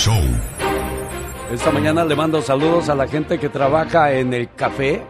[0.00, 0.22] Show.
[1.52, 5.02] Esta mañana le mando saludos a la gente que trabaja en el café,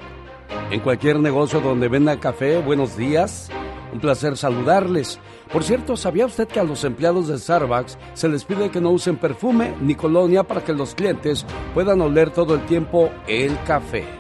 [0.72, 2.58] en cualquier negocio donde venda café.
[2.58, 3.50] Buenos días.
[3.92, 5.20] Un placer saludarles.
[5.52, 8.90] Por cierto, ¿sabía usted que a los empleados de Starbucks se les pide que no
[8.90, 14.19] usen perfume ni colonia para que los clientes puedan oler todo el tiempo el café?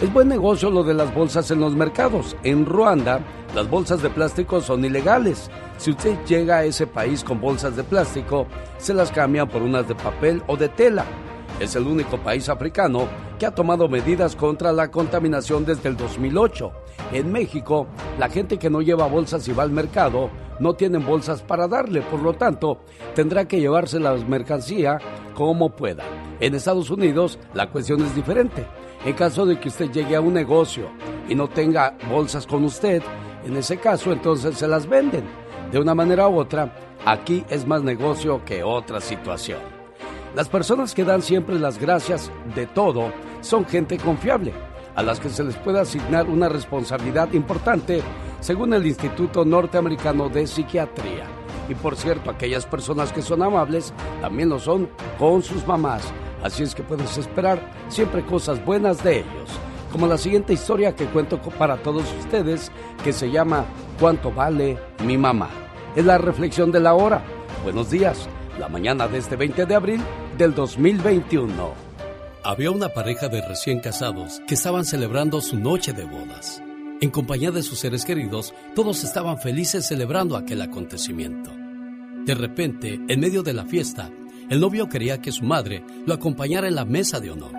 [0.00, 2.34] Es buen negocio lo de las bolsas en los mercados.
[2.42, 3.20] En Ruanda,
[3.54, 5.50] las bolsas de plástico son ilegales.
[5.76, 8.46] Si usted llega a ese país con bolsas de plástico,
[8.78, 11.04] se las cambian por unas de papel o de tela.
[11.60, 13.08] Es el único país africano
[13.38, 16.72] que ha tomado medidas contra la contaminación desde el 2008.
[17.12, 17.86] En México,
[18.18, 20.30] la gente que no lleva bolsas y va al mercado
[20.60, 22.80] no tienen bolsas para darle, por lo tanto,
[23.14, 24.98] tendrá que llevarse la mercancía
[25.34, 26.04] como pueda.
[26.40, 28.66] En Estados Unidos, la cuestión es diferente.
[29.04, 30.90] En caso de que usted llegue a un negocio
[31.26, 33.02] y no tenga bolsas con usted,
[33.44, 35.24] en ese caso entonces se las venden.
[35.72, 36.74] De una manera u otra,
[37.06, 39.60] aquí es más negocio que otra situación.
[40.34, 43.10] Las personas que dan siempre las gracias de todo
[43.40, 44.52] son gente confiable,
[44.94, 48.02] a las que se les puede asignar una responsabilidad importante
[48.40, 51.24] según el Instituto Norteamericano de Psiquiatría.
[51.70, 56.62] Y por cierto, aquellas personas que son amables también lo son con sus mamás Así
[56.62, 59.50] es que puedes esperar siempre cosas buenas de ellos.
[59.92, 62.70] Como la siguiente historia que cuento para todos ustedes,
[63.02, 63.64] que se llama
[63.98, 65.50] ¿Cuánto vale mi mamá?
[65.96, 67.22] Es la reflexión de la hora.
[67.64, 70.00] Buenos días, la mañana de este 20 de abril
[70.38, 71.74] del 2021.
[72.42, 76.62] Había una pareja de recién casados que estaban celebrando su noche de bodas.
[77.02, 81.50] En compañía de sus seres queridos, todos estaban felices celebrando aquel acontecimiento.
[82.24, 84.10] De repente, en medio de la fiesta,
[84.50, 87.52] el novio quería que su madre lo acompañara en la mesa de honor,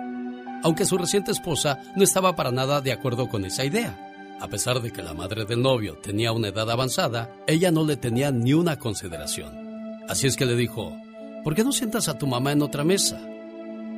[0.62, 3.98] aunque su reciente esposa no estaba para nada de acuerdo con esa idea.
[4.40, 7.96] A pesar de que la madre del novio tenía una edad avanzada, ella no le
[7.96, 10.02] tenía ni una consideración.
[10.06, 10.92] Así es que le dijo,
[11.42, 13.18] ¿por qué no sientas a tu mamá en otra mesa?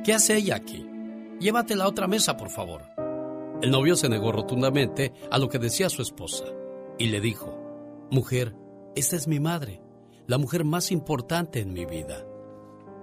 [0.05, 0.85] ¿Qué hace ella aquí?
[1.41, 2.83] Llévatela a otra mesa, por favor.
[3.61, 6.45] El novio se negó rotundamente a lo que decía su esposa
[6.97, 8.55] y le dijo, Mujer,
[8.95, 9.81] esta es mi madre,
[10.27, 12.25] la mujer más importante en mi vida.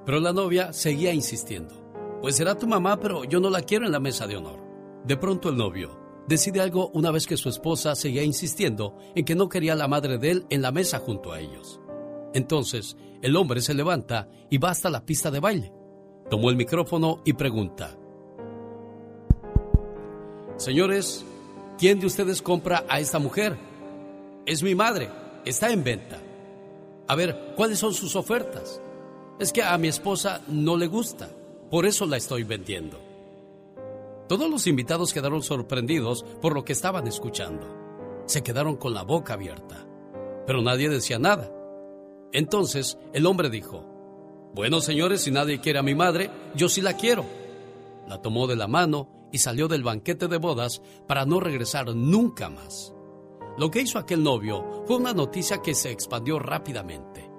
[0.04, 1.74] Pero la novia seguía insistiendo.
[2.20, 4.60] Pues será tu mamá, pero yo no la quiero en la mesa de honor.
[5.04, 9.34] De pronto el novio decide algo una vez que su esposa seguía insistiendo en que
[9.34, 11.80] no quería a la madre de él en la mesa junto a ellos.
[12.34, 15.72] Entonces, el hombre se levanta y va hasta la pista de baile.
[16.30, 17.96] Tomó el micrófono y pregunta.
[20.56, 21.24] Señores,
[21.78, 23.56] ¿quién de ustedes compra a esta mujer?
[24.46, 25.10] Es mi madre,
[25.44, 26.20] está en venta.
[27.08, 28.80] A ver, ¿cuáles son sus ofertas?
[29.38, 31.30] Es que a mi esposa no le gusta,
[31.70, 32.98] por eso la estoy vendiendo.
[34.28, 37.66] Todos los invitados quedaron sorprendidos por lo que estaban escuchando.
[38.26, 39.86] Se quedaron con la boca abierta,
[40.46, 41.52] pero nadie decía nada.
[42.32, 43.84] Entonces el hombre dijo,
[44.54, 47.24] bueno señores, si nadie quiere a mi madre, yo sí la quiero.
[48.06, 52.48] La tomó de la mano y salió del banquete de bodas para no regresar nunca
[52.48, 52.94] más.
[53.58, 57.31] Lo que hizo aquel novio fue una noticia que se expandió rápidamente.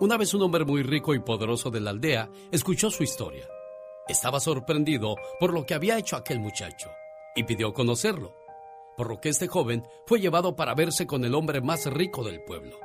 [0.00, 3.46] Una vez un hombre muy rico y poderoso de la aldea escuchó su historia.
[4.08, 6.90] Estaba sorprendido por lo que había hecho aquel muchacho
[7.36, 8.34] y pidió conocerlo,
[8.96, 12.42] por lo que este joven fue llevado para verse con el hombre más rico del
[12.44, 12.78] pueblo.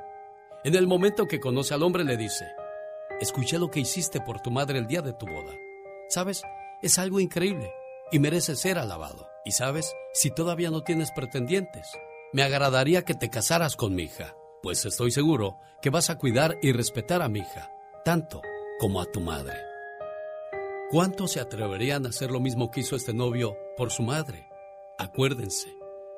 [0.65, 2.47] En el momento que conoce al hombre le dice,
[3.21, 5.53] escuché lo que hiciste por tu madre el día de tu boda.
[6.09, 6.43] ¿Sabes?
[6.81, 7.71] Es algo increíble
[8.11, 9.29] y merece ser alabado.
[9.45, 11.87] Y sabes, si todavía no tienes pretendientes,
[12.33, 16.57] me agradaría que te casaras con mi hija pues estoy seguro que vas a cuidar
[16.59, 17.69] y respetar a mi hija,
[18.03, 18.41] tanto
[18.79, 19.53] como a tu madre.
[20.89, 24.47] ¿Cuántos se atreverían a hacer lo mismo que hizo este novio por su madre?
[24.97, 25.71] Acuérdense,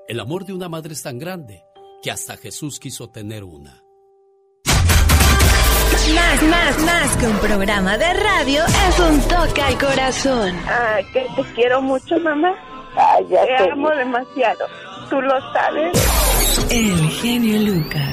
[0.07, 1.65] el amor de una madre es tan grande
[2.01, 3.83] que hasta Jesús quiso tener una.
[6.15, 10.55] Más, más, más que un programa de radio es un toque al corazón.
[10.69, 12.55] Ay, que te quiero mucho, mamá.
[12.95, 14.67] Ay, ya te, amo demasiado.
[15.09, 15.91] Tú lo sabes.
[16.69, 18.06] El genio Lucas.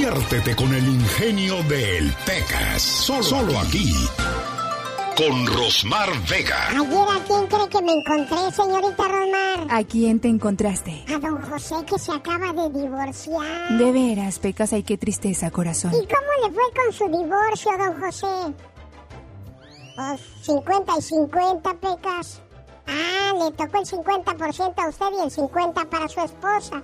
[0.00, 2.80] Diviértete con el ingenio del Pecas.
[2.80, 3.92] Solo, aquí.
[5.14, 6.68] Con Rosmar Vega.
[6.68, 9.66] Ayer a quién cree que me encontré, señorita Rosmar.
[9.68, 11.04] ¿A quién te encontraste?
[11.14, 13.76] A don José que se acaba de divorciar.
[13.76, 15.92] De veras, Pecas, ay qué tristeza, corazón.
[15.92, 18.54] ¿Y cómo le fue con su divorcio, don José?
[19.96, 22.40] Pues 50 y 50, Pecas.
[22.86, 26.80] Ah, le tocó el 50% a usted y el 50% para su esposa.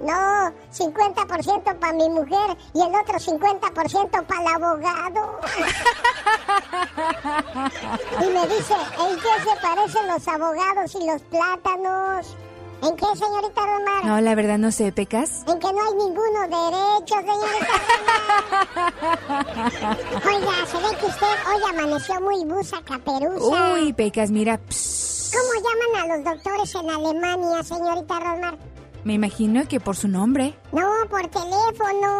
[0.00, 5.40] No, 50% para mi mujer y el otro 50% para el abogado.
[8.20, 12.36] y me dice, ¿en qué se parecen los abogados y los plátanos?
[12.80, 14.04] ¿En qué, señorita Romar?
[14.04, 15.42] No, la verdad no sé, ¿pecas?
[15.48, 17.74] En que no hay ninguno derecho, señorita
[18.78, 19.98] Romar.
[20.26, 23.72] Oiga, se ve que usted hoy amaneció muy busa caperuza.
[23.74, 24.58] Uy, pecas, mira.
[24.58, 28.58] ¿Cómo llaman a los doctores en Alemania, señorita Romar?
[29.08, 30.52] Me imagino que por su nombre.
[30.70, 32.18] No, por teléfono.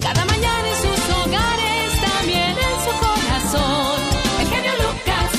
[0.00, 4.00] Cada mañana en sus hogares, también en su corazón.
[4.38, 5.30] El genio Lucas.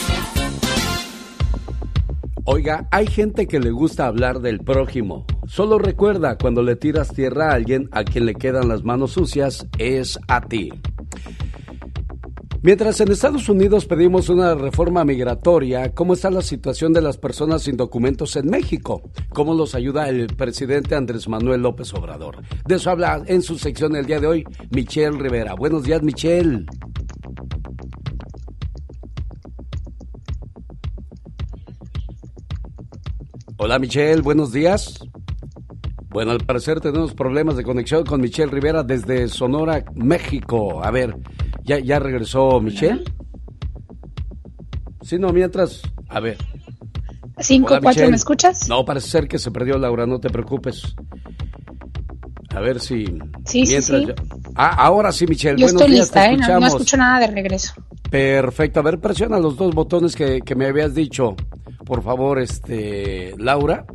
[2.43, 5.25] Oiga, hay gente que le gusta hablar del prójimo.
[5.47, 9.65] Solo recuerda, cuando le tiras tierra a alguien a quien le quedan las manos sucias,
[9.77, 10.69] es a ti.
[12.65, 17.63] Mientras en Estados Unidos pedimos una reforma migratoria, ¿cómo está la situación de las personas
[17.63, 19.01] sin documentos en México?
[19.33, 22.41] ¿Cómo los ayuda el presidente Andrés Manuel López Obrador?
[22.65, 25.55] De eso habla en su sección el día de hoy Michelle Rivera.
[25.55, 26.65] Buenos días, Michelle.
[33.57, 35.05] Hola, Michelle, buenos días.
[36.11, 40.81] Bueno, al parecer tenemos problemas de conexión con Michelle Rivera desde Sonora, México.
[40.81, 41.13] A ver,
[41.63, 43.03] ¿Ya, ya regresó Michelle?
[45.01, 46.37] Sí, no, mientras, a ver.
[47.39, 48.69] 5, 4, ¿me escuchas?
[48.69, 50.95] No, parece ser que se perdió Laura, no te preocupes.
[52.55, 53.05] A ver si...
[53.45, 54.07] Sí, sí, sí.
[54.55, 55.59] Ah, ahora sí, Michelle.
[55.59, 56.37] Yo estoy lista, ¿eh?
[56.37, 57.73] No, no, escucho nada de regreso.
[58.11, 58.79] Perfecto.
[58.79, 61.35] A ver, presiona los dos botones que, que me habías dicho.
[61.83, 63.33] Por favor, este...
[63.39, 63.85] Laura.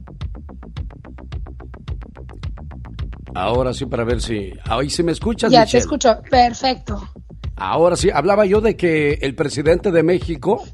[3.34, 4.52] Ahora sí, para ver si...
[4.64, 6.20] Ahí sí me escuchas, Ya, te escucho.
[6.28, 7.08] Perfecto.
[7.58, 10.64] Ahora sí, hablaba yo de que el presidente de México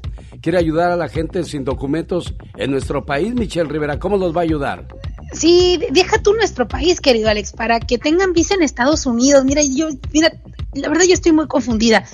[0.41, 3.99] quiere ayudar a la gente sin documentos en nuestro país, Michelle Rivera.
[3.99, 4.87] ¿Cómo los va a ayudar?
[5.33, 9.43] Sí, deja tú nuestro país, querido Alex, para que tengan visa en Estados Unidos.
[9.43, 10.31] Mira, yo, mira,
[10.73, 12.05] la verdad yo estoy muy confundida.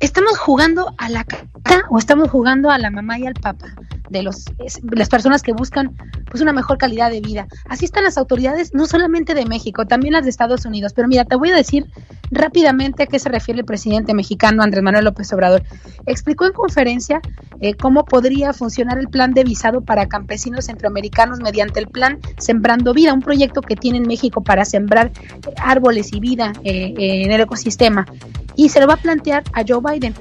[0.00, 3.66] ¿Estamos jugando a la cara o estamos jugando a la mamá y al papá?
[4.10, 4.44] de los,
[4.90, 5.96] las personas que buscan
[6.30, 7.46] pues una mejor calidad de vida.
[7.68, 10.92] Así están las autoridades, no solamente de México, también las de Estados Unidos.
[10.94, 11.86] Pero mira, te voy a decir
[12.30, 15.62] rápidamente a qué se refiere el presidente mexicano Andrés Manuel López Obrador.
[16.06, 17.20] Explicó en conferencia
[17.60, 22.92] eh, cómo podría funcionar el plan de visado para campesinos centroamericanos mediante el plan Sembrando
[22.92, 25.12] Vida, un proyecto que tiene en México para sembrar
[25.58, 28.06] árboles y vida eh, en el ecosistema.
[28.56, 30.14] Y se lo va a plantear a Joe Biden.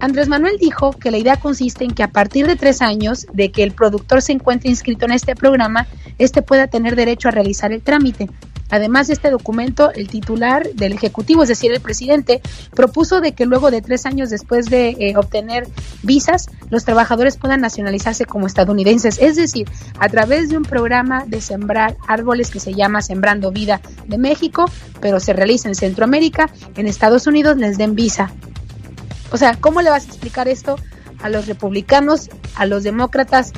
[0.00, 3.50] Andrés Manuel dijo que la idea consiste en que a partir de tres años de
[3.50, 5.86] que el productor se encuentre inscrito en este programa,
[6.18, 8.28] éste pueda tener derecho a realizar el trámite.
[8.70, 12.40] Además de este documento, el titular del Ejecutivo, es decir, el presidente,
[12.74, 15.68] propuso de que luego de tres años después de eh, obtener
[16.02, 19.68] visas, los trabajadores puedan nacionalizarse como estadounidenses, es decir,
[19.98, 24.70] a través de un programa de sembrar árboles que se llama Sembrando Vida de México,
[25.00, 28.32] pero se realiza en Centroamérica, en Estados Unidos les den visa.
[29.30, 30.76] O sea, ¿cómo le vas a explicar esto
[31.22, 33.52] a los republicanos, a los demócratas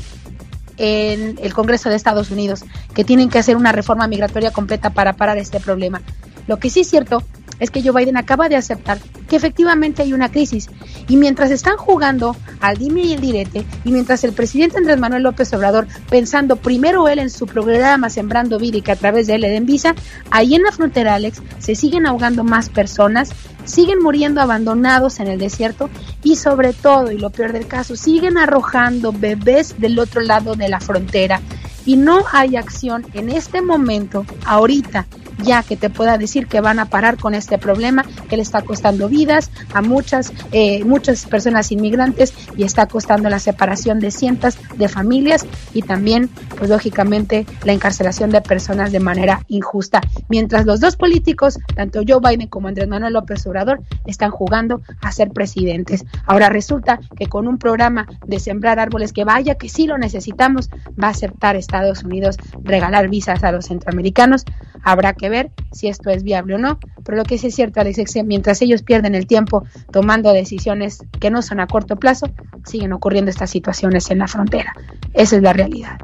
[0.78, 2.64] en el Congreso de Estados Unidos,
[2.94, 6.00] que tienen que hacer una reforma migratoria completa para parar este problema?
[6.48, 7.22] Lo que sí es cierto
[7.60, 8.98] es que Joe Biden acaba de aceptar
[9.28, 10.68] que efectivamente hay una crisis.
[11.08, 15.22] Y mientras están jugando al dime y el direte, y mientras el presidente Andrés Manuel
[15.22, 19.94] López Obrador, pensando primero él en su programa Sembrando que a través de den visa,
[20.30, 23.30] ahí en la frontera, Alex, se siguen ahogando más personas,
[23.64, 25.90] siguen muriendo abandonados en el desierto
[26.22, 30.68] y sobre todo, y lo peor del caso, siguen arrojando bebés del otro lado de
[30.68, 31.40] la frontera.
[31.84, 35.06] Y no hay acción en este momento, ahorita,
[35.42, 38.62] ya que te pueda decir que van a parar con este problema que le está
[38.62, 44.58] costando vidas a muchas, eh, muchas personas inmigrantes y está costando la separación de cientos
[44.76, 50.00] de familias y también, pues lógicamente, la encarcelación de personas de manera injusta.
[50.28, 55.12] Mientras los dos políticos, tanto Joe Biden como Andrés Manuel López Obrador, están jugando a
[55.12, 56.04] ser presidentes.
[56.26, 60.70] Ahora resulta que con un programa de sembrar árboles que vaya que sí lo necesitamos,
[61.02, 64.44] va a aceptar Estados Unidos regalar visas a los centroamericanos.
[64.82, 67.80] Habrá que ver si esto es viable o no, pero lo que sí es cierto,
[67.80, 71.96] Alex, es que mientras ellos pierden el tiempo tomando decisiones que no son a corto
[71.96, 72.28] plazo,
[72.64, 74.72] siguen ocurriendo estas situaciones en la frontera.
[75.14, 75.98] Esa es la realidad.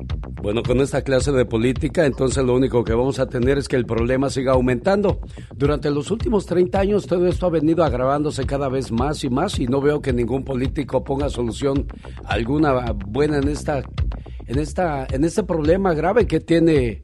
[0.45, 3.77] Bueno, con esta clase de política, entonces lo único que vamos a tener es que
[3.77, 5.21] el problema siga aumentando.
[5.57, 9.59] Durante los últimos 30 años todo esto ha venido agravándose cada vez más y más
[9.59, 11.87] y no veo que ningún político ponga solución
[12.27, 13.83] alguna buena en esta
[14.47, 17.01] en esta en este problema grave que tiene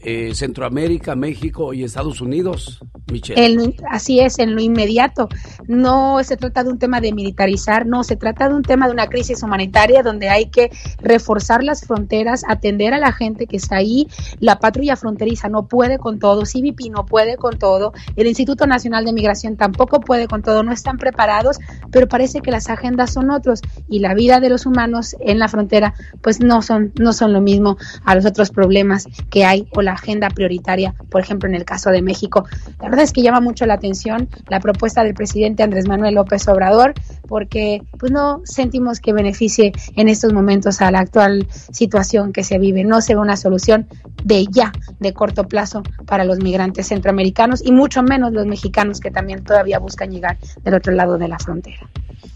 [0.00, 2.80] eh, Centroamérica, México y Estados Unidos.
[3.10, 3.74] Michelle.
[3.90, 5.28] así es, en lo inmediato.
[5.66, 8.92] No se trata de un tema de militarizar, no, se trata de un tema de
[8.92, 13.76] una crisis humanitaria donde hay que reforzar las fronteras, atender a la gente que está
[13.76, 14.08] ahí.
[14.40, 19.04] La patrulla fronteriza no puede con todo, CBP no puede con todo, el Instituto Nacional
[19.04, 21.58] de Migración tampoco puede con todo, no están preparados,
[21.90, 25.48] pero parece que las agendas son otros y la vida de los humanos en la
[25.48, 29.82] frontera pues no son, no son lo mismo a los otros problemas que hay o
[29.88, 32.44] la agenda prioritaria, por ejemplo, en el caso de México.
[32.80, 36.46] La verdad es que llama mucho la atención la propuesta del presidente Andrés Manuel López
[36.48, 36.94] Obrador,
[37.26, 42.58] porque pues no sentimos que beneficie en estos momentos a la actual situación que se
[42.58, 42.84] vive.
[42.84, 43.86] No se ve una solución
[44.24, 49.10] de ya, de corto plazo, para los migrantes centroamericanos y mucho menos los mexicanos que
[49.10, 51.88] también todavía buscan llegar del otro lado de la frontera.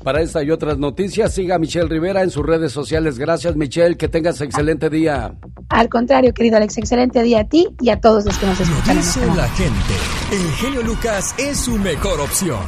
[0.02, 3.18] Para esta y otras noticias, siga Michelle Rivera en sus redes sociales.
[3.18, 3.96] Gracias, Michelle.
[3.96, 5.34] Que tengas excelente día.
[5.68, 8.96] Al contrario, querido Alex, excelente día a ti y a todos los que nos escuchan.
[8.96, 9.94] Dice la gente,
[10.30, 12.60] el genio Lucas es su mejor opción.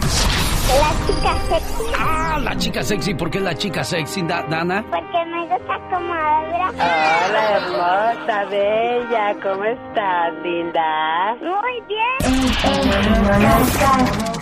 [0.69, 1.93] La chica sexy.
[1.99, 3.15] Ah, la chica sexy.
[3.15, 4.85] ¿Por qué la chica sexy, Dana?
[4.91, 6.71] Porque me gusta como habla.
[6.75, 9.37] Hola, hermosa, bella.
[9.43, 11.37] ¿Cómo estás, linda?
[11.41, 12.05] Muy bien.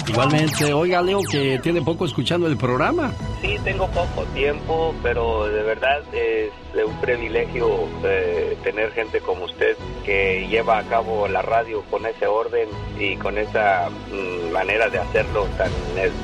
[0.06, 3.12] Igualmente, oiga Leo que tiene poco escuchando el programa.
[3.40, 6.50] Sí, tengo poco tiempo, pero de verdad es
[6.86, 12.26] un privilegio eh, tener gente como usted que lleva a cabo la radio con ese
[12.26, 12.68] orden
[12.98, 15.70] y con esa mm, manera de hacerlo tan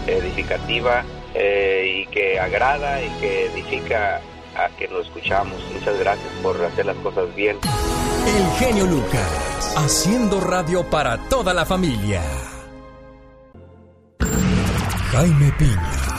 [0.06, 1.04] edificativa
[1.34, 4.20] eh, y que agrada y que edifica
[4.56, 5.60] a que nos escuchamos.
[5.72, 7.58] Muchas gracias por hacer las cosas bien.
[8.26, 12.22] El genio Lucas, haciendo radio para toda la familia.
[15.12, 16.17] Jaime Piña,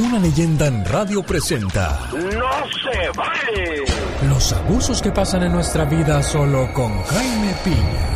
[0.00, 2.08] una leyenda en radio presenta.
[2.12, 3.84] ¡No se vale!
[4.28, 8.06] Los abusos que pasan en nuestra vida solo con Jaime Piña.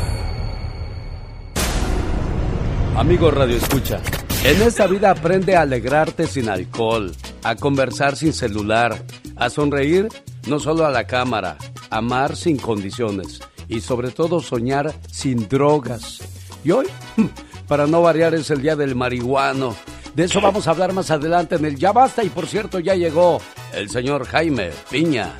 [2.96, 4.00] Amigo Radio Escucha,
[4.44, 7.12] en esta vida aprende a alegrarte sin alcohol,
[7.42, 9.04] a conversar sin celular,
[9.36, 10.08] a sonreír
[10.46, 11.58] no solo a la cámara,
[11.90, 16.20] amar sin condiciones y sobre todo soñar sin drogas.
[16.64, 16.86] Y hoy,
[17.68, 19.76] para no variar, es el día del marihuano
[20.14, 22.22] de eso vamos a hablar más adelante en el Ya Basta.
[22.22, 23.40] Y por cierto, ya llegó
[23.72, 25.32] el señor Jaime Piña.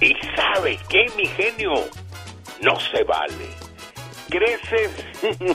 [0.00, 1.72] ¿Y sabe qué, mi genio?
[2.60, 3.68] No se vale.
[4.28, 4.90] Crece,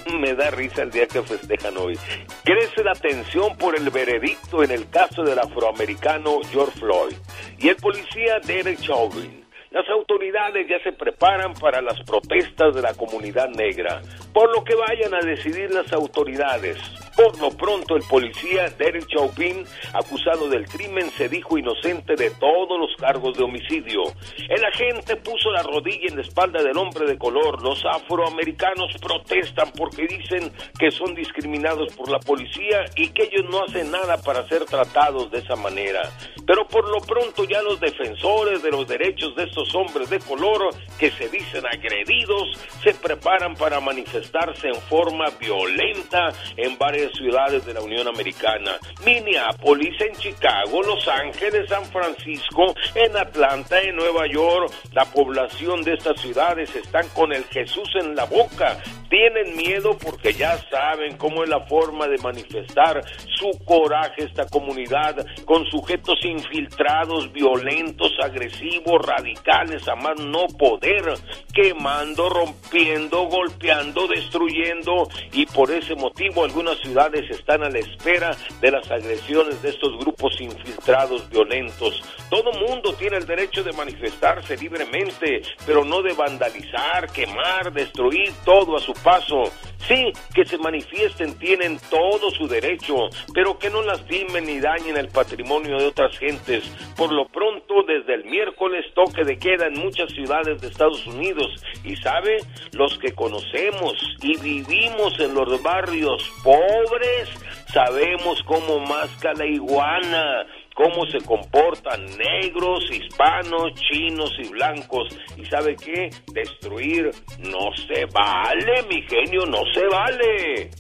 [0.20, 1.98] me da risa el día que festejan hoy,
[2.44, 7.15] crece la tensión por el veredicto en el caso del afroamericano George Floyd
[7.60, 9.46] y el policía Derek Chauvin.
[9.70, 14.01] Las autoridades ya se preparan para las protestas de la comunidad negra,
[14.34, 16.77] por lo que vayan a decidir las autoridades.
[17.15, 22.79] Por lo pronto, el policía Derek Chauvin, acusado del crimen, se dijo inocente de todos
[22.79, 24.01] los cargos de homicidio.
[24.50, 27.62] El agente puso la rodilla en la espalda del hombre de color.
[27.62, 33.63] Los afroamericanos protestan porque dicen que son discriminados por la policía y que ellos no
[33.63, 36.01] hacen nada para ser tratados de esa manera.
[36.46, 40.70] Pero por lo pronto ya los defensores de los derechos de estos hombres de color
[41.00, 47.74] que se dicen agredidos se preparan para manifestarse en forma violenta en varias ciudades de
[47.74, 54.72] la Unión Americana, Minneapolis, en Chicago, Los Ángeles, San Francisco, en Atlanta, en Nueva York.
[54.93, 58.77] La población de estas ciudades están con el Jesús en la boca.
[59.10, 63.03] Tienen miedo porque ya saben cómo es la forma de manifestar
[63.38, 71.13] su coraje esta comunidad con sujetos infiltrados, violentos, agresivos, radicales, a más no poder,
[71.53, 76.92] quemando, rompiendo, golpeando, destruyendo y por ese motivo algunas ciudades
[77.29, 82.01] están a la espera de las agresiones de estos grupos infiltrados violentos.
[82.29, 88.77] Todo mundo tiene el derecho de manifestarse libremente, pero no de vandalizar, quemar, destruir todo
[88.77, 89.43] a su paso.
[89.88, 95.10] Sí, que se manifiesten tienen todo su derecho, pero que no lastimen ni dañen el
[95.10, 96.63] patrimonio de otras gentes.
[96.96, 101.48] Por lo pronto, desde el miércoles toque de queda en muchas ciudades de Estados Unidos.
[101.84, 102.38] Y sabe,
[102.72, 107.30] los que conocemos y vivimos en los barrios pobres,
[107.74, 115.10] sabemos cómo masca la iguana cómo se comportan negros, hispanos, chinos y blancos.
[115.38, 116.10] ¿Y sabe qué?
[116.34, 120.72] Destruir no se vale, mi genio, no se vale.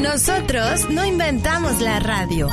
[0.00, 2.48] Nosotros no inventamos la radio.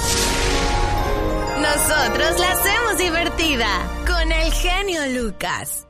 [1.62, 3.68] Nosotros la hacemos divertida
[4.08, 5.88] con el genio Lucas.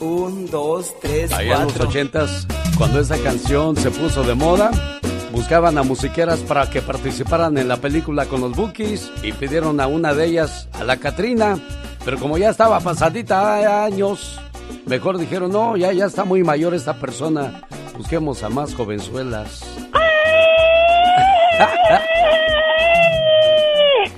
[0.00, 2.46] Un, dos, tres, Ahí en los ochentas,
[2.76, 4.70] cuando esa canción se puso de moda,
[5.32, 9.86] buscaban a musiqueras para que participaran en la película con los Bookies y pidieron a
[9.86, 11.58] una de ellas, a la Katrina,
[12.04, 14.40] pero como ya estaba pasadita años,
[14.86, 17.62] Mejor dijeron, no, ya, ya está muy mayor esta persona.
[17.96, 19.62] Busquemos a más jovenzuelas.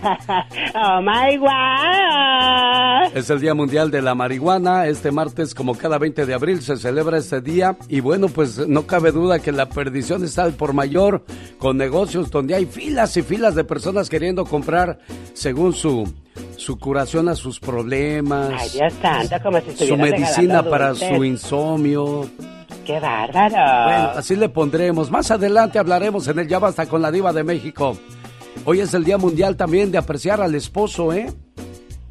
[0.74, 3.16] oh my God.
[3.16, 4.86] Es el Día Mundial de la Marihuana.
[4.86, 7.76] Este martes, como cada 20 de abril, se celebra este día.
[7.88, 11.24] Y bueno, pues no cabe duda que la perdición está al por mayor
[11.58, 14.98] con negocios donde hay filas y filas de personas queriendo comprar
[15.32, 16.12] según su
[16.56, 18.52] su curación a sus problemas.
[18.56, 22.28] Ay, Dios santo, como si Su medicina para su insomnio.
[22.84, 23.84] ¡Qué bárbaro!
[23.84, 25.10] Bueno, así le pondremos.
[25.10, 27.96] Más adelante hablaremos en el Ya Basta con la Diva de México.
[28.64, 31.32] Hoy es el Día Mundial también de apreciar al esposo, ¿eh?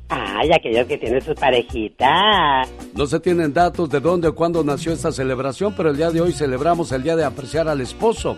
[0.09, 2.63] Ay, aquellos que tienen su parejita.
[2.93, 6.21] No se tienen datos de dónde o cuándo nació esta celebración, pero el día de
[6.21, 8.37] hoy celebramos el Día de apreciar al esposo.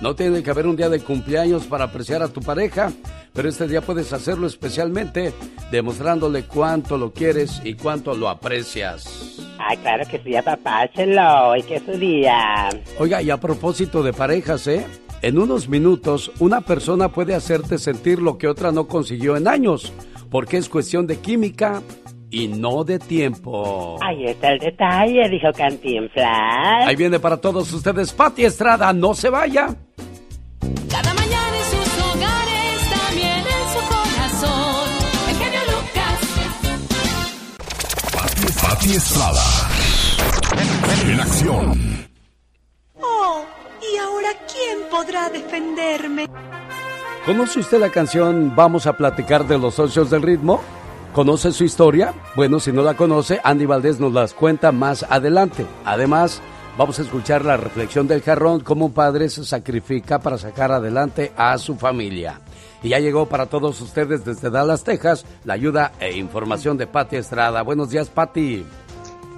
[0.00, 2.90] No tiene que haber un día de cumpleaños para apreciar a tu pareja,
[3.34, 5.34] pero este día puedes hacerlo especialmente
[5.70, 9.38] demostrándole cuánto lo quieres y cuánto lo aprecias.
[9.58, 12.70] Ay, claro que sí, apapáchelo, hoy que es su día.
[12.98, 14.86] Oiga, y a propósito de parejas, ¿eh?
[15.22, 19.92] En unos minutos, una persona puede hacerte sentir lo que otra no consiguió en años,
[20.30, 21.82] porque es cuestión de química
[22.30, 23.98] y no de tiempo.
[24.02, 26.86] Ahí está el detalle, dijo Cantinflas.
[26.86, 29.76] Ahí viene para todos ustedes Pati Estrada, no se vaya.
[30.88, 34.88] Cada mañana en sus hogares, también en su corazón.
[35.28, 36.18] El genio Lucas.
[38.14, 39.42] Pati, Pati Estrada.
[41.06, 42.09] En acción.
[44.00, 46.26] Oh, ¿y ahora quién podrá defenderme?
[47.26, 50.60] ¿Conoce usted la canción Vamos a platicar de los socios del ritmo?
[51.12, 52.14] ¿Conoce su historia?
[52.36, 55.66] Bueno, si no la conoce, Andy Valdés nos las cuenta más adelante.
[55.84, 56.40] Además,
[56.78, 61.32] vamos a escuchar la reflexión del jarrón, cómo un padre se sacrifica para sacar adelante
[61.36, 62.40] a su familia.
[62.82, 67.16] Y ya llegó para todos ustedes desde Dallas, Texas, la ayuda e información de Patti
[67.16, 67.62] Estrada.
[67.62, 68.64] Buenos días, Patti.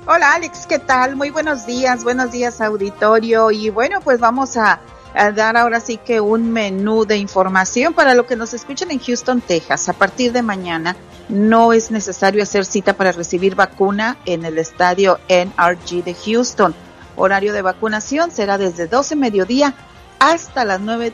[0.04, 1.14] Hola Alex, ¿qué tal?
[1.14, 3.52] Muy buenos días, buenos días auditorio.
[3.52, 4.80] Y bueno, pues vamos a,
[5.14, 9.40] dar ahora sí que un menú de información para lo que nos escuchan en Houston,
[9.40, 9.88] Texas.
[9.88, 10.96] A partir de mañana
[11.28, 16.74] no es necesario hacer cita para recibir vacuna en el estadio NRG de Houston.
[17.14, 19.72] Horario de vacunación será desde 12 mediodía
[20.18, 21.12] hasta las 9,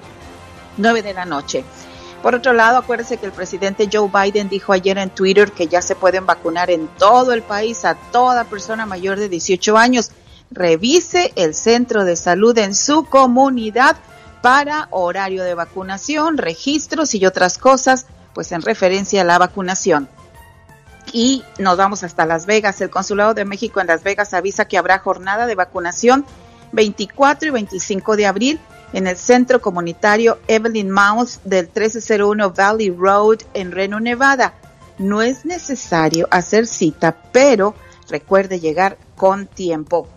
[0.79, 1.63] 9 de la noche.
[2.29, 5.81] Por otro lado, acuérdese que el presidente Joe Biden dijo ayer en Twitter que ya
[5.81, 10.11] se pueden vacunar en todo el país a toda persona mayor de 18 años.
[10.51, 13.97] Revise el centro de salud en su comunidad
[14.43, 20.07] para horario de vacunación, registros y otras cosas, pues en referencia a la vacunación.
[21.15, 22.79] Y nos vamos hasta Las Vegas.
[22.83, 26.27] El Consulado de México en Las Vegas avisa que habrá jornada de vacunación
[26.73, 28.61] 24 y 25 de abril
[28.93, 34.55] en el centro comunitario Evelyn Mouse del 1301 Valley Road en Reno, Nevada.
[34.99, 37.75] No es necesario hacer cita, pero
[38.09, 40.09] recuerde llegar con tiempo.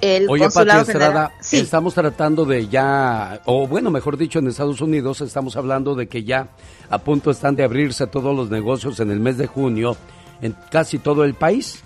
[0.00, 1.58] El Oye, Pati Estrada, general- sí.
[1.58, 6.24] estamos tratando de ya, o bueno, mejor dicho, en Estados Unidos estamos hablando de que
[6.24, 6.48] ya
[6.88, 9.96] a punto están de abrirse todos los negocios en el mes de junio
[10.40, 11.82] en casi todo el país.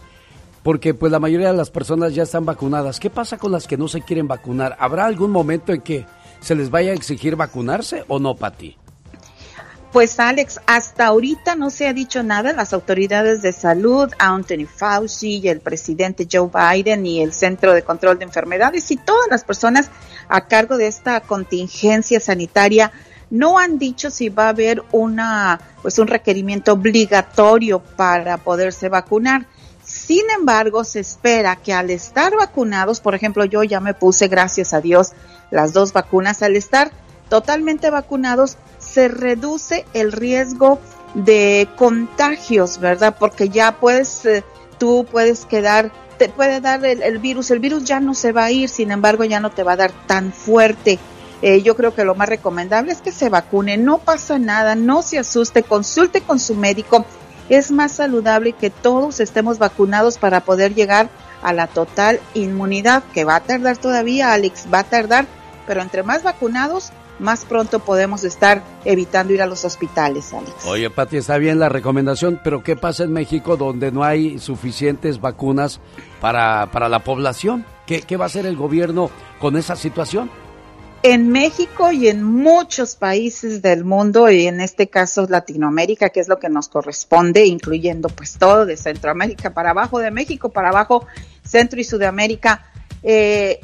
[0.64, 2.98] Porque pues la mayoría de las personas ya están vacunadas.
[2.98, 4.74] ¿Qué pasa con las que no se quieren vacunar?
[4.81, 6.07] ¿Habrá algún momento en que
[6.40, 8.77] se les vaya a exigir vacunarse o no, Pati?
[9.92, 12.55] Pues Alex, hasta ahorita no se ha dicho nada.
[12.55, 17.83] Las autoridades de salud, Anthony Fauci y el presidente Joe Biden y el Centro de
[17.83, 19.90] Control de Enfermedades y todas las personas
[20.29, 22.90] a cargo de esta contingencia sanitaria
[23.31, 29.46] no han dicho si va a haber una pues un requerimiento obligatorio para poderse vacunar.
[30.07, 34.75] Sin embargo, se espera que al estar vacunados, por ejemplo, yo ya me puse, gracias
[34.75, 35.12] a Dios,
[35.51, 36.90] las dos vacunas, al estar
[37.31, 40.79] totalmente vacunados, se reduce el riesgo
[41.14, 43.17] de contagios, ¿verdad?
[43.19, 44.45] Porque ya puedes, eh,
[44.79, 48.51] tú puedes quedar, te puede dar el, virus, el virus ya no se va a
[48.51, 50.99] ir, sin embargo, ya no te va a dar tan fuerte.
[51.40, 55.03] Eh, yo creo que lo más recomendable es que se vacune, no pasa nada, no
[55.03, 57.07] se asuste, consulte con su médico.
[57.48, 61.09] Es más saludable que todos estemos vacunados para poder llegar
[61.42, 65.26] a la total inmunidad, que va a tardar todavía, Alex, va a tardar,
[65.66, 70.64] pero entre más vacunados, más pronto podemos estar evitando ir a los hospitales, Alex.
[70.66, 75.20] Oye, Pati, está bien la recomendación, pero ¿qué pasa en México donde no hay suficientes
[75.20, 75.80] vacunas
[76.20, 77.64] para, para la población?
[77.87, 80.30] ¿Qué, ¿Qué va a hacer el gobierno con esa situación?
[81.07, 86.29] En México y en muchos países del mundo, y en este caso Latinoamérica, que es
[86.29, 91.07] lo que nos corresponde, incluyendo pues todo de Centroamérica para abajo, de México para abajo,
[91.45, 92.64] Centro y Sudamérica,
[93.03, 93.61] eh,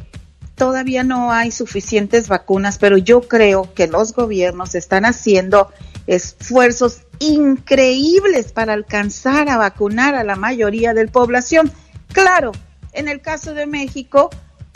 [0.55, 5.72] todavía no hay suficientes vacunas, pero yo creo que los gobiernos están haciendo
[6.07, 11.72] esfuerzos increíbles para alcanzar a vacunar a la mayoría de la población.
[12.12, 12.53] Claro,
[12.92, 14.29] en el caso de México,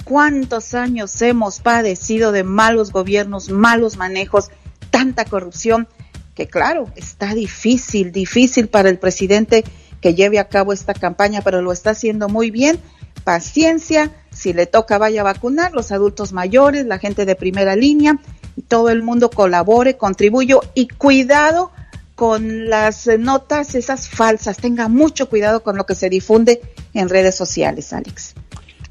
[0.04, 4.50] ¿cuántos años hemos padecido de malos gobiernos, malos manejos,
[4.90, 5.88] tanta corrupción?
[6.34, 9.64] Que claro, está difícil, difícil para el presidente
[10.00, 12.78] que lleve a cabo esta campaña, pero lo está haciendo muy bien.
[13.24, 18.18] Paciencia, si le toca vaya a vacunar, los adultos mayores, la gente de primera línea,
[18.56, 21.72] y todo el mundo colabore, contribuyo y cuidado
[22.14, 24.58] con las notas esas falsas.
[24.58, 26.60] Tenga mucho cuidado con lo que se difunde
[26.92, 28.34] en redes sociales, Alex.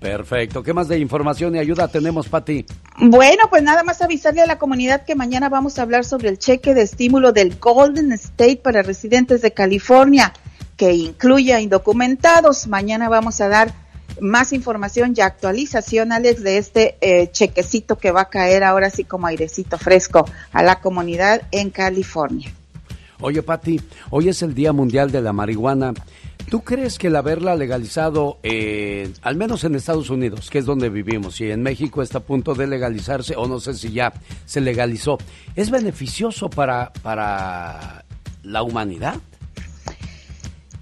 [0.04, 0.62] Perfecto.
[0.62, 2.66] ¿Qué más de información y ayuda tenemos, Pati?
[3.00, 6.38] Bueno, pues nada más avisarle a la comunidad que mañana vamos a hablar sobre el
[6.38, 10.34] cheque de estímulo del Golden State para residentes de California,
[10.76, 12.68] que incluye a indocumentados.
[12.68, 13.74] Mañana vamos a dar
[14.20, 19.06] más información y actualización, Alex, de este eh, chequecito que va a caer ahora sí
[19.06, 22.52] como airecito fresco a la comunidad en California.
[23.22, 25.94] Oye, Pati, hoy es el Día Mundial de la Marihuana.
[26.50, 30.90] ¿Tú crees que el haberla legalizado, eh, al menos en Estados Unidos, que es donde
[30.90, 34.14] vivimos, y en México está a punto de legalizarse, o no sé si ya
[34.46, 35.18] se legalizó,
[35.56, 38.06] es beneficioso para, para
[38.44, 39.16] la humanidad?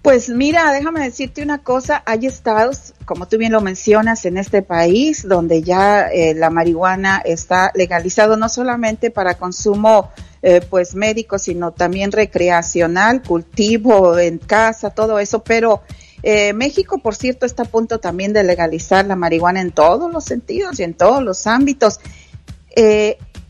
[0.01, 4.63] Pues mira, déjame decirte una cosa, hay estados, como tú bien lo mencionas, en este
[4.63, 10.09] país donde ya eh, la marihuana está legalizado no solamente para consumo
[10.41, 15.81] eh, pues médico, sino también recreacional, cultivo en casa, todo eso, pero
[16.23, 20.23] eh, México, por cierto, está a punto también de legalizar la marihuana en todos los
[20.25, 21.99] sentidos y en todos los ámbitos.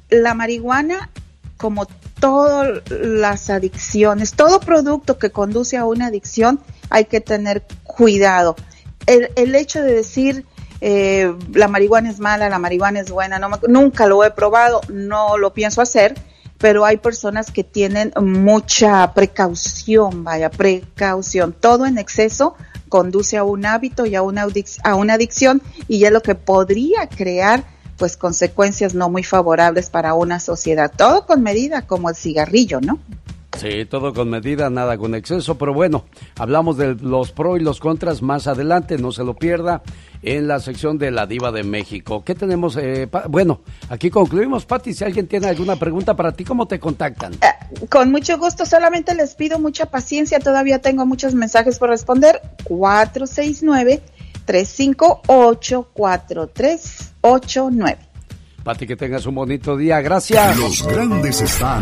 [0.09, 1.09] la marihuana,
[1.57, 1.87] como
[2.21, 8.55] todas las adicciones, todo producto que conduce a una adicción, hay que tener cuidado.
[9.07, 10.45] El, hecho de decir
[10.79, 15.37] eh, la marihuana es mala, la marihuana es buena, no, nunca lo he probado, no
[15.37, 16.13] lo pienso hacer,
[16.61, 21.53] pero hay personas que tienen mucha precaución, vaya, precaución.
[21.59, 22.55] Todo en exceso
[22.87, 24.45] conduce a un hábito y a una,
[24.83, 27.63] a una adicción y es lo que podría crear
[27.97, 30.91] pues consecuencias no muy favorables para una sociedad.
[30.95, 32.99] Todo con medida, como el cigarrillo, ¿no?
[33.57, 36.05] Sí, todo con medida, nada con exceso, pero bueno,
[36.37, 39.81] hablamos de los pros y los contras más adelante, no se lo pierda
[40.23, 42.23] en la sección de la diva de México.
[42.23, 42.77] ¿Qué tenemos?
[42.77, 43.59] Eh, bueno,
[43.89, 47.33] aquí concluimos, Pati, si alguien tiene alguna pregunta para ti, ¿cómo te contactan?
[47.33, 52.41] Eh, con mucho gusto, solamente les pido mucha paciencia, todavía tengo muchos mensajes por responder.
[52.63, 54.01] 469
[54.45, 57.97] 358 4389
[58.63, 59.99] Pati, que tengas un bonito día.
[60.01, 60.57] Gracias.
[60.57, 61.81] Los grandes están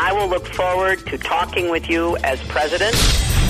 [0.00, 2.94] I will look forward to talking with you as president.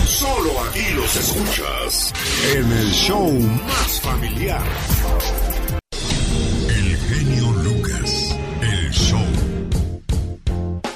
[0.07, 2.13] Solo aquí los escuchas
[2.55, 3.31] en el show
[3.67, 4.63] más familiar.
[6.71, 9.21] El genio Lucas, el show.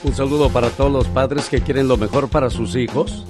[0.04, 3.26] Un saludo para todos los padres que quieren lo mejor para sus hijos,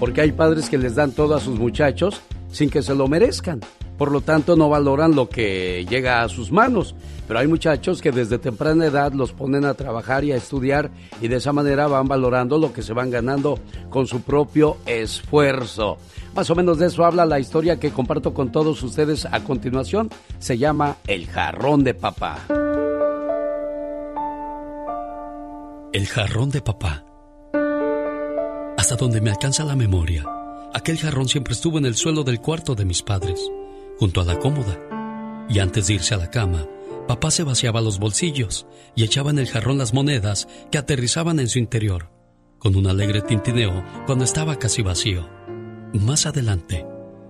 [0.00, 3.60] porque hay padres que les dan todo a sus muchachos sin que se lo merezcan.
[3.96, 6.94] Por lo tanto, no valoran lo que llega a sus manos.
[7.26, 11.28] Pero hay muchachos que desde temprana edad los ponen a trabajar y a estudiar y
[11.28, 13.58] de esa manera van valorando lo que se van ganando
[13.90, 15.98] con su propio esfuerzo.
[16.34, 20.10] Más o menos de eso habla la historia que comparto con todos ustedes a continuación.
[20.38, 22.38] Se llama El jarrón de papá.
[25.92, 27.04] El jarrón de papá.
[28.76, 30.24] Hasta donde me alcanza la memoria,
[30.74, 33.50] aquel jarrón siempre estuvo en el suelo del cuarto de mis padres
[33.98, 34.78] junto a la cómoda.
[35.48, 36.66] Y antes de irse a la cama,
[37.06, 41.48] papá se vaciaba los bolsillos y echaba en el jarrón las monedas que aterrizaban en
[41.48, 42.10] su interior,
[42.58, 45.28] con un alegre tintineo cuando estaba casi vacío.
[45.92, 46.84] Más adelante,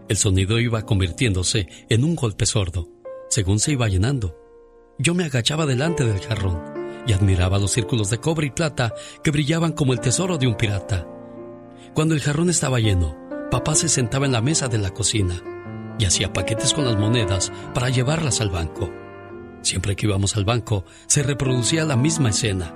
[0.09, 2.89] el sonido iba convirtiéndose en un golpe sordo,
[3.29, 4.37] según se iba llenando.
[4.99, 6.63] Yo me agachaba delante del jarrón
[7.07, 10.57] y admiraba los círculos de cobre y plata que brillaban como el tesoro de un
[10.57, 11.07] pirata.
[11.95, 13.17] Cuando el jarrón estaba lleno,
[13.51, 15.43] papá se sentaba en la mesa de la cocina
[15.99, 18.91] y hacía paquetes con las monedas para llevarlas al banco.
[19.63, 22.75] Siempre que íbamos al banco, se reproducía la misma escena.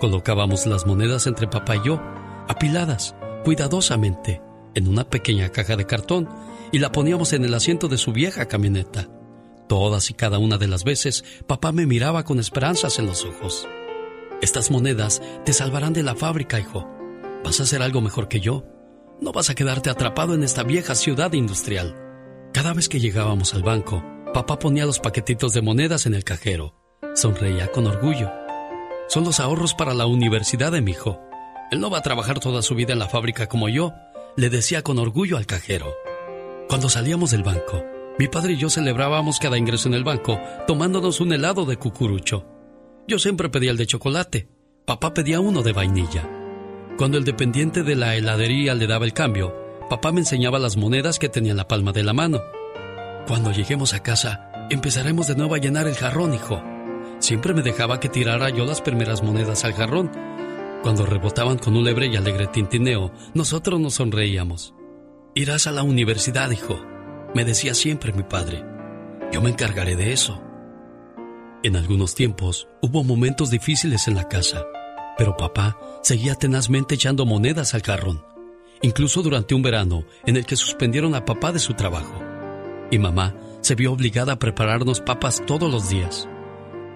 [0.00, 2.00] Colocábamos las monedas entre papá y yo,
[2.48, 3.14] apiladas,
[3.44, 4.40] cuidadosamente,
[4.74, 6.28] en una pequeña caja de cartón
[6.72, 9.08] y la poníamos en el asiento de su vieja camioneta.
[9.68, 13.68] Todas y cada una de las veces, papá me miraba con esperanzas en los ojos.
[14.42, 16.88] Estas monedas te salvarán de la fábrica, hijo.
[17.44, 18.64] Vas a hacer algo mejor que yo.
[19.20, 22.03] No vas a quedarte atrapado en esta vieja ciudad industrial
[22.54, 26.76] Cada vez que llegábamos al banco, papá ponía los paquetitos de monedas en el cajero.
[27.16, 28.30] Sonreía con orgullo.
[29.08, 31.20] Son los ahorros para la universidad de mi hijo.
[31.72, 33.92] Él no va a trabajar toda su vida en la fábrica como yo,
[34.36, 35.94] le decía con orgullo al cajero.
[36.68, 37.84] Cuando salíamos del banco,
[38.20, 42.46] mi padre y yo celebrábamos cada ingreso en el banco tomándonos un helado de cucurucho.
[43.08, 44.48] Yo siempre pedía el de chocolate,
[44.86, 46.30] papá pedía uno de vainilla.
[46.98, 51.18] Cuando el dependiente de la heladería le daba el cambio, papá me enseñaba las monedas
[51.18, 52.42] que tenía en la palma de la mano.
[53.26, 56.62] Cuando lleguemos a casa, empezaremos de nuevo a llenar el jarrón, hijo.
[57.18, 60.10] Siempre me dejaba que tirara yo las primeras monedas al jarrón.
[60.82, 64.74] Cuando rebotaban con un lebre y alegre tintineo, nosotros nos sonreíamos.
[65.34, 66.78] Irás a la universidad, hijo,
[67.34, 68.62] me decía siempre mi padre.
[69.32, 70.40] Yo me encargaré de eso.
[71.62, 74.64] En algunos tiempos hubo momentos difíciles en la casa,
[75.16, 78.33] pero papá seguía tenazmente echando monedas al jarrón
[78.84, 82.20] incluso durante un verano en el que suspendieron a papá de su trabajo.
[82.90, 86.28] Y mamá se vio obligada a prepararnos papas todos los días.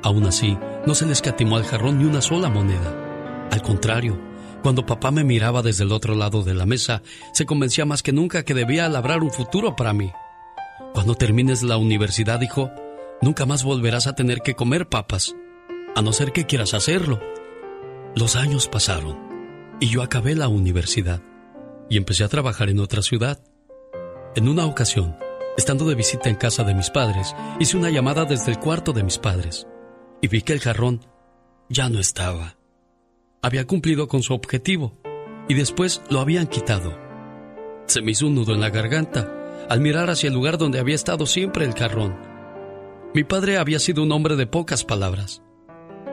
[0.03, 3.49] Aún así, no se le escatimó al jarrón ni una sola moneda.
[3.51, 4.21] Al contrario,
[4.63, 7.01] cuando papá me miraba desde el otro lado de la mesa,
[7.33, 10.13] se convencía más que nunca que debía labrar un futuro para mí.
[10.93, 12.71] Cuando termines la universidad, dijo,
[13.23, 15.35] nunca más volverás a tener que comer papas,
[15.97, 17.19] a no ser que quieras hacerlo.
[18.15, 19.17] Los años pasaron
[19.81, 21.23] y yo acabé la universidad
[21.89, 23.41] y empecé a trabajar en otra ciudad.
[24.37, 25.17] En una ocasión,
[25.57, 29.03] estando de visita en casa de mis padres, hice una llamada desde el cuarto de
[29.03, 29.67] mis padres
[30.21, 31.07] y vi que el jarrón
[31.69, 32.57] ya no estaba.
[33.43, 34.99] Había cumplido con su objetivo
[35.49, 36.97] y después lo habían quitado.
[37.87, 39.35] Se me hizo un nudo en la garganta
[39.69, 42.17] al mirar hacia el lugar donde había estado siempre el jarrón.
[43.15, 45.43] Mi padre había sido un hombre de pocas palabras,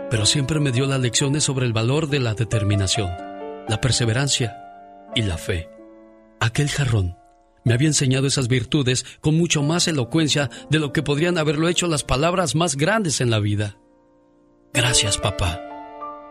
[0.10, 3.10] pero siempre me dio las lecciones sobre el valor de la determinación,
[3.68, 4.65] la perseverancia
[5.16, 5.70] y la fe.
[6.40, 7.18] Aquel jarrón
[7.64, 11.88] me había enseñado esas virtudes con mucho más elocuencia de lo que podrían haberlo hecho
[11.88, 13.78] las palabras más grandes en la vida.
[14.72, 15.60] Gracias, papá,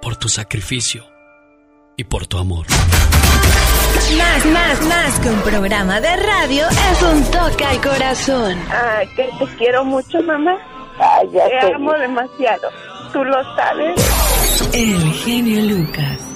[0.00, 1.04] por tu sacrificio
[1.96, 2.66] y por tu amor.
[4.18, 8.58] Más, más, más que un programa de radio es un toque al corazón.
[8.70, 10.56] Ay, que te quiero mucho, mamá.
[10.98, 12.68] Ay, ya te amo demasiado.
[13.12, 14.70] Tú lo sabes.
[14.72, 16.33] El genio Lucas.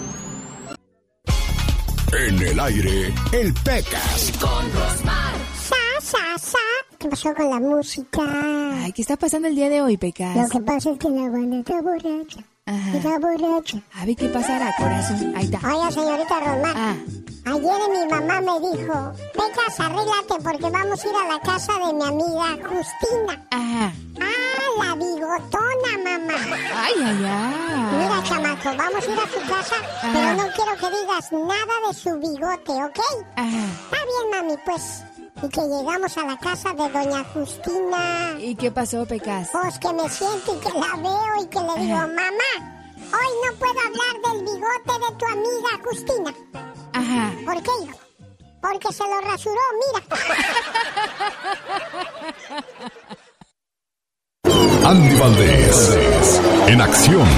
[2.13, 4.33] En el aire, el Pecas.
[4.41, 5.35] Con Rosmar.
[5.55, 6.59] Sa, sa, sa.
[6.99, 8.23] ¿Qué pasó con la música?
[8.83, 10.35] Ay, ¿qué está pasando el día de hoy, Pecas?
[10.37, 12.41] Lo que pasa es que la banda está borracha.
[12.69, 13.79] Está borracha.
[13.95, 15.33] A ver qué pasará, corazón.
[15.37, 15.59] Ahí está.
[15.67, 16.75] Oiga, señorita Rosmar.
[16.77, 16.95] Ah.
[17.47, 21.95] Ayer mi mamá me dijo, Pecas, arréglate porque vamos a ir a la casa de
[21.95, 23.47] mi amiga Justina.
[23.51, 23.93] Ajá.
[24.21, 26.35] Ah, la bigotona, mamá.
[26.77, 27.97] Ay, ay, ay.
[27.99, 29.77] Mira, chamaco, vamos a ir a su casa,
[30.13, 33.01] pero no quiero que digas nada de su bigote, ¿ok?
[33.37, 33.65] Ajá.
[33.85, 35.03] Está bien, mami, pues.
[35.43, 38.35] Y que llegamos a la casa de doña Justina.
[38.41, 39.49] ¿Y qué pasó, Pecas?
[39.53, 42.07] Pues que me siento y que la veo y que le digo, Ajá.
[42.09, 42.53] mamá,
[42.99, 46.35] hoy no puedo hablar del bigote de tu amiga Justina.
[46.93, 47.33] Ajá.
[47.45, 47.99] ¿Por qué, hijo?
[48.61, 50.03] Porque se lo rasuró, mira.
[54.89, 56.41] Andy Valdés.
[56.67, 57.29] En acción.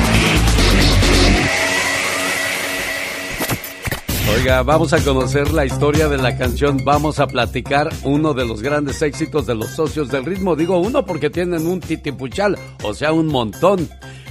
[4.33, 8.63] Oiga, vamos a conocer la historia de la canción Vamos a platicar, uno de los
[8.63, 10.55] grandes éxitos de los socios del ritmo.
[10.55, 13.89] Digo uno porque tienen un titipuchal, o sea, un montón.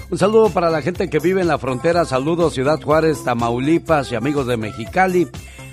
[0.09, 2.05] Un saludo para la gente que vive en la frontera.
[2.05, 5.27] Saludos Ciudad Juárez, Tamaulipas y amigos de Mexicali.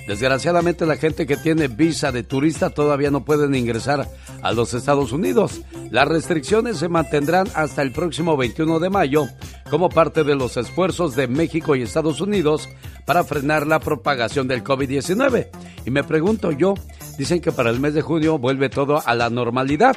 [0.06, 4.08] Desgraciadamente la gente que tiene visa de turista todavía no pueden ingresar
[4.40, 5.62] a los Estados Unidos.
[5.90, 9.26] Las restricciones se mantendrán hasta el próximo 21 de mayo
[9.68, 12.68] como parte de los esfuerzos de México y Estados Unidos
[13.04, 15.48] para frenar la propagación del COVID-19.
[15.84, 16.74] Y me pregunto yo,
[17.18, 19.96] dicen que para el mes de junio vuelve todo a la normalidad.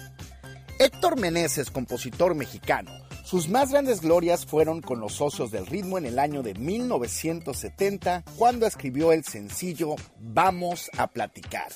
[0.78, 2.90] Héctor Meneses, compositor mexicano,
[3.34, 8.22] sus más grandes glorias fueron con los socios del ritmo en el año de 1970,
[8.36, 11.66] cuando escribió el sencillo Vamos a platicar,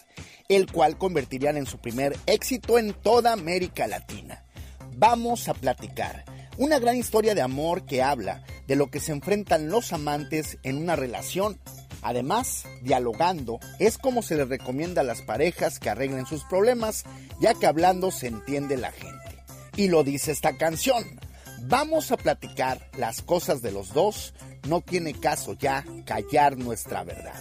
[0.48, 4.44] el cual convertirían en su primer éxito en toda América Latina.
[4.98, 6.24] Vamos a platicar,
[6.58, 10.76] una gran historia de amor que habla de lo que se enfrentan los amantes en
[10.76, 11.58] una relación.
[12.02, 17.02] Además, dialogando es como se les recomienda a las parejas que arreglen sus problemas,
[17.40, 19.42] ya que hablando se entiende la gente.
[19.74, 21.18] Y lo dice esta canción.
[21.62, 24.34] Vamos a platicar las cosas de los dos,
[24.68, 27.40] no tiene caso ya callar nuestra verdad.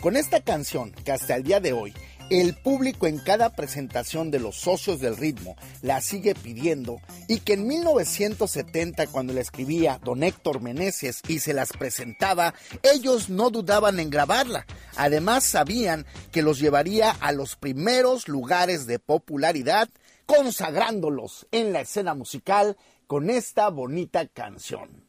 [0.00, 1.92] Con esta canción, que hasta el día de hoy,
[2.30, 7.54] el público en cada presentación de los socios del ritmo la sigue pidiendo y que
[7.54, 13.98] en 1970 cuando la escribía don Héctor Meneses y se las presentaba, ellos no dudaban
[13.98, 14.64] en grabarla.
[14.96, 19.88] Además sabían que los llevaría a los primeros lugares de popularidad,
[20.24, 22.76] consagrándolos en la escena musical
[23.10, 25.04] con esta bonita canción.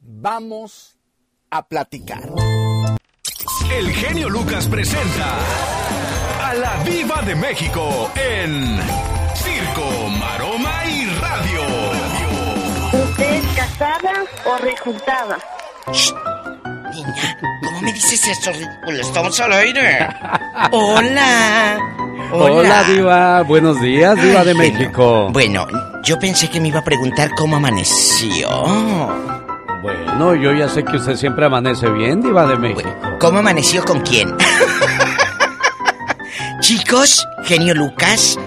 [0.00, 0.98] Vamos
[1.48, 2.28] a platicar.
[3.72, 5.38] El genio Lucas presenta
[6.42, 8.80] a la Viva de México en
[9.36, 11.62] Circo, Maroma y Radio.
[13.04, 15.38] ¿Usted es casada o rejuntada?
[16.92, 19.00] Niña, ¿cómo me dices eso ridículo?
[19.00, 20.08] Estamos al aire.
[20.70, 21.78] Hola.
[22.32, 23.42] Hola, Diva.
[23.42, 25.28] Buenos días, Diva de México.
[25.32, 25.66] Bueno,
[26.02, 28.48] yo pensé que me iba a preguntar cómo amaneció.
[29.82, 32.90] Bueno, yo ya sé que usted siempre amanece bien, Diva de México.
[33.20, 34.34] ¿Cómo amaneció con quién?
[36.60, 38.38] Chicos, genio Lucas,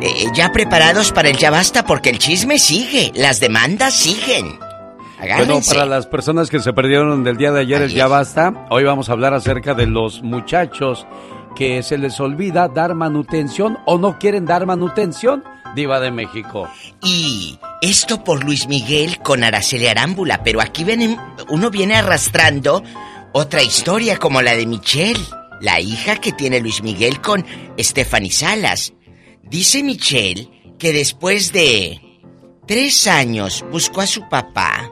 [0.00, 4.58] eh, ya preparados para el ya basta porque el chisme sigue, las demandas siguen.
[5.18, 8.84] Bueno, para las personas que se perdieron del día de ayer, el ya basta, hoy
[8.84, 11.06] vamos a hablar acerca de los muchachos
[11.56, 15.42] que se les olvida dar manutención o no quieren dar manutención,
[15.74, 16.68] Diva de México.
[17.02, 22.82] Y esto por Luis Miguel con Araceli Arámbula, pero aquí viene, uno viene arrastrando
[23.32, 25.20] otra historia como la de Michelle,
[25.60, 27.44] la hija que tiene Luis Miguel con
[27.78, 28.92] Stephanie Salas.
[29.42, 32.00] Dice Michelle que después de
[32.66, 34.90] tres años buscó a su papá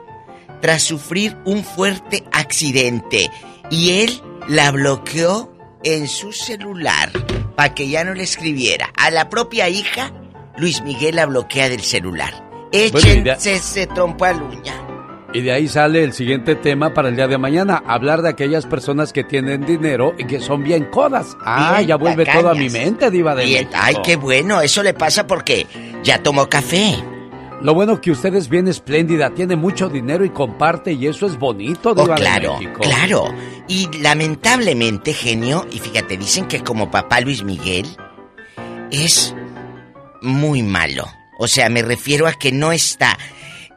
[0.65, 3.29] tras sufrir un fuerte accidente
[3.69, 7.11] y él la bloqueó en su celular
[7.55, 8.89] para que ya no le escribiera.
[8.97, 10.11] A la propia hija,
[10.57, 12.33] Luis Miguel la bloquea del celular.
[12.71, 14.73] Bueno, de- Échense ese trompo a la uña.
[15.35, 18.65] Y de ahí sale el siguiente tema para el día de mañana, hablar de aquellas
[18.65, 21.37] personas que tienen dinero y que son bien codas.
[21.45, 22.41] Ah, Bien ya vuelve tacañas.
[22.41, 23.69] todo a mi mente, Diva de Bien.
[23.75, 25.67] Ay, qué bueno, eso le pasa porque
[26.03, 26.95] ya tomó café.
[27.61, 31.37] Lo bueno que usted es bien espléndida, tiene mucho dinero y comparte y eso es
[31.39, 33.33] bonito, Oh, claro, de claro.
[33.67, 37.87] Y lamentablemente, genio, y fíjate, dicen que como papá Luis Miguel
[38.91, 39.33] es
[40.21, 41.07] muy malo.
[41.39, 43.17] O sea, me refiero a que no está.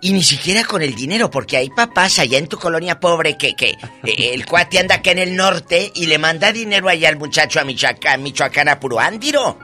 [0.00, 3.54] Y ni siquiera con el dinero, porque hay papás allá en tu colonia pobre que,
[3.54, 3.70] que
[4.04, 7.58] eh, el cuate anda acá en el norte y le manda dinero allá al muchacho
[7.58, 9.58] a Michoacán, Michoacán a puro ándiro.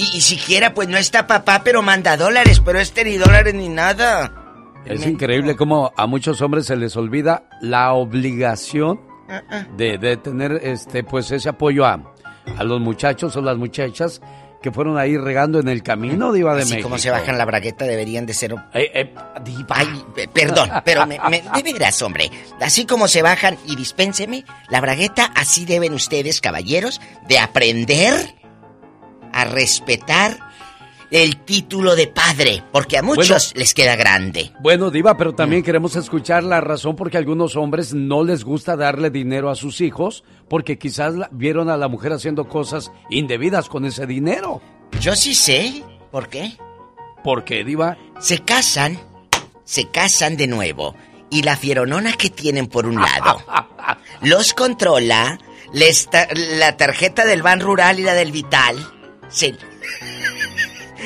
[0.00, 3.68] Y, y siquiera pues no está papá, pero manda dólares, pero este ni dólares ni
[3.68, 4.32] nada.
[4.86, 9.00] Es increíble cómo a muchos hombres se les olvida la obligación
[9.32, 9.66] Ah, ah.
[9.76, 12.14] de, de tener este pues ese apoyo a,
[12.58, 14.20] a los muchachos o las muchachas
[14.60, 16.88] que fueron ahí regando en el camino, Diva de Así México.
[16.88, 18.52] como se bajan la bragueta deberían de ser...
[18.74, 19.66] Eh, eh, diva.
[19.70, 22.28] Ay, pe- perdón, pero me, me- de veras, hombre.
[22.60, 28.34] Así como se bajan, y dispénseme, la bragueta, así deben ustedes, caballeros, de aprender
[29.32, 30.38] a respetar
[31.10, 34.52] el título de padre, porque a muchos les queda grande.
[34.60, 35.36] Bueno, Diva, pero Mm.
[35.36, 39.56] también queremos escuchar la razón porque a algunos hombres no les gusta darle dinero a
[39.56, 44.62] sus hijos porque quizás vieron a la mujer haciendo cosas indebidas con ese dinero.
[45.00, 46.52] Yo sí sé, ¿por qué?
[47.24, 47.96] ¿Por qué, Diva?
[48.20, 48.96] Se casan,
[49.64, 50.94] se casan de nuevo,
[51.28, 53.42] y la fieronona que tienen por un lado
[54.22, 55.38] los controla,
[55.72, 58.76] les ta- la tarjeta del Ban Rural y la del Vital,
[59.30, 59.54] se,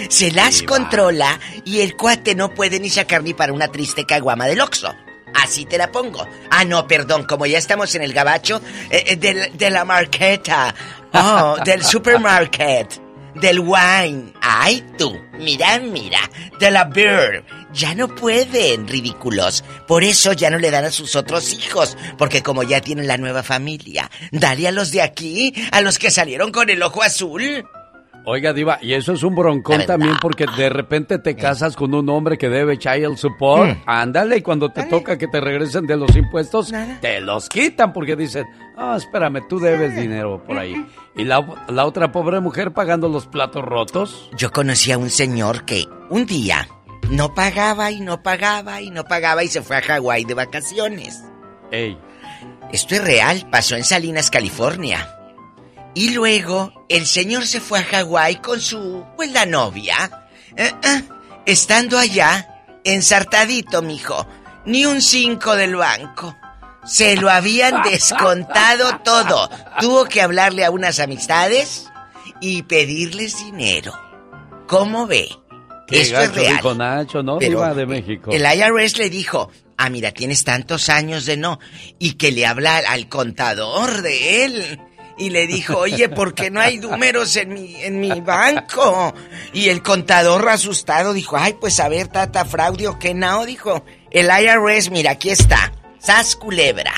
[0.08, 4.46] se las controla y el cuate no puede ni sacar ni para una triste caguama
[4.46, 4.94] del Oxxo.
[5.34, 6.26] Así te la pongo.
[6.50, 10.74] Ah, no, perdón, como ya estamos en el gabacho eh, eh, del- de la marqueta.
[11.12, 13.00] Oh, del supermarket.
[13.34, 14.32] Del wine.
[14.40, 15.12] Ay, tú.
[15.40, 16.20] Mira, mira.
[16.60, 17.44] De la beer.
[17.72, 19.64] Ya no pueden, ridículos.
[19.88, 21.96] Por eso ya no le dan a sus otros hijos.
[22.16, 26.12] Porque como ya tienen la nueva familia, dale a los de aquí, a los que
[26.12, 27.68] salieron con el ojo azul.
[28.26, 32.08] Oiga, Diva, y eso es un broncón también porque de repente te casas con un
[32.08, 33.70] hombre que debe child support.
[33.70, 33.82] Mm.
[33.84, 38.16] Ándale, y cuando te toca que te regresen de los impuestos, te los quitan porque
[38.16, 38.46] dicen,
[38.78, 40.86] ah, espérame, tú debes dinero por ahí.
[41.16, 44.30] Y la, la otra pobre mujer pagando los platos rotos.
[44.36, 46.66] Yo conocí a un señor que un día
[47.10, 51.22] no pagaba y no pagaba y no pagaba y se fue a Hawái de vacaciones.
[51.70, 51.98] Ey.
[52.72, 55.06] Esto es real, pasó en Salinas, California.
[55.94, 60.26] Y luego el señor se fue a Hawái con su, pues la novia.
[60.56, 61.02] Eh, eh,
[61.46, 64.26] estando allá, ensartadito, mijo,
[64.66, 66.34] ni un cinco del banco.
[66.84, 69.48] Se lo habían descontado todo.
[69.80, 71.90] Tuvo que hablarle a unas amistades
[72.40, 73.92] y pedirles dinero.
[74.66, 75.28] ¿Cómo ve?
[75.86, 76.56] Qué Esto es real.
[76.56, 77.38] dijo Nacho, ¿no?
[77.38, 78.30] Pero Diva de México.
[78.32, 81.58] El IRS le dijo, ah, mira, tienes tantos años de no.
[81.98, 84.80] Y que le habla al contador de él.
[85.16, 89.14] Y le dijo, oye, ¿por qué no hay números en mi, en mi banco?
[89.52, 93.84] Y el contador asustado dijo, ay, pues a ver, tata, fraude o qué no, dijo.
[94.10, 95.72] El IRS, mira, aquí está.
[95.98, 96.92] Sas culebra.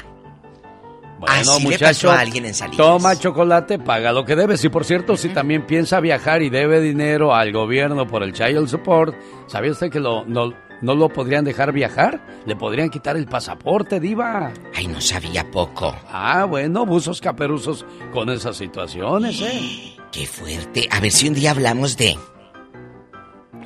[1.19, 2.77] Bueno, Así le muchacho, pasó a alguien en Salinas.
[2.77, 4.63] toma chocolate, paga lo que debes.
[4.65, 8.69] Y por cierto, si también piensa viajar y debe dinero al gobierno por el child
[8.69, 9.15] support,
[9.47, 10.53] ¿sabía usted que lo, no,
[10.83, 12.21] no lo podrían dejar viajar?
[12.47, 14.53] Le podrían quitar el pasaporte, diva.
[14.75, 15.95] Ay, no sabía poco.
[16.11, 19.97] Ah, bueno, buzos caperuzos con esas situaciones, ¿eh?
[20.13, 20.89] Qué fuerte.
[20.91, 22.17] A ver si un día hablamos de.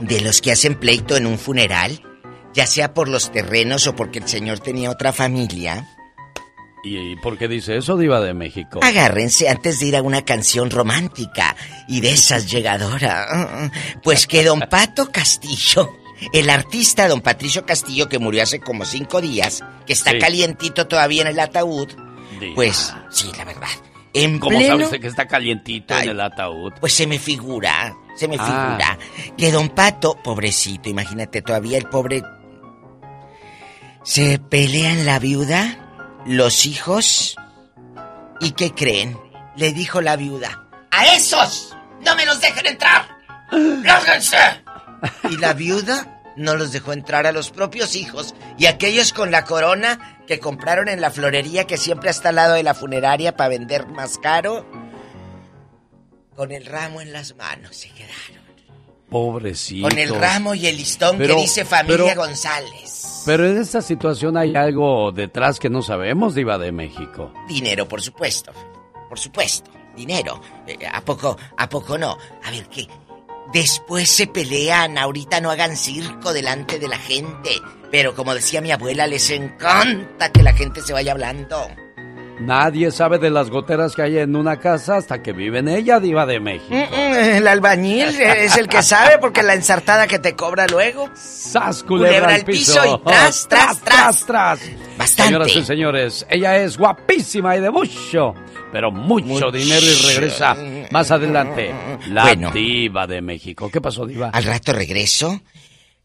[0.01, 2.01] de los que hacen pleito en un funeral,
[2.55, 5.87] ya sea por los terrenos o porque el señor tenía otra familia.
[6.83, 8.81] ¿Y por qué dice eso, diva de México?
[8.83, 11.55] Agárrense antes de ir a una canción romántica
[11.89, 13.71] y de esas llegadora.
[14.03, 16.00] Pues que don Pato Castillo,
[16.33, 20.19] el artista don Patricio Castillo que murió hace como cinco días, que está Sí.
[20.19, 21.89] calientito todavía en el ataúd,
[22.39, 22.55] Diva.
[22.55, 23.69] pues sí, la verdad.
[24.13, 26.73] En ¿Cómo pleno- sabe usted que está calientito en el ataúd?
[26.81, 28.45] Pues se me figura, se me Ah.
[28.45, 28.99] figura
[29.37, 32.23] que don Pato, pobrecito, imagínate, todavía el pobre
[34.03, 35.79] se pelean la viuda,
[36.27, 37.37] los hijos
[38.41, 39.17] y ¿qué creen?
[39.57, 43.07] Le dijo la viuda, a esos no me los dejen entrar.
[43.53, 44.37] ¡Lárguense!
[45.31, 49.45] Y la viuda no los dejó entrar a los propios hijos y aquellos con la
[49.45, 53.49] corona que compraron en la florería que siempre está al lado de la funeraria para
[53.51, 54.65] vender más caro
[56.37, 58.41] con el ramo en las manos se quedaron.
[59.11, 59.89] Pobrecito.
[59.89, 63.23] Con el ramo y el listón Pero- que dice familia pero- González.
[63.27, 67.35] Pero en esta situación hay algo detrás que no sabemos, diva de México.
[67.49, 68.53] Dinero, por supuesto.
[69.09, 69.71] Por supuesto.
[69.97, 70.41] Dinero.
[70.67, 72.17] Eh, ¿A poco, a poco no?
[72.45, 72.87] A ver, ¿qué?
[73.53, 77.51] Después se pelean, ahorita no hagan circo delante de la gente.
[77.91, 81.67] Pero como decía mi abuela, les encanta que la gente se vaya hablando.
[82.41, 86.01] Nadie sabe de las goteras que hay en una casa hasta que vive en ella,
[86.01, 86.75] diva de México.
[86.75, 91.11] Mm, mm, El albañil es el que sabe porque la ensartada que te cobra luego.
[91.15, 92.81] ¡Sas, culebra, al piso!
[92.87, 94.27] y tras, tras, tras.
[94.27, 94.61] tras.
[95.01, 95.33] Bastante.
[95.33, 98.35] Señoras y señores, ella es guapísima y de mucho,
[98.71, 99.51] pero mucho, Mucho.
[99.51, 100.55] dinero y regresa
[100.91, 101.73] más adelante.
[102.11, 102.51] La Bueno.
[102.53, 103.71] diva de México.
[103.71, 104.29] ¿Qué pasó, diva?
[104.29, 105.41] Al rato regreso,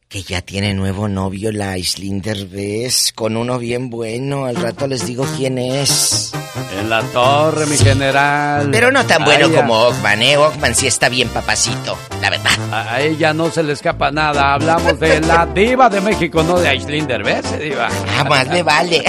[0.07, 4.45] que ya tiene nuevo novio la Islinder Bess, con uno bien bueno.
[4.45, 6.31] Al rato les digo quién es.
[6.79, 8.69] En la torre, mi general.
[8.71, 10.37] Pero no tan bueno ella- como Ockman, ¿eh?
[10.37, 12.51] Ockman sí está bien papacito, la verdad.
[12.71, 14.53] A ella no se le escapa nada.
[14.53, 17.89] Hablamos de la diva de México, no de Aislinder, ¿ves, diva?
[18.15, 19.03] Jamás me vale.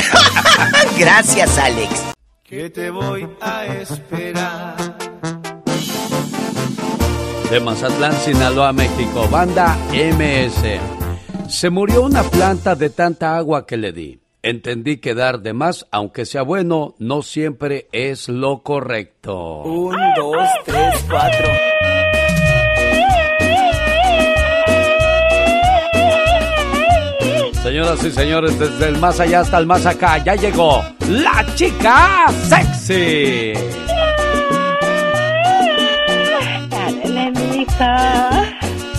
[0.98, 1.90] Gracias, Alex.
[2.42, 4.76] Que te voy a esperar.
[7.50, 9.28] De Mazatlán, Sinaloa, México.
[9.30, 10.80] Banda MS.
[11.48, 14.20] Se murió una planta de tanta agua que le di.
[14.42, 19.62] Entendí que dar de más, aunque sea bueno, no siempre es lo correcto.
[19.62, 21.48] Un, dos, tres, cuatro.
[27.62, 32.26] Señoras y señores, desde el más allá hasta el más acá, ya llegó la chica
[32.48, 33.85] sexy.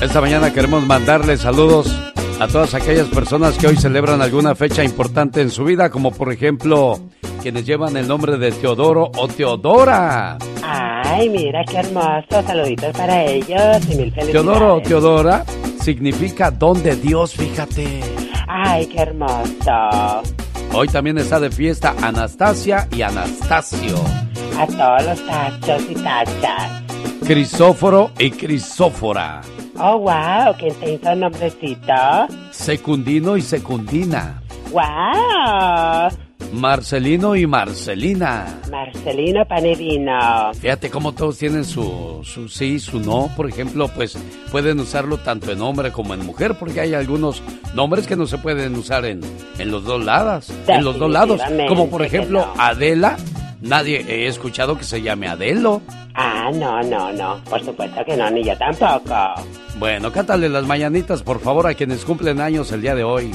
[0.01, 1.91] Esta mañana queremos mandarle saludos
[2.39, 6.31] a todas aquellas personas que hoy celebran alguna fecha importante en su vida, como por
[6.31, 6.99] ejemplo
[7.41, 10.37] quienes llevan el nombre de Teodoro o Teodora.
[10.63, 12.43] Ay, mira qué hermoso.
[12.45, 13.49] Saluditos para ellos
[13.89, 14.31] y mil felicidades.
[14.31, 15.43] Teodoro o Teodora
[15.81, 18.01] significa don de Dios, fíjate.
[18.47, 20.21] Ay, qué hermoso.
[20.73, 23.95] Hoy también está de fiesta Anastasia y Anastasio,
[24.59, 26.83] A todos los tachos y tachas.
[27.25, 29.41] Crisóforo y Crisófora,
[29.79, 31.93] Oh, wow, ¿quién te hizo el nombrecito?
[32.51, 36.09] Secundino y Secundina, Wow.
[36.53, 38.45] Marcelino y Marcelina.
[38.71, 40.53] Marcelino Panevino.
[40.53, 43.29] Fíjate cómo todos tienen su, su sí, su no.
[43.35, 44.17] Por ejemplo, pues
[44.51, 47.41] pueden usarlo tanto en hombre como en mujer, porque hay algunos
[47.73, 49.21] nombres que no se pueden usar en,
[49.59, 50.51] en los dos lados.
[50.67, 51.41] En los dos lados.
[51.67, 53.17] Como por ejemplo, Adela.
[53.61, 55.81] Nadie he escuchado que se llame Adelo.
[56.13, 57.43] Ah, no, no, no.
[57.43, 59.15] Por supuesto que no, ni yo tampoco.
[59.79, 63.31] Bueno, cántale las mañanitas, por favor, a quienes cumplen años el día de hoy.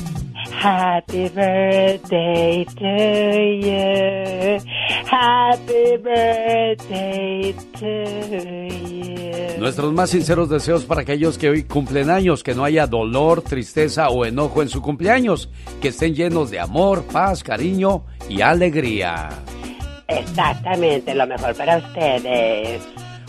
[0.62, 2.87] Happy birthday to
[3.66, 4.59] you.
[5.11, 7.87] Happy birthday to
[8.79, 9.61] you.
[9.61, 14.09] Nuestros más sinceros deseos para aquellos que hoy cumplen años, que no haya dolor, tristeza
[14.09, 15.51] o enojo en su cumpleaños,
[15.81, 19.29] que estén llenos de amor, paz, cariño y alegría.
[20.18, 22.82] Exactamente, lo mejor para ustedes.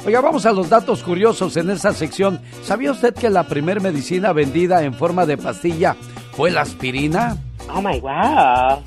[0.06, 2.42] Oiga, vamos a los datos curiosos en esta sección.
[2.62, 5.96] ¿Sabía usted que la primer medicina vendida en forma de pastilla
[6.34, 7.38] fue la aspirina?
[7.74, 8.84] Oh my wow.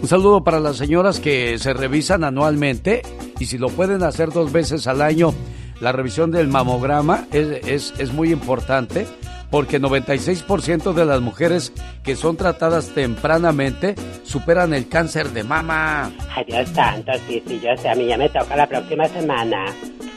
[0.00, 3.02] Un saludo para las señoras que se revisan anualmente
[3.38, 5.34] y si lo pueden hacer dos veces al año,
[5.80, 9.06] la revisión del mamograma es, es, es muy importante
[9.50, 11.72] porque 96% de las mujeres
[12.02, 16.10] que son tratadas tempranamente superan el cáncer de mama.
[16.34, 19.66] Ay, Dios santo, sí, sí, yo sé, a mí ya me toca la próxima semana.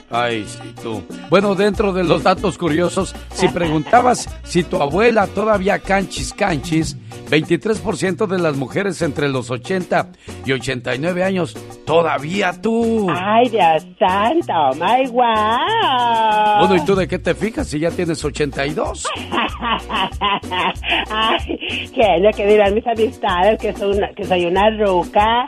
[0.10, 1.04] Ay, sí, tú.
[1.30, 6.96] Bueno, dentro de los datos curiosos, si preguntabas si tu abuela todavía canchis canchis,
[7.34, 10.10] 23% de las mujeres entre los 80
[10.46, 13.08] y 89 años, todavía tú.
[13.10, 16.60] Ay, Dios santo, my wow.
[16.60, 19.08] Bueno, ¿y tú de qué te fijas si ya tienes 82?
[21.10, 23.60] Ay, ¿qué lo que dirán mis amistades?
[23.60, 25.48] Que soy una, que soy una ruca.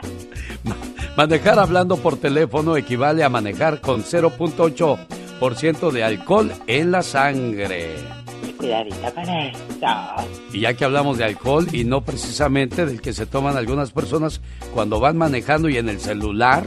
[1.16, 8.25] Manejar hablando por teléfono equivale a manejar con 0.8% de alcohol en la sangre.
[8.66, 9.86] Cuidadito con esto.
[10.52, 14.40] Y ya que hablamos de alcohol y no precisamente del que se toman algunas personas
[14.74, 16.64] cuando van manejando y en el celular,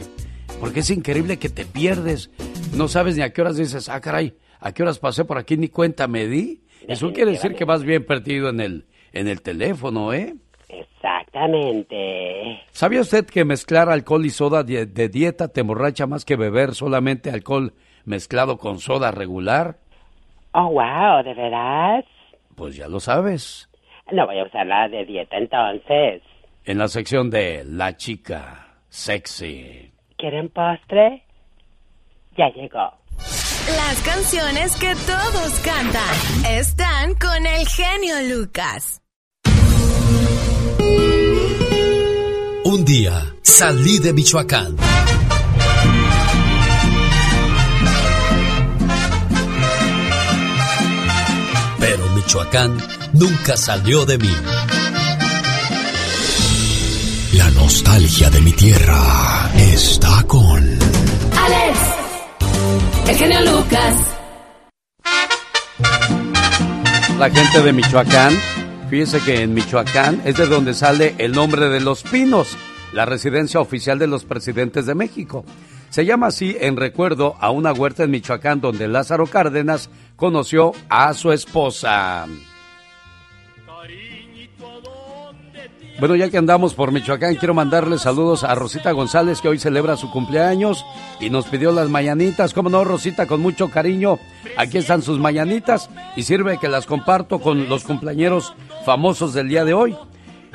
[0.60, 2.30] porque es increíble que te pierdes.
[2.74, 5.58] No sabes ni a qué horas dices, ah, caray, a qué horas pasé por aquí,
[5.58, 6.62] ni cuenta me di.
[6.88, 10.36] Eso quiere decir que vas bien perdido en el, en el teléfono, ¿eh?
[10.70, 12.62] Exactamente.
[12.70, 16.74] ¿Sabía usted que mezclar alcohol y soda de, de, dieta te emborracha más que beber
[16.74, 17.74] solamente alcohol
[18.06, 19.76] mezclado con soda regular?
[20.52, 22.04] Oh, wow, ¿de verdad?
[22.56, 23.68] Pues ya lo sabes.
[24.12, 26.22] No voy a usar la de dieta entonces.
[26.64, 29.92] En la sección de La chica sexy.
[30.18, 31.22] ¿Quieren postre?
[32.36, 32.92] Ya llegó.
[33.16, 39.00] Las canciones que todos cantan están con el genio Lucas.
[42.64, 44.76] Un día salí de Michoacán.
[51.92, 52.78] Pero Michoacán
[53.14, 54.32] nunca salió de mí.
[57.32, 60.78] La nostalgia de mi tierra está con...
[61.36, 61.78] Alex,
[63.08, 63.96] el genio Lucas.
[67.18, 68.38] La gente de Michoacán
[68.88, 72.56] Fíjese que en Michoacán es de donde sale el nombre de Los Pinos,
[72.92, 75.44] la residencia oficial de los presidentes de México.
[75.90, 81.12] Se llama así en recuerdo a una huerta en Michoacán donde Lázaro Cárdenas conoció a
[81.14, 82.26] su esposa.
[85.98, 89.96] Bueno, ya que andamos por Michoacán, quiero mandarle saludos a Rosita González, que hoy celebra
[89.96, 90.86] su cumpleaños
[91.20, 92.54] y nos pidió las mañanitas.
[92.54, 94.18] Como no, Rosita, con mucho cariño,
[94.56, 98.54] aquí están sus mañanitas y sirve que las comparto con los cumpleañeros
[98.86, 99.94] famosos del día de hoy.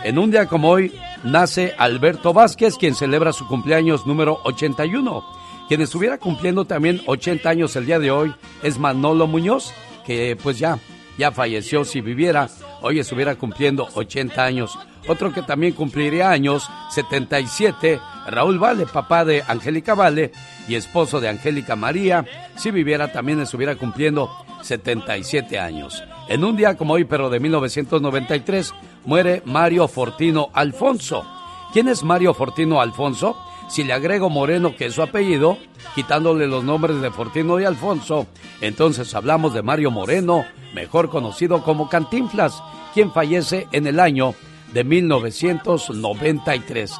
[0.06, 0.93] En un día como hoy
[1.24, 5.26] nace Alberto Vázquez, quien celebra su cumpleaños número 81.
[5.68, 8.32] Quien estuviera cumpliendo también 80 años el día de hoy
[8.62, 9.74] es Manolo Muñoz,
[10.06, 10.78] que pues ya,
[11.18, 12.47] ya falleció si viviera,
[12.84, 14.78] hoy estuviera cumpliendo 80 años.
[15.08, 20.32] Otro que también cumpliría años, 77, Raúl Vale, papá de Angélica Vale
[20.68, 22.24] y esposo de Angélica María,
[22.56, 24.30] si viviera también estuviera cumpliendo
[24.62, 26.03] 77 años.
[26.28, 28.73] En un día como hoy, pero de 1993,
[29.05, 31.23] muere Mario Fortino Alfonso.
[31.71, 33.38] ¿Quién es Mario Fortino Alfonso?
[33.67, 35.57] Si le agrego Moreno, que es su apellido,
[35.93, 38.28] quitándole los nombres de Fortino y Alfonso,
[38.61, 42.63] entonces hablamos de Mario Moreno, mejor conocido como Cantinflas,
[42.93, 44.34] quien fallece en el año
[44.73, 46.93] de 1993.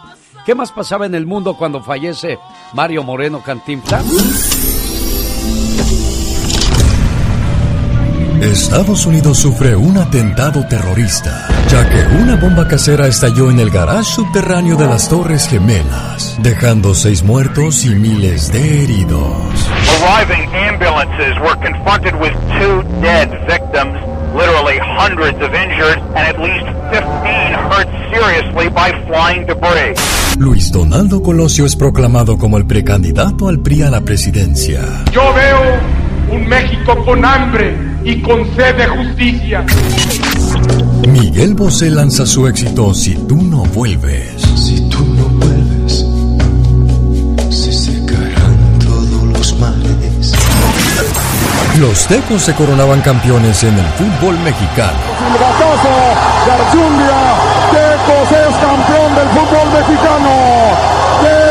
[0.46, 2.38] ¿Qué más pasaba en el mundo cuando fallece
[2.74, 4.75] Mario Moreno Cantinflas?
[8.52, 14.04] Estados Unidos sufre un atentado terrorista, ya que una bomba casera estalló en el garage
[14.04, 19.70] subterráneo de las Torres Gemelas, dejando seis muertos y miles de heridos.
[20.00, 23.98] Arriving ambulances were confronted with two dead victims
[24.36, 27.02] literally hundreds of injured and at least 15
[27.72, 29.96] hurt seriously by flying debris.
[30.38, 34.82] Luis Donaldo Colosio es proclamado como el precandidato al PRI a la presidencia.
[35.12, 35.80] Yo veo
[36.32, 39.66] un México con hambre y con sed de justicia.
[41.08, 44.42] Miguel Bosé lanza su éxito Si tú no vuelves.
[44.56, 46.06] Si tú no vuelves,
[47.50, 50.34] se secarán todos los mares.
[51.80, 54.98] Los tecos se coronaban campeones en el fútbol mexicano.
[55.20, 55.96] Silbatazo
[56.46, 57.20] de Archundia.
[57.72, 61.45] Tecos es campeón del fútbol mexicano.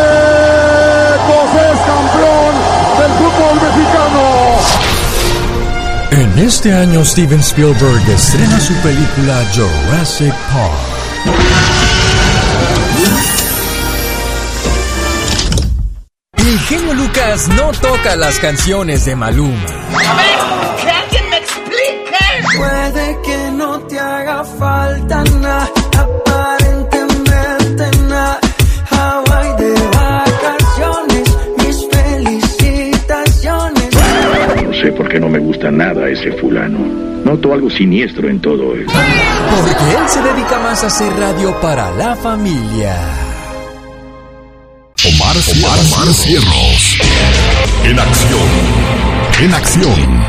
[6.16, 11.34] En este año Steven Spielberg estrena su película Jurassic Park.
[16.36, 19.58] El genio Lucas no toca las canciones de Maluma.
[19.58, 22.58] A ver, que alguien me explique.
[22.58, 25.68] Puede que no te haga falta nada,
[35.64, 36.78] gusta nada ese fulano.
[37.24, 38.92] Noto algo siniestro en todo esto.
[38.92, 42.94] Porque él se dedica más a hacer radio para la familia.
[45.06, 46.98] Omar, Omar, Omar Cierros.
[47.84, 48.48] En acción.
[49.40, 50.24] En acción.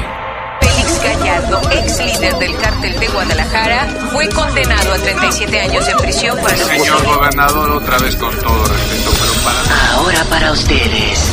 [0.62, 6.38] Félix Gallardo, ex líder del cártel de Guadalajara, fue condenado a 37 años de prisión
[6.38, 9.96] por el Señor gobernador, otra vez con todo respeto, pero para...
[9.96, 11.32] Ahora para ustedes.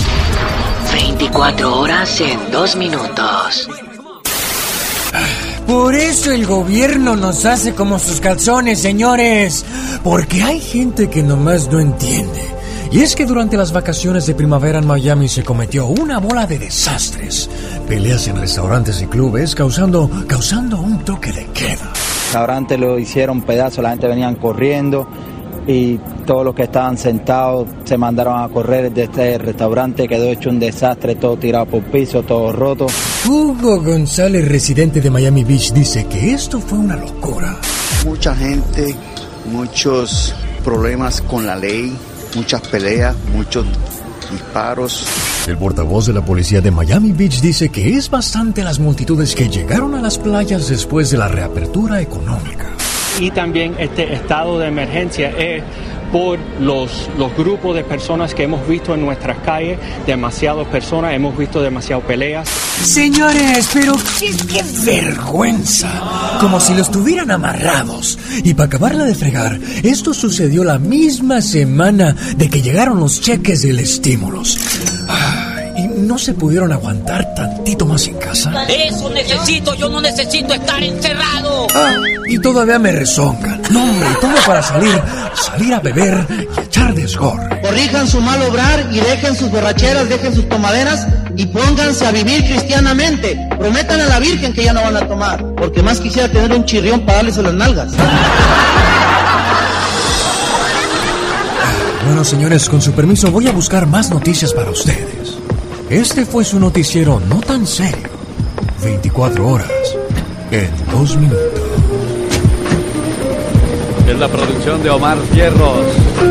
[0.92, 3.68] 24 horas en 2 minutos.
[5.66, 9.64] Por eso el gobierno nos hace como sus calzones, señores.
[10.02, 12.40] Porque hay gente que nomás no entiende.
[12.90, 16.58] Y es que durante las vacaciones de primavera en Miami se cometió una bola de
[16.58, 17.48] desastres.
[17.88, 21.90] Peleas en restaurantes y clubes causando, causando un toque de queda.
[21.92, 25.08] El restaurante lo hicieron pedazos, la gente venían corriendo
[25.66, 25.96] y
[26.26, 30.58] todos los que estaban sentados se mandaron a correr de este restaurante, quedó hecho un
[30.58, 32.86] desastre, todo tirado por piso, todo roto.
[33.24, 37.56] Hugo González, residente de Miami Beach, dice que esto fue una locura.
[38.04, 38.96] Mucha gente,
[39.44, 41.96] muchos problemas con la ley,
[42.34, 43.64] muchas peleas, muchos
[44.28, 45.06] disparos.
[45.46, 49.48] El portavoz de la policía de Miami Beach dice que es bastante las multitudes que
[49.48, 52.70] llegaron a las playas después de la reapertura económica.
[53.20, 55.62] Y también este estado de emergencia es
[56.12, 61.36] por los, los grupos de personas que hemos visto en nuestras calles, demasiadas personas, hemos
[61.36, 62.48] visto demasiadas peleas.
[62.48, 66.38] Señores, pero qué, qué vergüenza.
[66.40, 68.18] Como si los tuvieran amarrados.
[68.44, 73.62] Y para acabarla de fregar, esto sucedió la misma semana de que llegaron los cheques
[73.62, 74.58] del estímulos.
[76.02, 78.64] ¿Y no se pudieron aguantar tantito más en casa?
[78.64, 81.68] Eso necesito, yo no necesito estar encerrado.
[81.76, 81.94] Ah,
[82.26, 83.62] y todavía me rezongan.
[83.70, 85.00] No, hombre, y todo para salir,
[85.34, 87.60] salir a beber y echar desgorre.
[87.62, 92.46] Corrijan su mal obrar y dejen sus borracheras, dejen sus tomaderas y pónganse a vivir
[92.46, 93.38] cristianamente.
[93.56, 96.64] Prometan a la Virgen que ya no van a tomar, porque más quisiera tener un
[96.64, 97.92] chirrión para darles a las nalgas.
[102.06, 105.31] Bueno, señores, con su permiso voy a buscar más noticias para ustedes.
[105.92, 108.08] Este fue su noticiero no tan serio.
[108.82, 109.70] 24 horas
[110.50, 111.60] en 2 minutos.
[114.08, 115.84] Es la producción de Omar Fierros.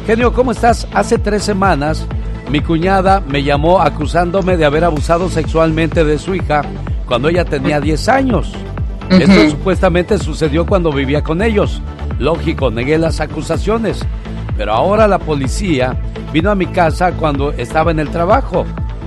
[0.07, 0.87] Genio, ¿cómo estás?
[0.93, 2.07] Hace tres semanas
[2.49, 6.61] Mi cuñada me llamó acusándome de haber abusado sexualmente de su hija
[7.05, 8.53] cuando ella tenía 10 años.
[9.09, 11.81] Esto supuestamente sucedió cuando vivía con ellos.
[12.19, 14.05] Lógico, negué las acusaciones.
[14.57, 15.97] Pero ahora la policía
[16.31, 18.65] vino a mi casa cuando estaba en el trabajo.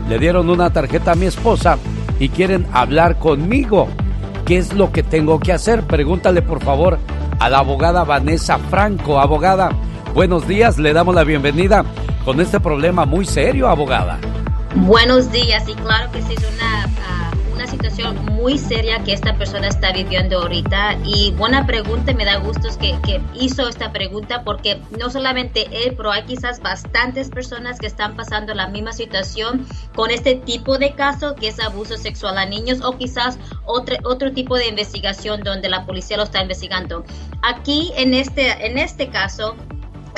[0.09, 1.79] Le dieron una tarjeta a mi esposa
[2.19, 3.89] y quieren hablar conmigo.
[4.45, 5.83] ¿Qué es lo que tengo que hacer?
[5.87, 6.99] Pregúntale por favor
[7.39, 9.21] a la abogada Vanessa Franco.
[9.21, 9.71] Abogada,
[10.15, 11.85] buenos días, le damos la bienvenida
[12.25, 14.19] con este problema muy serio, abogada.
[14.75, 17.28] Buenos días, y claro que sí es una, ah,
[17.59, 20.97] una situación muy seria que esta persona está viviendo ahorita.
[21.05, 25.95] Y buena pregunta, me da gusto que, que hizo esta pregunta porque no solamente él,
[25.97, 30.95] pero hay quizás bastantes personas que están pasando la misma situación con este tipo de
[30.95, 35.69] caso que es abuso sexual a niños o quizás otro, otro tipo de investigación donde
[35.69, 37.05] la policía lo está investigando.
[37.43, 39.57] Aquí en este, en este caso,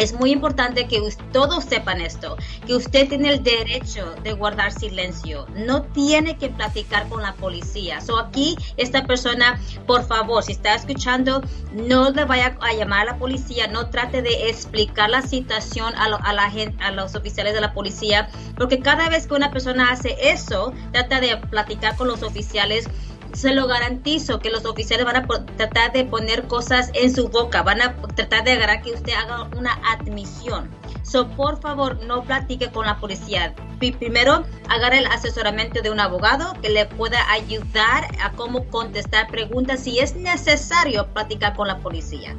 [0.01, 1.01] es muy importante que
[1.33, 2.37] todos sepan esto,
[2.67, 8.01] que usted tiene el derecho de guardar silencio, no tiene que platicar con la policía.
[8.01, 11.43] So aquí esta persona, por favor, si está escuchando,
[11.73, 16.07] no le vaya a llamar a la policía, no trate de explicar la situación a,
[16.07, 20.17] a la a los oficiales de la policía, porque cada vez que una persona hace
[20.21, 22.89] eso, trata de platicar con los oficiales
[23.33, 25.27] se lo garantizo que los oficiales van a
[25.57, 29.49] tratar de poner cosas en su boca, van a tratar de agarrar que usted haga
[29.57, 30.71] una admisión.
[31.03, 33.55] So, por favor, no platique con la policía.
[33.79, 39.81] Primero, agarre el asesoramiento de un abogado que le pueda ayudar a cómo contestar preguntas
[39.81, 42.35] si es necesario platicar con la policía.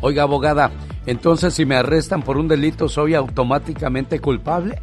[0.00, 0.70] Oiga, abogada,
[1.06, 4.82] entonces si me arrestan por un delito, ¿soy automáticamente culpable?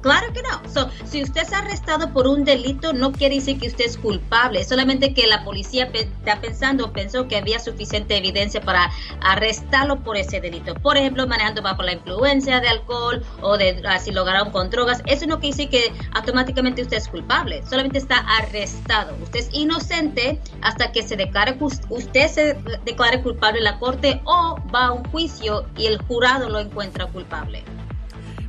[0.00, 0.62] Claro que no.
[0.72, 4.62] So, si usted es arrestado por un delito, no quiere decir que usted es culpable.
[4.64, 8.90] Solamente que la policía está pensando, pensó que había suficiente evidencia para
[9.20, 10.74] arrestarlo por ese delito.
[10.74, 14.70] Por ejemplo, manejando bajo la influencia de alcohol o de ah, si lo agarraron con
[14.70, 15.02] drogas.
[15.06, 17.62] Eso no quiere decir que automáticamente usted es culpable.
[17.68, 19.16] Solamente está arrestado.
[19.22, 21.56] Usted es inocente hasta que se declare
[21.88, 26.48] usted se declare culpable en la corte o va a un juicio y el jurado
[26.48, 27.64] lo encuentra culpable.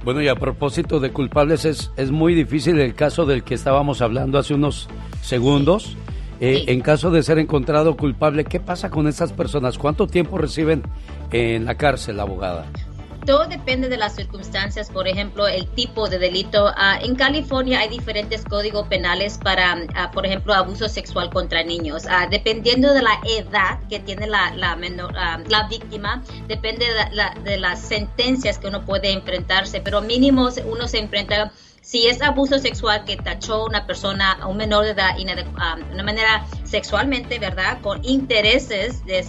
[0.07, 4.01] Bueno, y a propósito de culpables, es, es muy difícil el caso del que estábamos
[4.01, 4.87] hablando hace unos
[5.21, 5.97] segundos.
[6.39, 9.77] Eh, en caso de ser encontrado culpable, ¿qué pasa con estas personas?
[9.77, 10.81] ¿Cuánto tiempo reciben
[11.33, 12.67] en la cárcel, abogada?
[13.27, 16.71] Todo depende de las circunstancias, por ejemplo, el tipo de delito.
[16.77, 22.05] Ah, en California hay diferentes códigos penales para, ah, por ejemplo, abuso sexual contra niños.
[22.09, 24.77] Ah, dependiendo de la edad que tiene la, la,
[25.45, 30.99] la víctima, depende de, de, las sentencias que uno puede enfrentarse, pero mínimo uno se
[30.99, 31.51] enfrenta
[31.87, 36.03] si es abuso sexual que tachó una persona, a un menor de edad, de una
[36.03, 37.79] manera sexualmente, ¿verdad?
[37.81, 39.25] Con intereses de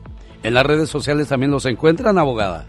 [0.43, 2.67] ¿En las redes sociales también los encuentran, abogada?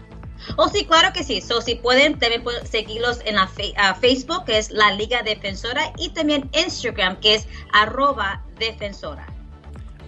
[0.56, 1.40] Oh, sí, claro que sí.
[1.40, 6.10] So, si pueden, también pueden seguirlos en la Facebook, que es la Liga Defensora, y
[6.10, 9.26] también Instagram, que es arroba defensora.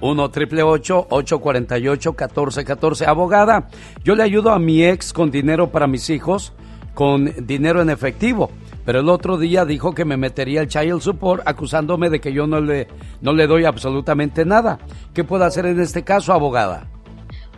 [0.00, 3.68] 1 triple 848 1414 Abogada,
[4.02, 6.52] yo le ayudo a mi ex con dinero para mis hijos,
[6.94, 8.50] con dinero en efectivo.
[8.84, 12.46] Pero el otro día dijo que me metería el child support acusándome de que yo
[12.46, 12.88] no le,
[13.20, 14.78] no le doy absolutamente nada.
[15.14, 16.93] ¿Qué puedo hacer en este caso, abogada?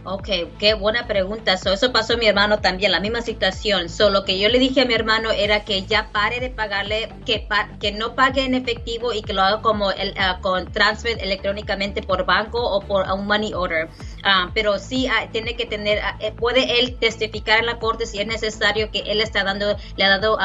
[0.09, 0.28] Ok,
[0.61, 1.54] qué buena pregunta.
[1.54, 3.88] eso pasó a mi hermano también, la misma situación.
[3.88, 7.09] So, lo que yo le dije a mi hermano era que ya pare de pagarle,
[7.24, 7.48] que,
[7.80, 12.02] que no pague en efectivo y que lo haga como el, ah, con transfer electrónicamente
[12.02, 13.88] por banco o por un money order.
[14.22, 18.20] Ah, pero sí ah, tiene que tener, eh, puede él testificar en la corte si
[18.20, 20.38] es necesario que él está dando, le ha dado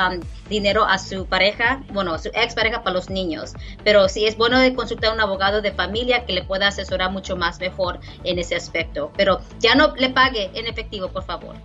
[0.49, 3.53] dinero a su pareja, bueno, a su ex pareja para los niños.
[3.84, 7.36] Pero sí es bueno consultar a un abogado de familia que le pueda asesorar mucho
[7.36, 9.12] más mejor en ese aspecto.
[9.16, 11.56] Pero ya no le pague en efectivo, por favor.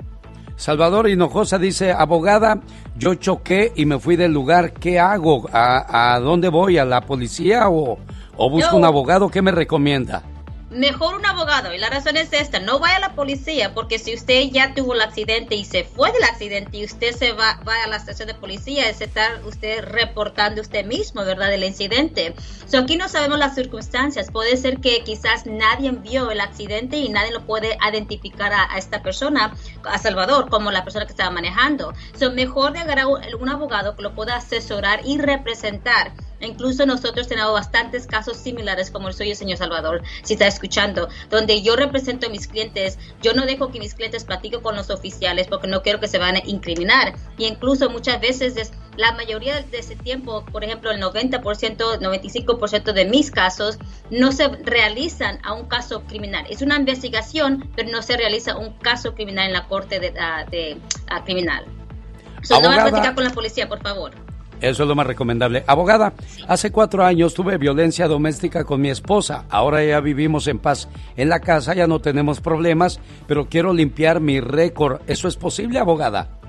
[0.57, 2.61] Salvador Hinojosa dice, abogada,
[2.97, 5.49] yo choqué y me fui del lugar, ¿qué hago?
[5.53, 6.79] ¿A, dónde voy?
[6.79, 7.99] ¿A la policía o,
[8.37, 9.29] o busco un abogado?
[9.29, 10.23] ¿Qué me recomienda?
[10.71, 11.73] Mejor un abogado.
[11.73, 14.95] Y la razón es esta, no vaya a la policía porque si usted ya tuvo
[14.95, 18.29] el accidente y se fue del accidente y usted se va, va a la estación
[18.29, 21.53] de policía, es estar usted reportando usted mismo, ¿verdad?
[21.53, 22.35] El incidente.
[22.67, 24.31] So, aquí no sabemos las circunstancias.
[24.31, 29.03] Puede ser que quizás nadie vio el accidente y nadie lo puede identificar a, esta
[29.03, 29.55] persona,
[29.85, 31.93] a Salvador, como la persona que estaba manejando.
[32.19, 37.53] So, mejor de agarrar un abogado que lo pueda asesorar y representar Incluso nosotros tenemos
[37.53, 42.31] bastantes casos similares como el suyo, señor Salvador, si está escuchando, donde yo represento a
[42.31, 46.01] mis clientes, yo no dejo que mis clientes platiquen con los oficiales porque no quiero
[46.01, 47.15] que se van a incriminar.
[47.39, 53.05] Y incluso muchas veces, la mayoría de ese tiempo, por ejemplo, el 90%, 95% de
[53.07, 53.79] mis casos
[54.11, 56.47] no se realizan a un caso criminal.
[56.51, 60.45] Es una investigación, pero no se realiza un caso criminal en la corte de, ah,
[60.51, 60.79] de,
[61.09, 61.65] ah, criminal.
[62.51, 64.13] no va a platicar con la policía, por favor.
[64.61, 65.65] Eso es lo más recomendable.
[65.67, 66.15] Abogada,
[66.49, 69.45] hace cuatro años tuve violencia doméstica con mi esposa.
[69.51, 74.21] Ahora ya vivimos en paz en la casa, ya no tenemos problemas, pero quiero limpiar
[74.21, 75.01] mi récord.
[75.07, 76.41] ¿Eso es posible, abogada?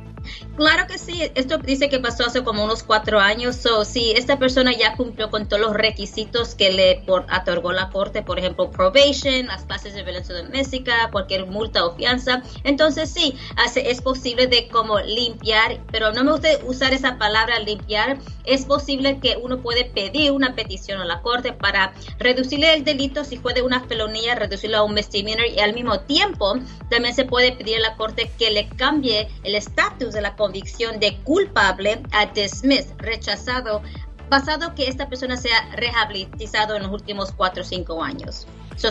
[0.55, 4.39] Claro que sí, esto dice que pasó hace como unos cuatro años, o si esta
[4.39, 8.71] persona ya cumplió con todos los requisitos que le por, otorgó la corte, por ejemplo,
[8.71, 14.47] probation, las clases de violencia doméstica, cualquier multa o fianza, entonces sí, hace, es posible
[14.47, 19.61] de como limpiar, pero no me gusta usar esa palabra limpiar, es posible que uno
[19.61, 23.81] puede pedir una petición a la corte para reducirle el delito, si fue de una
[23.81, 26.55] felonía, reducirlo a un misdemeanor y al mismo tiempo
[26.89, 30.99] también se puede pedir a la corte que le cambie el estatus de la convicción
[30.99, 33.81] de culpable a dismiss, rechazado,
[34.29, 38.47] basado que esta persona sea rehabilitado en los últimos cuatro o cinco años.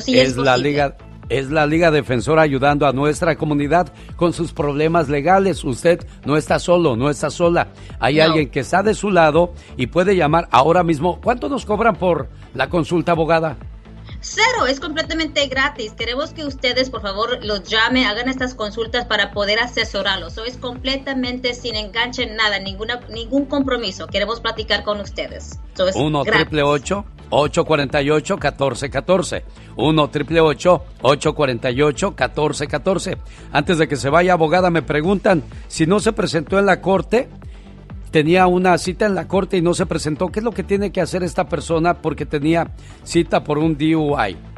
[0.07, 0.97] es, la liga
[1.29, 5.65] es la Liga Defensora ayudando a nuestra comunidad con sus problemas legales.
[5.65, 7.69] Usted no está solo, no está sola.
[7.99, 11.21] Hay alguien que está de su lado y puede llamar ahora mismo.
[11.21, 13.57] ¿Cuánto nos cobran por la consulta abogada?
[14.29, 15.93] Cero, es completamente gratis.
[15.93, 20.37] Queremos que ustedes, por favor, los llame, hagan estas consultas para poder asesorarlos.
[20.39, 24.09] es completamente sin enganche, nada, ninguna, ningún compromiso.
[24.09, 25.61] Queremos platicar con ustedes.
[25.95, 26.63] 1 triple
[27.31, 29.45] 848 1414
[29.77, 33.19] 1 triple 848 1414
[33.53, 37.29] Antes de que se vaya, abogada, me preguntan si no se presentó en la corte
[38.17, 40.29] tenía una cita en la corte y no se presentó.
[40.29, 42.71] ¿Qué es lo que tiene que hacer esta persona porque tenía
[43.05, 44.56] cita por un DUI?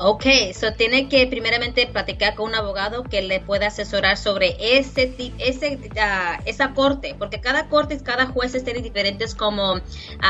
[0.00, 0.24] Ok,
[0.58, 5.76] so tiene que primeramente platicar con un abogado que le pueda asesorar sobre ese, ese
[5.76, 9.80] uh, esa corte, porque cada corte cada juez tiene diferentes como uh,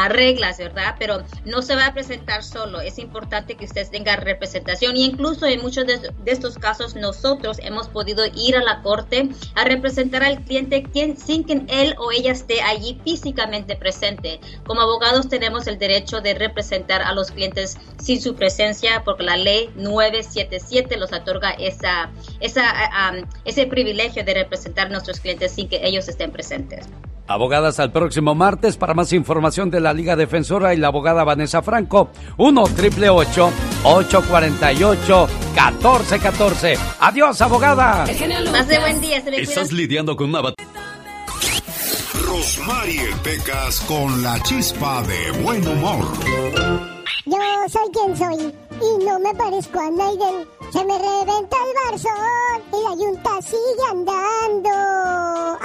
[0.08, 0.96] reglas, ¿verdad?
[0.98, 5.46] Pero no se va a presentar solo, es importante que usted tenga representación y incluso
[5.46, 10.44] en muchos de, estos casos nosotros hemos podido ir a la corte a representar al
[10.44, 14.40] cliente quien, sin que él o ella esté allí físicamente presente.
[14.66, 19.38] Como abogados tenemos el derecho de representar a los clientes sin su presencia porque la
[19.38, 22.64] ley 977 los otorga esa, esa,
[23.44, 26.86] ese privilegio de representar a nuestros clientes sin que ellos estén presentes.
[27.26, 31.62] Abogadas al próximo martes para más información de la Liga Defensora y la abogada Vanessa
[31.62, 32.10] Franco.
[32.36, 36.76] 1 triple 848 1414.
[37.00, 38.04] Adiós, abogada.
[38.52, 39.18] Más de buen día.
[39.18, 40.52] Estás lidiando con una
[42.26, 46.04] Rosmarie Pecas con la chispa de buen humor.
[47.24, 47.38] Yo
[47.68, 50.46] soy quien soy y no me parezco a Naiden.
[50.72, 54.70] Se me reventa el barzón y la yunta sigue andando.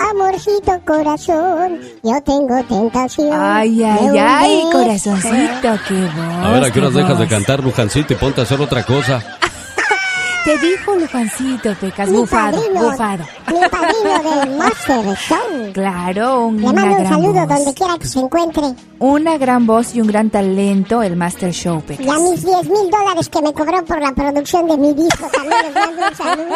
[0.09, 3.33] Amorcito corazón, yo tengo tentación.
[3.33, 6.45] Ay, ay, ay, corazoncito, qué voz.
[6.45, 9.39] A ver, ¿a qué nos dejas de cantar, Lujancito, y ponte a hacer otra cosa?
[10.45, 13.23] Te dijo Lujancito, Pecas, bufado, bufado.
[13.47, 15.73] mi padrino de Master Show.
[15.73, 18.63] Claro, un Le mando un saludo donde quiera que se encuentre.
[18.99, 22.05] Una gran voz y un gran talento, el Master Show, Pecas.
[22.05, 25.27] Y a mis 10 mil dólares que me cobró por la producción de mi disco
[25.31, 26.55] también les mando un saludo.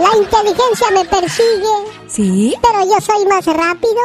[0.00, 1.74] La inteligencia me persigue.
[2.08, 2.54] ¿Sí?
[2.62, 4.02] Pero yo soy más rápido.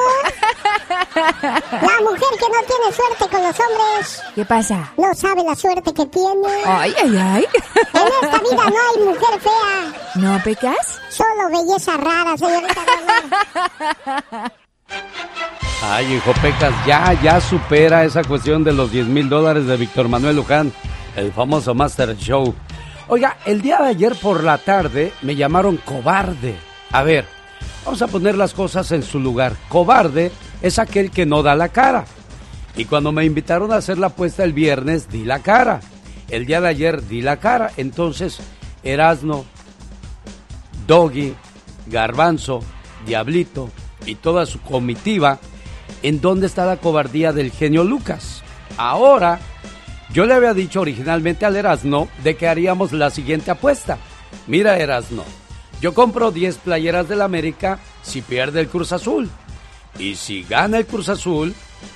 [1.15, 4.21] La mujer que no tiene suerte con los hombres.
[4.35, 4.91] ¿Qué pasa?
[4.97, 6.47] No sabe la suerte que tiene.
[6.65, 7.45] Ay, ay, ay.
[7.93, 9.93] En esta vida no hay mujer fea.
[10.15, 10.99] ¿No, Pecas?
[11.09, 12.81] Solo belleza rara, señorita.
[15.83, 20.09] Ay, hijo Pecas, ya, ya supera esa cuestión de los 10 mil dólares de Víctor
[20.09, 20.71] Manuel Luján,
[21.15, 22.53] el famoso Master Show.
[23.07, 26.55] Oiga, el día de ayer por la tarde me llamaron cobarde.
[26.91, 27.25] A ver,
[27.83, 29.53] vamos a poner las cosas en su lugar.
[29.69, 30.31] Cobarde
[30.61, 32.05] es aquel que no da la cara.
[32.75, 35.81] Y cuando me invitaron a hacer la apuesta el viernes, di la cara.
[36.31, 37.71] El día de ayer di la cara.
[37.75, 38.39] Entonces,
[38.83, 39.45] Erasno,
[40.87, 41.35] Doggy,
[41.87, 42.61] Garbanzo,
[43.05, 43.69] Diablito
[44.05, 45.39] y toda su comitiva,
[46.01, 48.41] ¿en dónde está la cobardía del genio Lucas?
[48.77, 49.39] Ahora,
[50.13, 53.97] yo le había dicho originalmente al Erasno de que haríamos la siguiente apuesta.
[54.47, 55.25] Mira, Erasno,
[55.81, 59.29] yo compro 10 playeras del América si pierde el Cruz Azul.
[59.99, 61.53] Y si gana el Cruz Azul,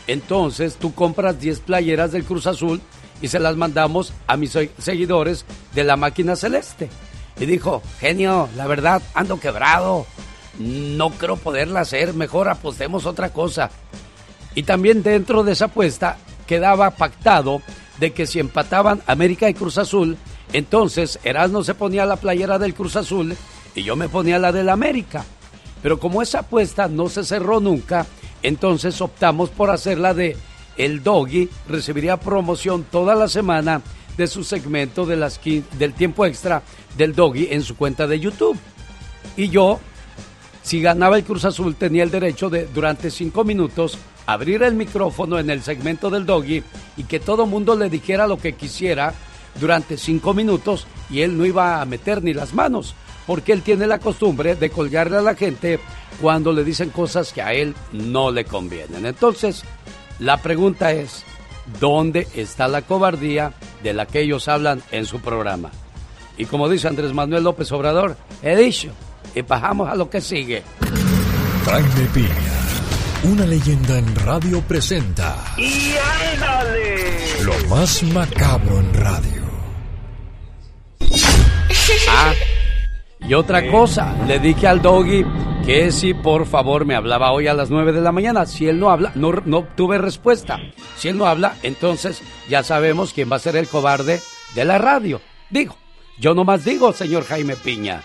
[0.07, 2.81] entonces tú compras 10 playeras del Cruz Azul
[3.21, 6.89] y se las mandamos a mis seguidores de la máquina celeste.
[7.39, 10.05] Y dijo, genio, la verdad, ando quebrado.
[10.57, 13.69] No creo poderla hacer, mejor apostemos otra cosa.
[14.53, 17.61] Y también dentro de esa apuesta quedaba pactado
[17.99, 20.17] de que si empataban América y Cruz Azul,
[20.53, 23.35] entonces Erasmo se ponía la playera del Cruz Azul
[23.73, 25.25] y yo me ponía la del América.
[25.81, 28.05] Pero como esa apuesta no se cerró nunca,
[28.41, 30.37] entonces optamos por hacerla de
[30.77, 33.81] El Doggy recibiría promoción toda la semana
[34.17, 36.63] de su segmento de las, del tiempo extra
[36.97, 38.57] del Doggy en su cuenta de YouTube.
[39.37, 39.79] Y yo,
[40.63, 45.39] si ganaba el Cruz Azul, tenía el derecho de, durante cinco minutos, abrir el micrófono
[45.39, 46.63] en el segmento del Doggy
[46.97, 49.13] y que todo mundo le dijera lo que quisiera
[49.59, 52.95] durante cinco minutos y él no iba a meter ni las manos,
[53.27, 55.79] porque él tiene la costumbre de colgarle a la gente
[56.21, 59.05] cuando le dicen cosas que a él no le convienen.
[59.05, 59.63] Entonces,
[60.19, 61.23] la pregunta es,
[61.79, 63.53] ¿dónde está la cobardía
[63.83, 65.71] de la que ellos hablan en su programa?
[66.37, 68.89] Y como dice Andrés Manuel López Obrador, he dicho,
[69.33, 70.63] y bajamos a lo que sigue.
[71.65, 72.31] Jaime Piña,
[73.23, 75.35] una leyenda en radio presenta.
[75.57, 75.93] ¡Y
[76.33, 77.43] ándale!
[77.43, 79.45] Lo más macabro en radio.
[82.09, 82.33] Ah,
[83.27, 85.25] y otra cosa, le dije al doggy
[85.65, 88.45] que si por favor me hablaba hoy a las 9 de la mañana.
[88.45, 90.59] Si él no habla, no, no tuve respuesta.
[90.95, 94.21] Si él no habla, entonces ya sabemos quién va a ser el cobarde
[94.53, 95.21] de la radio.
[95.49, 95.75] Digo,
[96.19, 98.03] yo nomás digo, señor Jaime Piña.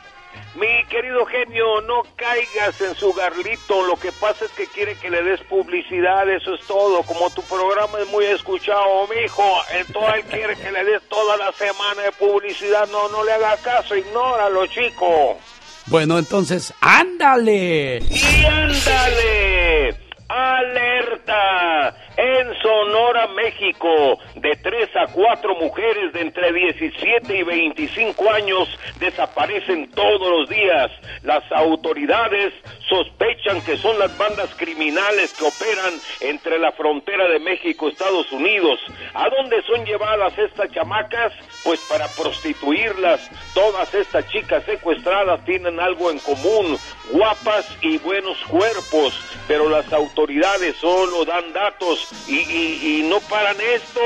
[0.55, 3.87] Mi querido genio, no caigas en su garlito.
[3.87, 7.05] Lo que pasa es que quiere que le des publicidad, eso es todo.
[7.05, 11.53] Como tu programa es muy escuchado, mijo, entonces él quiere que le des toda la
[11.53, 12.89] semana de publicidad.
[12.89, 15.39] No, no le haga caso, ignóralo, chico.
[15.87, 18.01] Bueno, entonces, ándale.
[18.11, 19.97] Y ándale.
[20.29, 21.97] Alerta.
[22.23, 28.68] En Sonora, México, de 3 a 4 mujeres de entre 17 y 25 años
[28.99, 30.91] desaparecen todos los días.
[31.23, 32.53] Las autoridades
[32.91, 38.31] sospechan que son las bandas criminales que operan entre la frontera de México y Estados
[38.33, 38.81] Unidos.
[39.14, 41.33] ¿A dónde son llevadas estas chamacas?
[41.64, 43.31] Pues para prostituirlas.
[43.55, 46.77] Todas estas chicas secuestradas tienen algo en común,
[47.12, 49.14] guapas y buenos cuerpos,
[49.49, 54.01] pero las autoridades solo dan datos y, y, y no paran esto.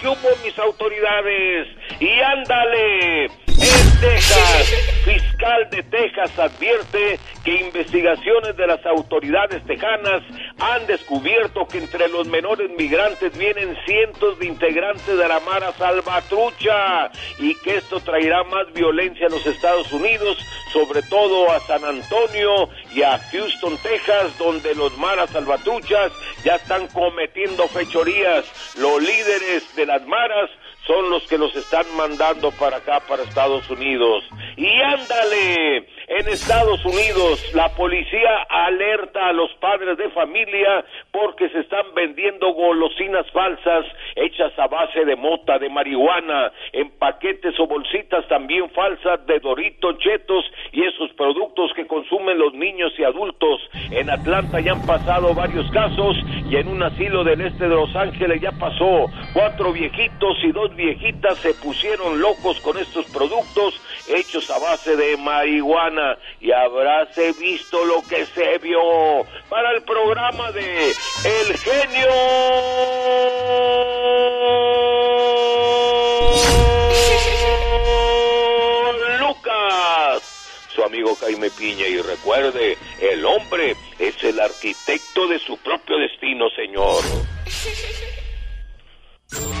[0.00, 1.68] ¿Qué hubo mis autoridades?
[2.00, 3.24] Y ándale.
[3.26, 4.72] En Texas,
[5.74, 10.22] de Texas advierte que investigaciones de las autoridades tejanas
[10.60, 17.10] han descubierto que entre los menores migrantes vienen cientos de integrantes de la Mara Salvatrucha
[17.38, 20.38] y que esto traerá más violencia a los Estados Unidos,
[20.72, 26.12] sobre todo a San Antonio y a Houston, Texas, donde los Maras Salvatruchas
[26.44, 28.44] ya están cometiendo fechorías.
[28.78, 30.50] Los líderes de las Maras
[30.86, 34.24] son los que los están mandando para acá, para Estados Unidos.
[34.56, 35.76] Y ándale,
[36.08, 42.52] en Estados Unidos la policía alerta a los padres de familia porque se están vendiendo
[42.52, 49.24] golosinas falsas hechas a base de mota, de marihuana, en paquetes o bolsitas también falsas
[49.26, 53.60] de doritos, chetos y esos productos que consumen los niños y adultos.
[53.90, 56.16] En Atlanta ya han pasado varios casos
[56.50, 59.06] y en un asilo del este de Los Ángeles ya pasó.
[59.32, 65.16] Cuatro viejitos y dos viejitas se pusieron locos con estos productos hechos a base de
[65.16, 66.18] marihuana.
[66.40, 68.80] y habráse visto lo que se vio
[69.48, 70.90] para el programa de
[71.24, 72.08] El Genio
[79.20, 80.34] Lucas
[80.74, 86.50] su amigo Jaime Piña y recuerde, el hombre es el arquitecto de su propio destino,
[86.50, 87.04] señor.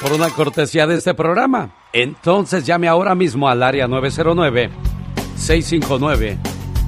[0.00, 1.70] por una cortesía de este programa?
[1.92, 4.70] Entonces llame ahora mismo al área 909
[5.36, 6.38] 659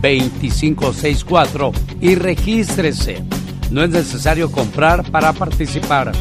[0.03, 3.23] 2564 y regístrese.
[3.71, 6.13] No es necesario comprar para participar.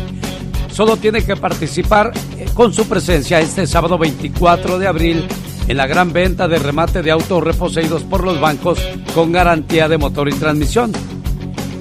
[0.72, 5.28] Solo tiene que participar eh, con su presencia este sábado 24 de abril
[5.68, 8.80] en la gran venta de remate de autos reposeídos por los bancos
[9.14, 10.92] con garantía de motor y transmisión.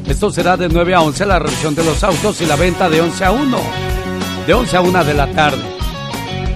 [0.09, 3.01] Esto será de 9 a 11 la revisión de los autos y la venta de
[3.01, 3.90] 11 a 1.
[4.47, 5.63] De 11 a 1 de la tarde.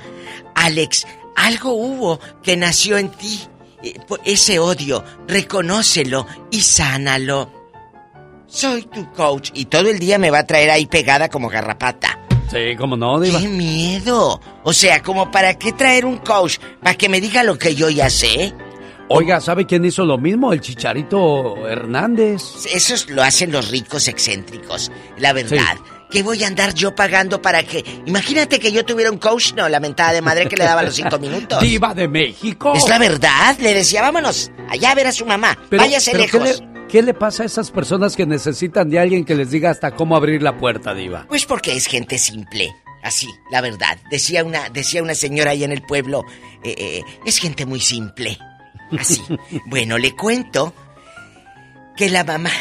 [0.56, 3.42] Alex, algo hubo que nació en ti.
[3.84, 3.96] Eh,
[4.26, 7.64] ese odio, reconócelo y sánalo.
[8.48, 12.20] Soy tu coach y todo el día me va a traer ahí pegada como garrapata.
[12.54, 13.40] Sí, como no, Diva.
[13.40, 14.40] ¡Qué miedo!
[14.64, 17.90] O sea, como para qué traer un coach para que me diga lo que yo
[17.90, 18.54] ya sé.
[19.10, 20.54] Oiga, ¿sabe quién hizo lo mismo?
[20.54, 22.44] El Chicharito Hernández.
[22.72, 25.78] Esos lo hacen los ricos excéntricos, la verdad.
[26.10, 27.84] ¿Qué voy a andar yo pagando para que...
[28.06, 30.94] Imagínate que yo tuviera un coach, no, la mentada de madre que le daba los
[30.94, 31.60] cinco minutos.
[31.62, 32.74] Diva de México.
[32.76, 36.40] Es la verdad, le decía, vámonos, allá a ver a su mamá, váyase pero ¿qué
[36.40, 36.62] lejos.
[36.62, 39.96] le, qué le pasa a esas personas que necesitan de alguien que les diga hasta
[39.96, 41.26] cómo abrir la puerta, Diva?
[41.28, 43.98] Pues porque es gente simple, así, la verdad.
[44.10, 46.26] Decía una, decía una señora ahí en el pueblo,
[46.64, 48.38] eh, eh, es gente muy simple,
[48.98, 49.22] así.
[49.66, 50.74] bueno, le cuento
[51.96, 52.52] que la mamá,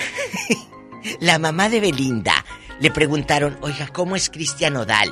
[1.20, 2.44] la mamá de Belinda,
[2.80, 5.10] le preguntaron, oiga, ¿cómo es Cristian Odal?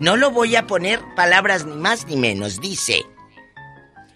[0.00, 3.04] No lo voy a poner palabras ni más ni menos, dice.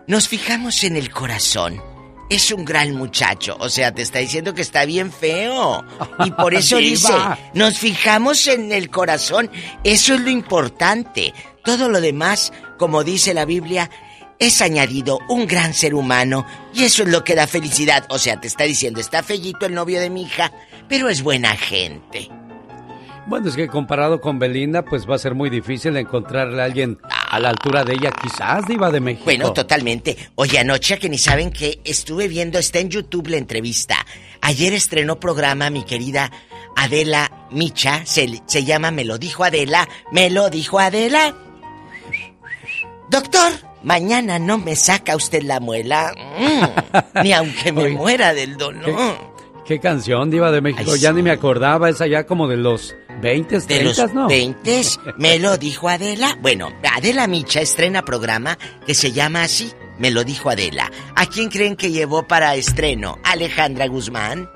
[0.06, 1.91] Nos fijamos en el corazón.
[2.28, 5.84] Es un gran muchacho, o sea, te está diciendo que está bien feo.
[6.24, 7.12] Y por eso dice,
[7.54, 9.50] nos fijamos en el corazón,
[9.84, 11.34] eso es lo importante.
[11.62, 13.90] Todo lo demás, como dice la Biblia,
[14.38, 16.44] es añadido un gran ser humano
[16.74, 18.06] y eso es lo que da felicidad.
[18.08, 20.52] O sea, te está diciendo, está fellito el novio de mi hija,
[20.88, 22.28] pero es buena gente.
[23.26, 26.98] Bueno, es que comparado con Belinda, pues va a ser muy difícil encontrarle a alguien
[27.32, 29.24] a la altura de ella, quizás, Diva de México.
[29.24, 30.16] Bueno, totalmente.
[30.34, 33.96] Oye, anoche que ni saben que estuve viendo, está en YouTube la entrevista.
[34.42, 36.30] Ayer estrenó programa mi querida
[36.76, 41.34] Adela Micha, se, se llama Me lo dijo Adela, me lo dijo Adela.
[43.08, 43.50] Doctor,
[43.82, 49.31] mañana no me saca usted la muela, Mm, ni aunque me Oye, muera del dolor.
[49.64, 50.90] ¿Qué canción, Diva de México?
[50.92, 51.16] Ay, ya sí.
[51.16, 54.28] ni me acordaba, esa ya como de los 20, de 30, los ¿no?
[54.28, 54.82] 20,
[55.18, 56.36] me lo dijo Adela.
[56.40, 60.90] Bueno, Adela Micha estrena programa que se llama así, me lo dijo Adela.
[61.14, 63.18] ¿A quién creen que llevó para estreno?
[63.22, 64.48] Alejandra Guzmán.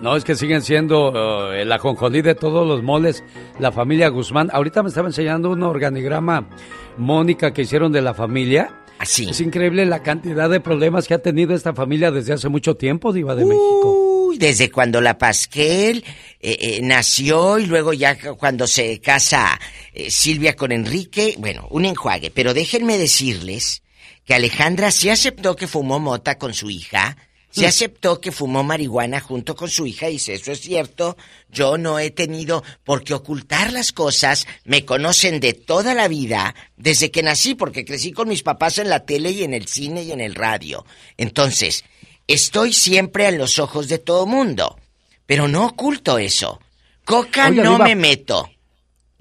[0.00, 3.22] No, es que siguen siendo eh, el ajonjolí de todos los moles,
[3.58, 4.48] la familia Guzmán.
[4.50, 6.48] Ahorita me estaba enseñando un organigrama,
[6.96, 8.79] Mónica, que hicieron de la familia.
[9.00, 9.30] Así.
[9.30, 13.14] Es increíble la cantidad de problemas que ha tenido esta familia desde hace mucho tiempo,
[13.14, 14.26] Diva de México.
[14.26, 16.04] Uy, desde cuando la Pasquel
[16.38, 19.58] eh, eh, nació y luego ya cuando se casa
[19.94, 22.30] eh, Silvia con Enrique, bueno, un enjuague.
[22.30, 23.82] Pero déjenme decirles
[24.26, 27.16] que Alejandra sí aceptó que fumó mota con su hija,
[27.56, 27.64] Mm.
[27.64, 31.16] aceptó que fumó marihuana junto con su hija y dice, eso es cierto,
[31.50, 36.54] yo no he tenido por qué ocultar las cosas, me conocen de toda la vida,
[36.76, 40.04] desde que nací, porque crecí con mis papás en la tele y en el cine
[40.04, 40.84] y en el radio.
[41.16, 41.84] Entonces,
[42.28, 44.78] estoy siempre en los ojos de todo mundo,
[45.26, 46.60] pero no oculto eso.
[47.04, 48.48] Coca Oiga, no me meto.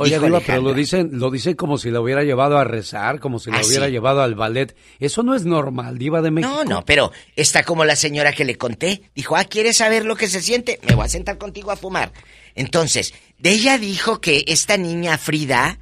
[0.01, 3.37] Oye, Diva, pero lo dicen, lo dicen como si la hubiera llevado a rezar, como
[3.37, 3.91] si la Ah, hubiera sí.
[3.91, 4.75] llevado al ballet.
[4.99, 6.53] Eso no es normal, Diva de México.
[6.53, 9.01] No, no, pero está como la señora que le conté.
[9.13, 10.79] Dijo, ah, ¿quieres saber lo que se siente?
[10.87, 12.13] Me voy a sentar contigo a fumar.
[12.55, 15.79] Entonces, de ella dijo que esta niña Frida,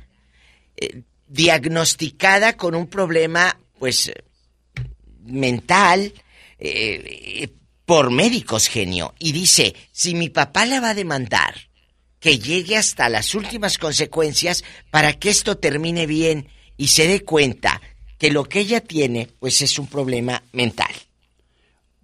[0.78, 4.12] eh, diagnosticada con un problema, pues,
[5.26, 6.14] mental,
[6.60, 7.50] eh, eh,
[7.86, 9.14] por médicos, genio.
[9.20, 11.67] Y dice, si mi papá la va a demandar,
[12.20, 17.82] que llegue hasta las últimas consecuencias para que esto termine bien y se dé cuenta
[18.18, 20.92] que lo que ella tiene, pues es un problema mental.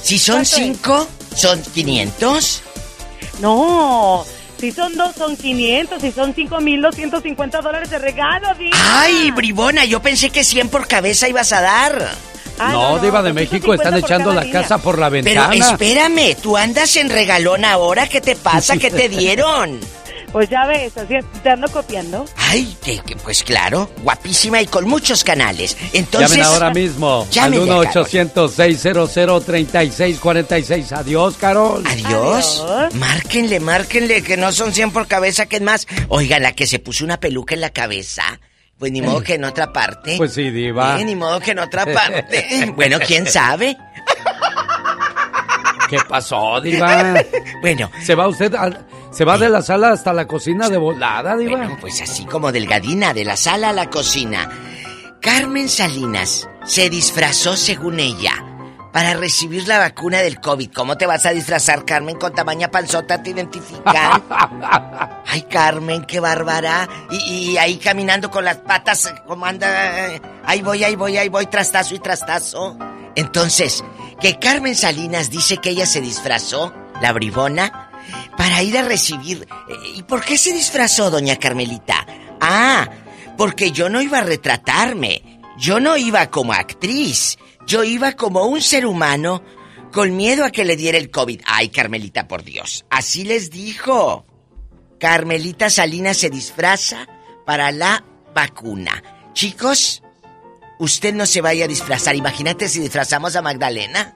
[0.01, 0.63] Si son ¿Cuánto es?
[0.63, 2.61] cinco, son 500.
[3.41, 4.25] No,
[4.59, 6.01] si son dos, son 500.
[6.01, 8.77] Si son 5 mil, 250 dólares de regalo, Diva.
[9.01, 12.09] Ay, bribona, yo pensé que 100 por cabeza ibas a dar.
[12.61, 15.55] Ah, no, Diva de México, están 250 por echando la casa por la Pero ventana.
[15.55, 18.75] espérame, tú andas en regalón ahora, ¿qué te pasa?
[18.77, 19.79] ¿Qué te dieron?
[20.31, 22.23] Pues ya ves, así te ando copiando.
[22.37, 25.75] Ay, que- que- pues claro, guapísima y con muchos canales.
[25.93, 28.05] Entonces, Llamen ahora mismo Llámenle, al Carol.
[28.05, 30.91] 1-800-600-3646.
[30.91, 31.83] Adiós, Carol.
[31.87, 32.63] Adiós.
[32.93, 35.87] Márquenle, márquenle, que no son 100 por cabeza, que es más.
[36.09, 38.39] Oiga, la que se puso una peluca en la cabeza.
[38.77, 40.15] Pues ni modo que en otra parte.
[40.17, 40.99] Pues sí, Diva.
[41.01, 42.71] Eh, ni modo que en otra parte.
[42.75, 43.75] bueno, quién sabe.
[45.89, 47.15] ¿Qué pasó, Diva?
[47.61, 47.89] bueno.
[48.03, 51.57] ¿Se va usted al- se va de la sala hasta la cocina de volada, Diva?
[51.57, 54.49] Bueno, pues así como delgadina, de la sala a la cocina.
[55.21, 58.33] Carmen Salinas se disfrazó, según ella,
[58.93, 60.71] para recibir la vacuna del COVID.
[60.73, 62.17] ¿Cómo te vas a disfrazar, Carmen?
[62.17, 64.23] Con tamaña panzota te identifican.
[65.25, 66.87] Ay, Carmen, qué bárbara.
[67.11, 69.67] Y, y ahí caminando con las patas, como anda.
[70.45, 72.77] Ahí voy, ahí voy, ahí voy, trastazo y trastazo.
[73.15, 73.83] Entonces,
[74.21, 77.88] que Carmen Salinas dice que ella se disfrazó, la bribona,
[78.37, 79.47] para ir a recibir.
[79.69, 82.05] eh, ¿Y por qué se disfrazó, doña Carmelita?
[82.41, 82.89] Ah,
[83.37, 85.41] porque yo no iba a retratarme.
[85.57, 87.37] Yo no iba como actriz.
[87.67, 89.43] Yo iba como un ser humano
[89.91, 91.41] con miedo a que le diera el COVID.
[91.45, 92.85] Ay, Carmelita, por Dios.
[92.89, 94.25] Así les dijo.
[94.99, 97.07] Carmelita Salinas se disfraza
[97.45, 98.03] para la
[98.33, 99.03] vacuna.
[99.33, 100.03] Chicos,
[100.77, 102.15] usted no se vaya a disfrazar.
[102.15, 104.15] Imagínate si disfrazamos a Magdalena.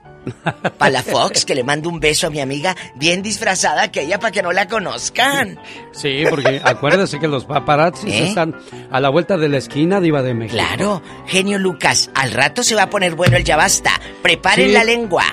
[0.78, 4.42] Palafox, que le mando un beso a mi amiga, bien disfrazada que ella para que
[4.42, 5.58] no la conozcan.
[5.92, 8.28] Sí, porque acuérdese que los paparazzi ¿Eh?
[8.28, 8.54] están
[8.90, 10.56] a la vuelta de la esquina, Diva de México.
[10.56, 13.90] Claro, genio Lucas, al rato se va a poner bueno el ya basta.
[14.22, 14.72] Preparen Sí.
[14.72, 15.24] la lengua.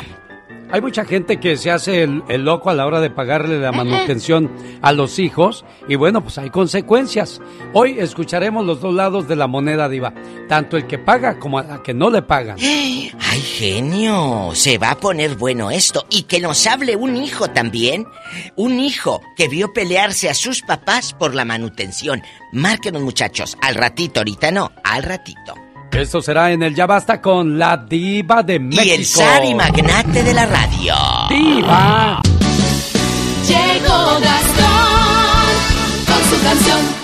[0.71, 4.49] Hay mucha gente que se hace el, loco a la hora de pagarle la manutención
[4.81, 7.41] a los hijos y bueno, pues hay consecuencias.
[7.73, 10.13] Hoy escucharemos los dos lados de la moneda diva,
[10.47, 12.57] tanto el que paga como a que no le pagan.
[12.61, 16.05] Ay, genio, se va a poner bueno esto.
[16.09, 18.05] Y que nos hable un hijo también.
[18.55, 22.21] Un hijo que vio pelearse a sus papás por la manutención.
[22.51, 25.70] Márquenos muchachos, al ratito, ahorita no, al ratito.
[25.93, 28.83] Esto será en el Ya Basta con la diva de México.
[28.85, 30.95] Y el zar y magnate de la radio.
[31.29, 32.21] ¡Diva!
[33.47, 35.51] Llegó Gastón
[36.07, 37.01] con su canción.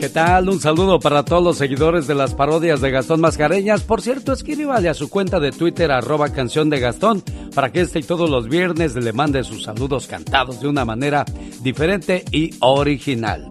[0.00, 0.50] ¿Qué tal?
[0.50, 3.82] Un saludo para todos los seguidores de las parodias de Gastón Mascareñas.
[3.82, 7.22] Por cierto, escríbale a su cuenta de Twitter, arroba canción de Gastón,
[7.54, 11.24] para que este y todos los viernes le mande sus saludos cantados de una manera
[11.62, 13.48] diferente y original.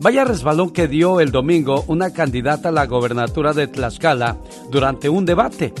[0.00, 4.36] Vaya resbalón que dio el domingo una candidata a la gobernatura de Tlaxcala
[4.70, 5.72] durante un debate.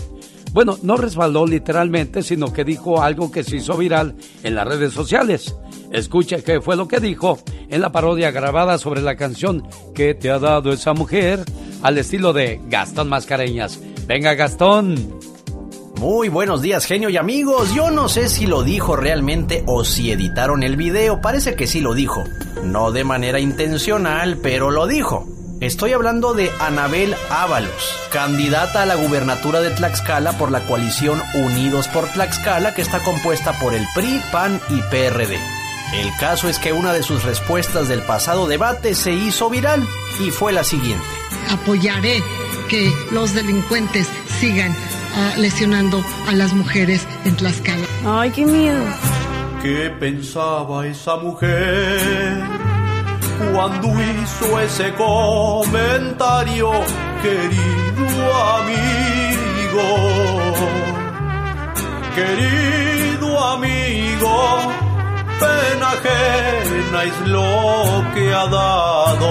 [0.52, 4.14] Bueno, no resbaló literalmente, sino que dijo algo que se hizo viral
[4.44, 5.56] en las redes sociales.
[5.90, 7.38] Escuche qué fue lo que dijo
[7.68, 11.44] en la parodia grabada sobre la canción que te ha dado esa mujer
[11.82, 13.80] al estilo de Gastón Mascareñas.
[14.06, 15.23] Venga, Gastón.
[16.04, 17.72] Muy buenos días, genio y amigos.
[17.72, 21.22] Yo no sé si lo dijo realmente o si editaron el video.
[21.22, 22.24] Parece que sí lo dijo.
[22.62, 25.26] No de manera intencional, pero lo dijo.
[25.62, 31.88] Estoy hablando de Anabel Ábalos, candidata a la gubernatura de Tlaxcala por la coalición Unidos
[31.88, 35.38] por Tlaxcala que está compuesta por el PRI, PAN y PRD.
[35.94, 39.88] El caso es que una de sus respuestas del pasado debate se hizo viral
[40.20, 41.06] y fue la siguiente.
[41.50, 42.22] apoyaré
[42.68, 44.06] que los delincuentes
[44.38, 44.76] sigan
[45.38, 47.86] lesionando a las mujeres en Tlaxcala.
[48.06, 48.84] Ay, qué miedo.
[49.62, 52.42] ¿Qué pensaba esa mujer
[53.52, 56.70] cuando hizo ese comentario,
[57.22, 59.88] querido amigo?
[62.14, 64.58] Querido amigo,
[65.40, 69.30] pena ajena es lo que ha dado.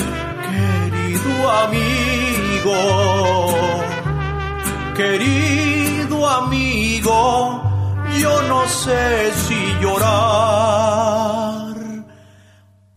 [0.51, 2.75] querido amigo,
[4.95, 7.63] querido amigo,
[8.19, 11.72] yo no sé si llorar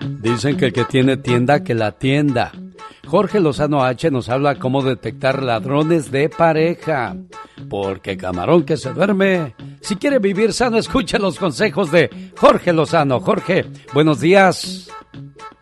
[0.00, 2.52] Dicen que el que tiene tienda, que la tienda.
[3.06, 7.16] Jorge Lozano H nos habla cómo detectar ladrones de pareja.
[7.68, 9.54] Porque camarón que se duerme.
[9.80, 13.20] Si quiere vivir sano, escucha los consejos de Jorge Lozano.
[13.20, 14.88] Jorge, buenos días.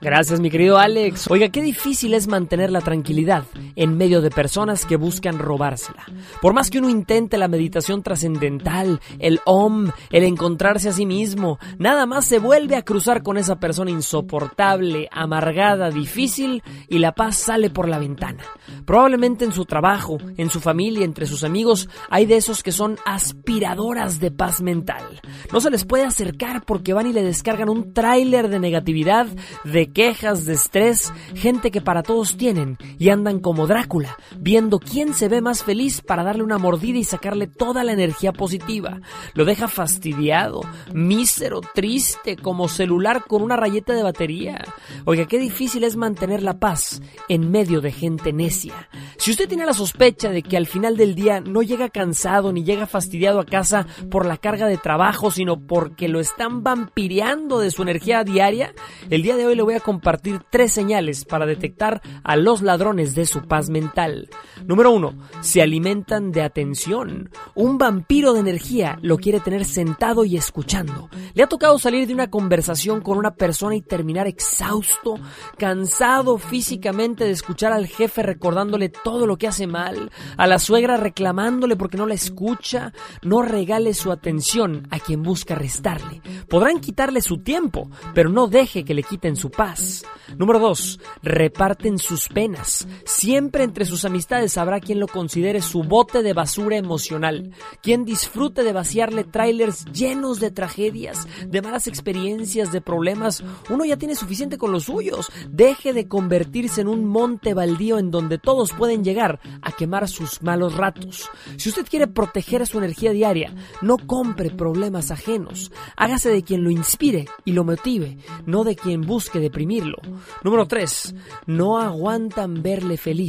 [0.00, 1.28] Gracias, mi querido Alex.
[1.30, 3.44] Oiga, qué difícil es mantener la tranquilidad
[3.78, 6.04] en medio de personas que buscan robársela.
[6.42, 11.60] Por más que uno intente la meditación trascendental, el OM, el encontrarse a sí mismo,
[11.78, 17.36] nada más se vuelve a cruzar con esa persona insoportable, amargada, difícil y la paz
[17.36, 18.42] sale por la ventana.
[18.84, 22.96] Probablemente en su trabajo, en su familia, entre sus amigos, hay de esos que son
[23.06, 25.04] aspiradoras de paz mental.
[25.52, 29.28] No se les puede acercar porque van y le descargan un tráiler de negatividad,
[29.62, 35.12] de quejas, de estrés, gente que para todos tienen y andan como Drácula, viendo quién
[35.12, 39.02] se ve más feliz para darle una mordida y sacarle toda la energía positiva.
[39.34, 40.62] Lo deja fastidiado,
[40.94, 44.64] mísero, triste, como celular con una rayeta de batería.
[45.04, 48.88] Oiga, qué difícil es mantener la paz en medio de gente necia.
[49.18, 52.64] Si usted tiene la sospecha de que al final del día no llega cansado ni
[52.64, 57.70] llega fastidiado a casa por la carga de trabajo, sino porque lo están vampireando de
[57.70, 58.72] su energía diaria,
[59.10, 63.14] el día de hoy le voy a compartir tres señales para detectar a los ladrones
[63.14, 64.28] de su paz mental.
[64.64, 67.30] Número uno, se alimentan de atención.
[67.54, 71.10] Un vampiro de energía lo quiere tener sentado y escuchando.
[71.34, 75.16] Le ha tocado salir de una conversación con una persona y terminar exhausto,
[75.58, 80.96] cansado físicamente de escuchar al jefe recordándole todo lo que hace mal, a la suegra
[80.96, 82.92] reclamándole porque no la escucha.
[83.22, 86.22] No regale su atención a quien busca restarle.
[86.48, 90.04] Podrán quitarle su tiempo, pero no deje que le quiten su paz.
[90.36, 91.00] Número 2.
[91.22, 92.86] Reparten sus penas.
[93.04, 97.52] Siempre entre sus amistades habrá quien lo considere su bote de basura emocional,
[97.82, 103.42] quien disfrute de vaciarle trailers llenos de tragedias, de malas experiencias, de problemas.
[103.70, 105.30] Uno ya tiene suficiente con los suyos.
[105.50, 110.42] Deje de convertirse en un monte baldío en donde todos pueden llegar a quemar sus
[110.42, 111.30] malos ratos.
[111.56, 115.72] Si usted quiere proteger su energía diaria, no compre problemas ajenos.
[115.96, 119.96] Hágase de quien lo inspire y lo motive, no de quien busque deprimirlo.
[120.42, 121.14] Número 3.
[121.46, 123.27] No aguantan verle feliz.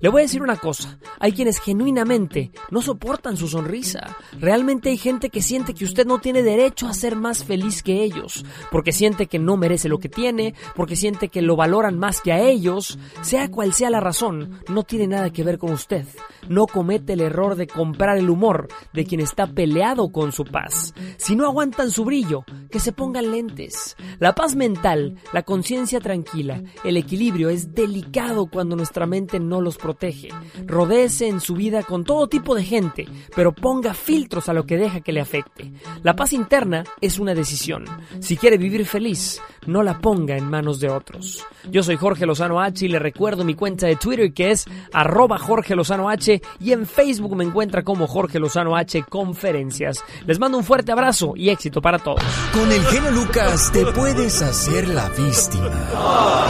[0.00, 0.98] Le voy a decir una cosa.
[1.18, 4.16] Hay quienes genuinamente no soportan su sonrisa.
[4.38, 8.02] Realmente hay gente que siente que usted no tiene derecho a ser más feliz que
[8.02, 12.20] ellos, porque siente que no merece lo que tiene, porque siente que lo valoran más
[12.20, 12.98] que a ellos.
[13.22, 16.06] Sea cual sea la razón, no tiene nada que ver con usted.
[16.48, 20.94] No comete el error de comprar el humor de quien está peleado con su paz.
[21.16, 23.96] Si no aguantan su brillo, que se pongan lentes.
[24.18, 29.76] La paz mental, la conciencia tranquila, el equilibrio es delicado cuando nuestra mente no los
[29.76, 30.28] protege.
[30.66, 34.76] Rodéese en su vida con todo tipo de gente, pero ponga filtros a lo que
[34.76, 35.72] deja que le afecte.
[36.02, 37.84] La paz interna es una decisión.
[38.20, 41.44] Si quiere vivir feliz, no la ponga en manos de otros.
[41.70, 45.38] Yo soy Jorge Lozano H y le recuerdo mi cuenta de Twitter que es arroba
[45.38, 50.02] Jorge Lozano H y en Facebook me encuentra como Jorge Lozano H Conferencias.
[50.26, 52.22] Les mando un fuerte abrazo y éxito para todos.
[52.52, 55.70] Con el genio Lucas te puedes hacer la víctima.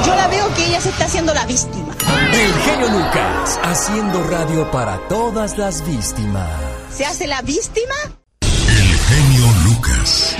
[0.06, 1.94] Yo la veo que ella se está haciendo la víctima.
[2.32, 6.48] El genio Lucas haciendo radio para todas las víctimas.
[6.90, 7.94] ¿Se hace la víctima?
[8.40, 10.36] El genio Lucas.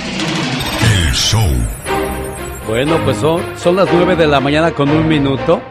[0.81, 1.47] El show.
[2.67, 5.61] Bueno, pues son, son las 9 de la mañana con un minuto.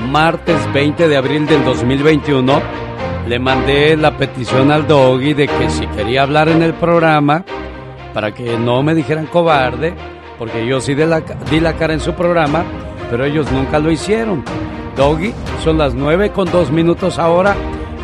[0.00, 2.60] Martes 20 de abril del 2021.
[3.28, 7.44] Le mandé la petición al doggy de que si quería hablar en el programa,
[8.12, 9.94] para que no me dijeran cobarde,
[10.38, 12.64] porque yo sí de la, di la cara en su programa,
[13.08, 14.44] pero ellos nunca lo hicieron.
[14.96, 15.32] Doggy,
[15.62, 17.54] son las 9 con 2 minutos ahora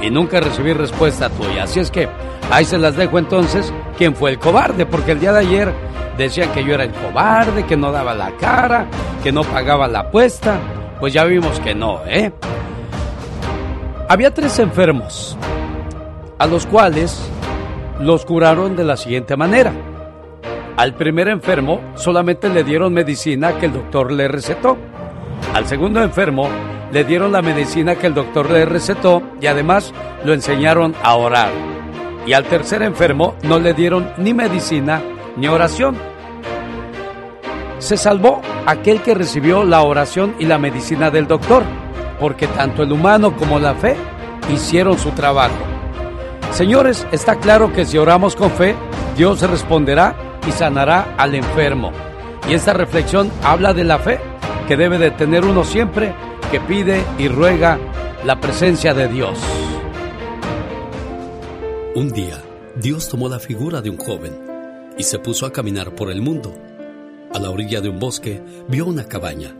[0.02, 1.64] y nunca recibí respuesta tuya.
[1.64, 2.08] Así es que
[2.50, 3.72] ahí se las dejo entonces.
[3.96, 4.86] ¿Quién fue el cobarde?
[4.86, 5.72] Porque el día de ayer
[6.16, 8.86] decían que yo era el cobarde, que no daba la cara,
[9.22, 10.58] que no pagaba la apuesta.
[11.00, 12.32] Pues ya vimos que no, ¿eh?
[14.08, 15.36] Había tres enfermos,
[16.38, 17.30] a los cuales
[18.00, 19.72] los curaron de la siguiente manera.
[20.76, 24.76] Al primer enfermo solamente le dieron medicina que el doctor le recetó.
[25.52, 26.48] Al segundo enfermo
[26.92, 29.92] le dieron la medicina que el doctor le recetó y además
[30.24, 31.50] lo enseñaron a orar.
[32.26, 35.02] Y al tercer enfermo no le dieron ni medicina
[35.36, 35.96] ni oración.
[37.78, 41.62] Se salvó aquel que recibió la oración y la medicina del doctor,
[42.18, 43.96] porque tanto el humano como la fe
[44.52, 45.54] hicieron su trabajo.
[46.50, 48.74] Señores, está claro que si oramos con fe,
[49.16, 50.14] Dios responderá
[50.46, 51.92] y sanará al enfermo.
[52.48, 54.18] Y esta reflexión habla de la fe
[54.66, 56.14] que debe de tener uno siempre
[56.50, 57.78] que pide y ruega
[58.24, 59.38] la presencia de Dios.
[61.94, 62.42] Un día,
[62.76, 64.32] Dios tomó la figura de un joven
[64.96, 66.54] y se puso a caminar por el mundo.
[67.34, 69.54] A la orilla de un bosque vio una cabaña.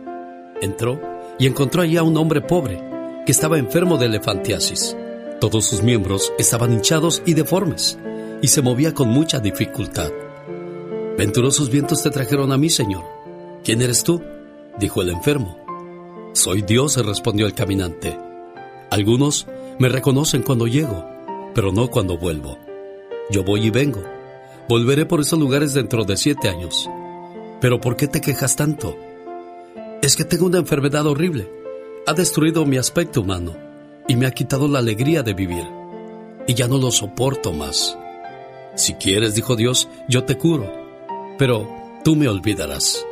[0.61, 0.99] Entró
[1.37, 2.81] y encontró allí a un hombre pobre
[3.25, 4.97] que estaba enfermo de elefantiasis.
[5.39, 7.99] Todos sus miembros estaban hinchados y deformes
[8.41, 10.11] y se movía con mucha dificultad.
[11.17, 13.03] Venturosos vientos te trajeron a mí, Señor.
[13.63, 14.21] ¿Quién eres tú?
[14.79, 15.58] dijo el enfermo.
[16.39, 18.17] Soy Dios, respondió el caminante.
[18.91, 19.45] Algunos
[19.77, 21.05] me reconocen cuando llego,
[21.53, 22.57] pero no cuando vuelvo.
[23.29, 24.01] Yo voy y vengo.
[24.69, 26.89] Volveré por esos lugares dentro de siete años.
[27.59, 28.95] Pero ¿por qué te quejas tanto?
[30.01, 31.51] Es que tengo una enfermedad horrible.
[32.07, 33.57] Ha destruido mi aspecto humano
[34.07, 35.67] y me ha quitado la alegría de vivir.
[36.47, 37.97] Y ya no lo soporto más.
[38.75, 40.71] Si quieres, dijo Dios, yo te curo.
[41.37, 41.67] Pero
[42.05, 43.05] tú me olvidarás.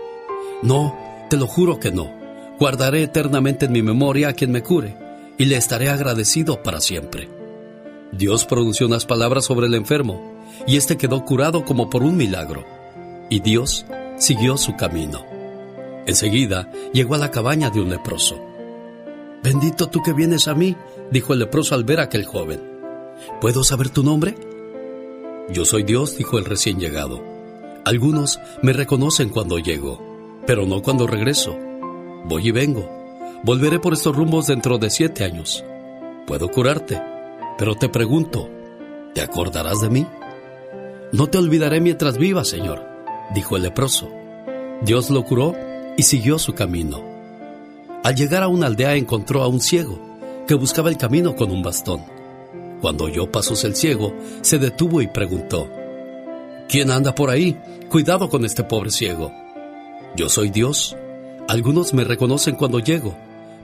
[0.64, 0.98] No,
[1.30, 2.17] te lo juro que no.
[2.60, 4.98] Guardaré eternamente en mi memoria a quien me cure
[5.38, 7.30] y le estaré agradecido para siempre.
[8.12, 12.66] Dios pronunció unas palabras sobre el enfermo y éste quedó curado como por un milagro.
[13.30, 13.86] Y Dios
[14.18, 15.24] siguió su camino.
[16.08, 18.42] Enseguida llegó a la cabaña de un leproso.
[19.44, 20.76] Bendito tú que vienes a mí,
[21.12, 22.62] dijo el leproso al ver a aquel joven.
[23.40, 24.36] ¿Puedo saber tu nombre?
[25.50, 27.24] Yo soy Dios, dijo el recién llegado.
[27.86, 30.02] Algunos me reconocen cuando llego,
[30.48, 31.58] pero no cuando regreso.
[32.28, 32.90] Voy y vengo.
[33.44, 35.64] Volveré por estos rumbos dentro de siete años.
[36.26, 37.02] Puedo curarte,
[37.58, 38.50] pero te pregunto,
[39.14, 40.06] ¿te acordarás de mí?
[41.14, 42.86] No te olvidaré mientras viva, Señor,
[43.34, 44.10] dijo el leproso.
[44.82, 45.56] Dios lo curó
[45.96, 47.02] y siguió su camino.
[48.04, 49.98] Al llegar a una aldea encontró a un ciego
[50.46, 52.04] que buscaba el camino con un bastón.
[52.82, 55.70] Cuando oyó pasos el ciego, se detuvo y preguntó,
[56.68, 57.58] ¿Quién anda por ahí?
[57.90, 59.32] Cuidado con este pobre ciego.
[60.18, 60.98] Yo soy Dios.
[61.48, 63.18] Algunos me reconocen cuando llego,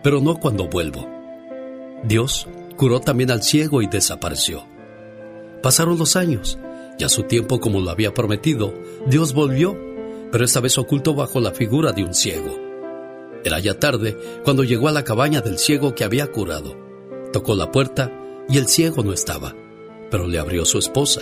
[0.03, 1.05] pero no cuando vuelvo.
[2.03, 2.47] Dios
[2.77, 4.65] curó también al ciego y desapareció.
[5.61, 6.57] Pasaron los años
[6.97, 8.73] y a su tiempo como lo había prometido,
[9.07, 9.77] Dios volvió,
[10.31, 12.57] pero esta vez oculto bajo la figura de un ciego.
[13.43, 16.77] Era ya tarde cuando llegó a la cabaña del ciego que había curado.
[17.34, 18.11] Tocó la puerta
[18.47, 19.55] y el ciego no estaba,
[20.10, 21.22] pero le abrió su esposa.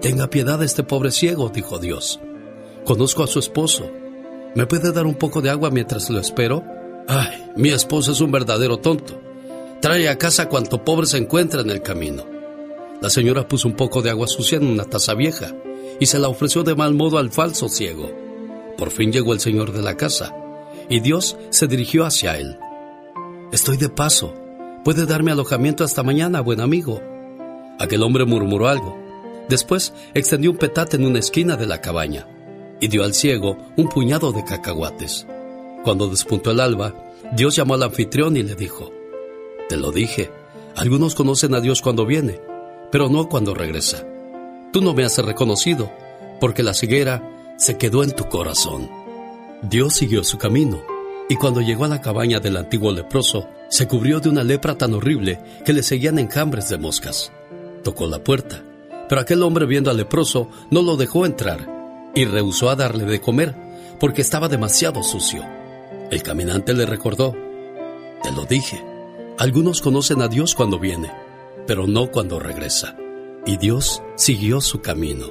[0.00, 2.20] Tenga piedad de este pobre ciego, dijo Dios.
[2.84, 3.90] Conozco a su esposo.
[4.54, 6.62] ¿Me puede dar un poco de agua mientras lo espero?
[7.08, 9.18] Ay, mi esposo es un verdadero tonto.
[9.80, 12.24] Trae a casa cuanto pobre se encuentra en el camino.
[13.00, 15.54] La señora puso un poco de agua sucia en una taza vieja
[15.98, 18.10] y se la ofreció de mal modo al falso ciego.
[18.76, 20.34] Por fin llegó el señor de la casa
[20.90, 22.58] y Dios se dirigió hacia él.
[23.52, 24.34] Estoy de paso.
[24.84, 27.00] Puede darme alojamiento hasta mañana, buen amigo.
[27.78, 28.98] Aquel hombre murmuró algo.
[29.48, 32.26] Después extendió un petate en una esquina de la cabaña
[32.82, 35.24] y dio al ciego un puñado de cacahuates.
[35.84, 36.92] Cuando despuntó el alba,
[37.32, 38.90] Dios llamó al anfitrión y le dijo,
[39.68, 40.32] Te lo dije,
[40.74, 42.40] algunos conocen a Dios cuando viene,
[42.90, 44.04] pero no cuando regresa.
[44.72, 45.92] Tú no me has reconocido,
[46.40, 48.90] porque la ceguera se quedó en tu corazón.
[49.62, 50.82] Dios siguió su camino,
[51.28, 54.92] y cuando llegó a la cabaña del antiguo leproso, se cubrió de una lepra tan
[54.92, 57.30] horrible que le seguían enjambres de moscas.
[57.84, 58.64] Tocó la puerta,
[59.08, 61.71] pero aquel hombre viendo al leproso no lo dejó entrar
[62.14, 63.54] y rehusó a darle de comer
[63.98, 65.44] porque estaba demasiado sucio.
[66.10, 67.34] El caminante le recordó,
[68.22, 68.82] te lo dije,
[69.38, 71.10] algunos conocen a Dios cuando viene,
[71.66, 72.96] pero no cuando regresa.
[73.46, 75.26] Y Dios siguió su camino.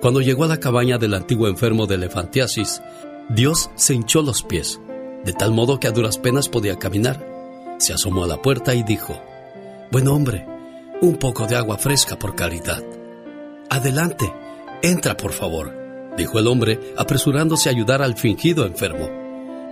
[0.00, 2.80] Cuando llegó a la cabaña del antiguo enfermo de elefantiasis,
[3.28, 4.80] Dios se hinchó los pies,
[5.24, 7.26] de tal modo que a duras penas podía caminar.
[7.78, 9.20] Se asomó a la puerta y dijo,
[9.90, 10.46] Buen hombre,
[11.00, 12.82] un poco de agua fresca por caridad.
[13.68, 14.32] Adelante,
[14.82, 19.08] entra por favor, dijo el hombre, apresurándose a ayudar al fingido enfermo.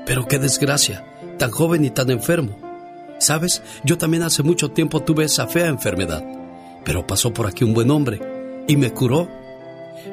[0.07, 1.05] Pero qué desgracia,
[1.39, 2.59] tan joven y tan enfermo.
[3.19, 6.25] Sabes, yo también hace mucho tiempo tuve esa fea enfermedad,
[6.85, 8.21] pero pasó por aquí un buen hombre
[8.69, 9.29] y me curó.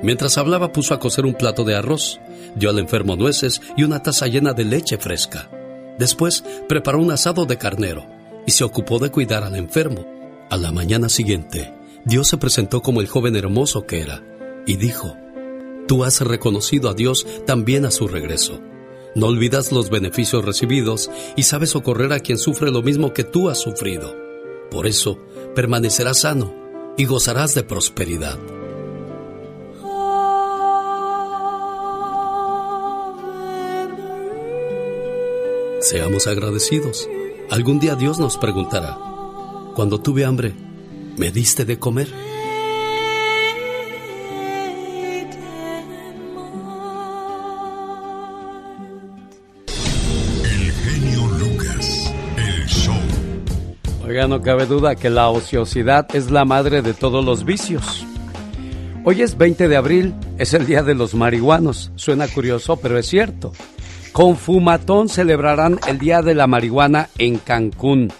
[0.01, 2.19] Mientras hablaba puso a cocer un plato de arroz,
[2.55, 5.49] dio al enfermo nueces y una taza llena de leche fresca.
[5.97, 8.05] Después preparó un asado de carnero
[8.47, 10.05] y se ocupó de cuidar al enfermo.
[10.49, 11.73] A la mañana siguiente,
[12.05, 14.23] Dios se presentó como el joven hermoso que era
[14.65, 15.15] y dijo,
[15.87, 18.59] Tú has reconocido a Dios también a su regreso.
[19.15, 23.49] No olvidas los beneficios recibidos y sabes socorrer a quien sufre lo mismo que tú
[23.49, 24.15] has sufrido.
[24.71, 25.19] Por eso,
[25.55, 26.53] permanecerás sano
[26.97, 28.39] y gozarás de prosperidad.
[35.79, 37.09] Seamos agradecidos.
[37.51, 38.97] Algún día Dios nos preguntará,
[39.75, 40.55] cuando tuve hambre,
[41.17, 42.32] ¿me diste de comer?
[54.13, 58.05] Oiga, no cabe duda que la ociosidad es la madre de todos los vicios.
[59.03, 61.91] Hoy es 20 de abril, es el día de los marihuanos.
[61.95, 63.53] Suena curioso, pero es cierto.
[64.11, 68.13] Con Fumatón celebrarán el Día de la Marihuana en Cancún.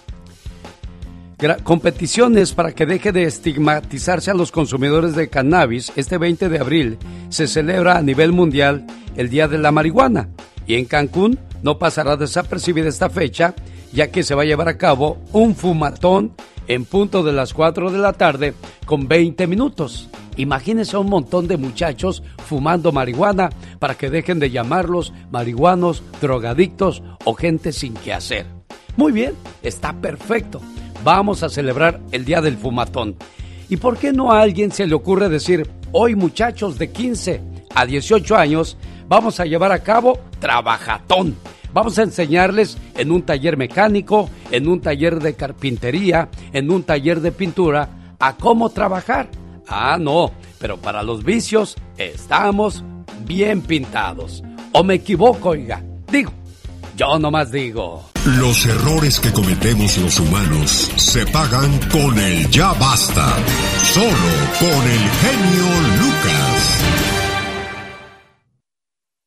[1.62, 5.94] Competiciones para que deje de estigmatizarse a los consumidores de cannabis.
[5.96, 6.98] Este 20 de abril
[7.30, 10.30] se celebra a nivel mundial el Día de la Marihuana.
[10.66, 13.54] Y en Cancún no pasará desapercibida esta fecha,
[13.94, 16.34] ya que se va a llevar a cabo un fumatón
[16.68, 18.54] en punto de las 4 de la tarde
[18.86, 20.10] con 20 minutos.
[20.36, 23.50] Imagínense a un montón de muchachos fumando marihuana
[23.80, 28.48] para que dejen de llamarlos marihuanos, drogadictos o gente sin qué hacer.
[28.98, 30.62] Muy bien, está perfecto.
[31.04, 33.16] Vamos a celebrar el Día del Fumatón.
[33.70, 37.42] ¿Y por qué no a alguien se le ocurre decir, hoy muchachos de 15
[37.76, 41.36] a 18 años, vamos a llevar a cabo trabajatón?
[41.74, 47.20] Vamos a enseñarles en un taller mecánico, en un taller de carpintería, en un taller
[47.20, 47.90] de pintura,
[48.20, 49.30] a cómo trabajar.
[49.68, 52.84] Ah, no, pero para los vicios estamos
[53.26, 54.44] bien pintados.
[54.72, 55.84] ¿O me equivoco, oiga?
[56.12, 56.32] Digo,
[56.96, 58.06] yo nomás digo.
[58.26, 63.36] Los errores que cometemos los humanos se pagan con el ya basta.
[63.84, 65.66] Solo con el genio
[66.00, 67.23] Lucas.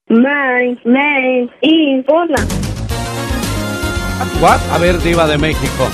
[0.09, 2.37] My name is Hola.
[4.41, 4.61] ¿What?
[4.71, 5.89] A ver, diva de México.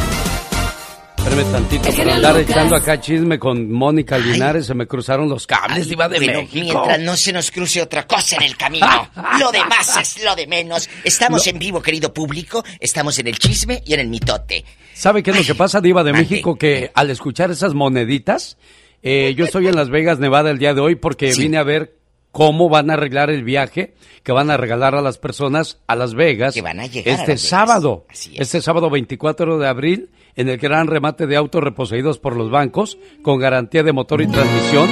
[1.16, 2.50] Espérame tantito, por andar Lucas.
[2.50, 6.60] echando acá chisme con Mónica Linares, se me cruzaron los cables, diva de Bueno, México.
[6.62, 8.86] mientras no se nos cruce otra cosa en el camino.
[9.40, 10.90] Lo demás es lo de menos.
[11.04, 12.62] Estamos en vivo, querido público.
[12.80, 14.62] Estamos en el chisme y en el mitote.
[14.92, 16.12] ¿Sabe qué es lo que pasa, Diva de.
[16.12, 16.56] México?
[16.58, 18.58] Que al escuchar esas moneditas,
[19.02, 22.01] eh, yo estoy en Las Vegas, Nevada, el día de hoy porque vine a ver
[22.32, 23.94] cómo van a arreglar el viaje
[24.24, 27.18] que van a regalar a las personas a Las Vegas Que van a llegar a
[27.18, 27.42] este Vegas.
[27.42, 28.06] sábado.
[28.34, 32.98] Este sábado 24 de abril, en el gran remate de autos reposeídos por los bancos
[33.22, 34.88] con garantía de motor y transmisión.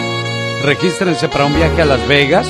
[0.63, 2.47] Regístrense para un viaje a Las Vegas.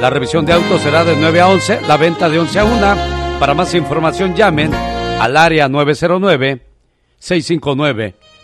[0.00, 3.38] La revisión de autos será de 9 a 11, la venta de 11 a 1.
[3.38, 6.60] Para más información llamen al área 909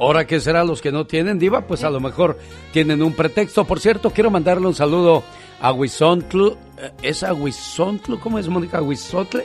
[0.00, 2.38] Ahora que será los que no tienen diva, pues a lo mejor
[2.72, 3.66] tienen un pretexto.
[3.66, 5.22] Por cierto, quiero mandarle un saludo
[5.60, 6.56] a Huizontlu.
[6.78, 8.18] Eh, ¿Es a Huizontlu?
[8.18, 8.80] ¿Cómo es Mónica?
[8.80, 9.44] ¿Huizotle?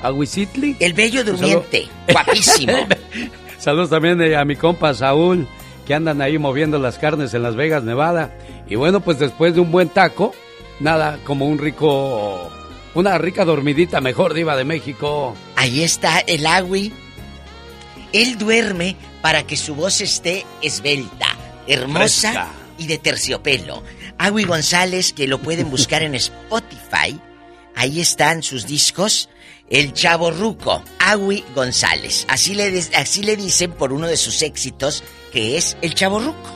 [0.00, 0.76] ¿A Huizitli?
[0.80, 2.72] El bello durmiente, guapísimo.
[3.58, 5.46] Saludos también eh, a mi compa Saúl,
[5.86, 8.32] que andan ahí moviendo las carnes en Las Vegas, Nevada.
[8.68, 10.32] Y bueno, pues después de un buen taco,
[10.80, 12.50] nada como un rico,
[12.94, 15.34] una rica dormidita mejor diva de México.
[15.56, 16.92] Ahí está el Agui.
[18.12, 21.28] Él duerme para que su voz esté esbelta,
[21.66, 22.52] hermosa Fresca.
[22.78, 23.82] y de terciopelo.
[24.18, 27.18] Agui González, que lo pueden buscar en Spotify.
[27.74, 29.28] Ahí están sus discos.
[29.70, 32.26] El Chavo Ruco, Agui González.
[32.28, 35.02] Así le, así le dicen por uno de sus éxitos,
[35.32, 36.50] que es El Chavo Ruco.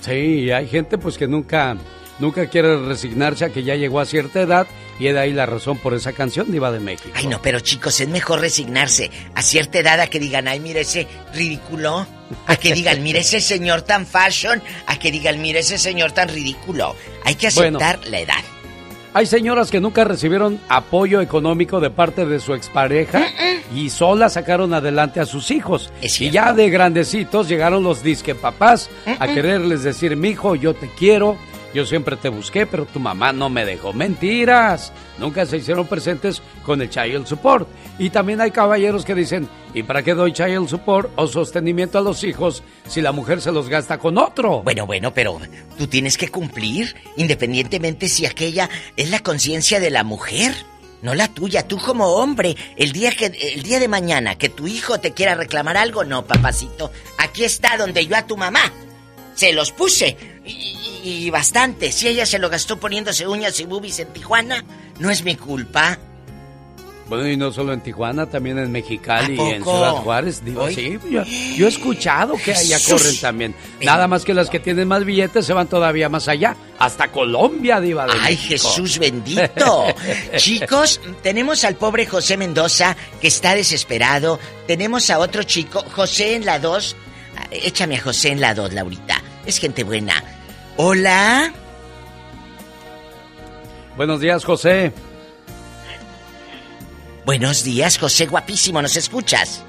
[0.00, 1.76] Sí, hay gente pues que nunca,
[2.18, 4.66] nunca quiere resignarse a que ya llegó a cierta edad
[4.98, 7.10] y es de ahí la razón por esa canción diva de México.
[7.14, 10.80] Ay, no, pero chicos, es mejor resignarse a cierta edad a que digan, ay, mira
[10.80, 12.06] ese ridículo.
[12.46, 14.62] A que digan, mira ese señor tan fashion.
[14.86, 16.94] A que digan, mira ese señor tan ridículo.
[17.24, 17.78] Hay que Bueno.
[17.78, 18.44] aceptar la edad.
[19.12, 23.26] Hay señoras que nunca recibieron apoyo económico de parte de su expareja
[23.74, 25.92] y solas sacaron adelante a sus hijos.
[26.00, 28.88] Y ya de grandecitos llegaron los disque papás
[29.18, 31.36] a quererles decir, mijo, yo te quiero,
[31.72, 33.92] yo siempre te busqué, pero tu mamá no me dejó.
[33.92, 34.92] Mentiras.
[35.18, 37.68] Nunca se hicieron presentes con el child support.
[37.98, 42.02] Y también hay caballeros que dicen, ¿y para qué doy child support o sostenimiento a
[42.02, 44.62] los hijos si la mujer se los gasta con otro?
[44.62, 45.38] Bueno, bueno, pero
[45.78, 50.54] tú tienes que cumplir independientemente si aquella es la conciencia de la mujer,
[51.02, 51.68] no la tuya.
[51.68, 55.34] Tú como hombre, el día que el día de mañana que tu hijo te quiera
[55.34, 56.90] reclamar algo, no, papacito.
[57.18, 58.72] Aquí está donde yo a tu mamá
[59.40, 61.92] se los puse y, y bastante.
[61.92, 64.62] Si ella se lo gastó poniéndose uñas y boobies en Tijuana,
[64.98, 65.98] no es mi culpa.
[67.08, 69.62] Bueno, y no solo en Tijuana, también en Mexicali ¿A y en?
[69.64, 70.44] Ciudad Juárez.
[70.44, 72.92] Digo, sí, yo, yo he escuchado que allá Jesús.
[73.02, 73.54] corren también.
[73.82, 76.54] Nada más que las que tienen más billetes se van todavía más allá.
[76.78, 78.68] Hasta Colombia, diva de Ay, México.
[78.68, 79.86] Jesús bendito.
[80.36, 84.38] Chicos, tenemos al pobre José Mendoza que está desesperado.
[84.68, 86.96] Tenemos a otro chico, José en la 2.
[87.38, 89.20] Ah, Échame a José en la 2, Laurita.
[89.46, 90.22] Es gente buena.
[90.76, 91.52] Hola.
[93.96, 94.92] Buenos días, José.
[97.26, 99.62] Buenos días, José, guapísimo, ¿nos escuchas?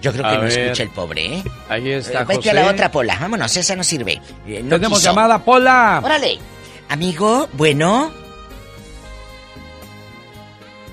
[0.00, 0.58] Yo creo que A no ver.
[0.58, 1.44] escucha el pobre, ¿eh?
[1.68, 2.50] Ahí está, Eh, Vete José.
[2.50, 4.20] a la otra pola, vámonos, esa no sirve.
[4.46, 5.10] Eh, no Tenemos quiso.
[5.10, 6.00] llamada, Pola.
[6.04, 6.38] Órale.
[6.88, 8.12] Amigo, bueno.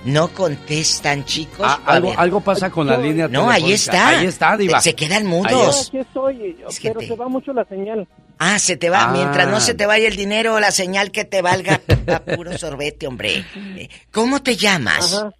[0.05, 1.65] No contestan, chicos.
[1.67, 4.09] Ah, algo, pasa con la línea No, ahí está.
[4.09, 4.79] Ahí está, diva.
[4.79, 5.87] Se quedan Ahí mudos.
[5.87, 8.07] Aquí estoy, pero se va mucho la señal.
[8.37, 9.05] Ah, se te va.
[9.05, 9.11] Ah.
[9.11, 13.07] Mientras no se te vaya el dinero, la señal que te valga a puro sorbete,
[13.07, 13.43] hombre.
[13.55, 15.15] Eh, ¿Cómo te llamas?
[15.15, 15.31] Ajá.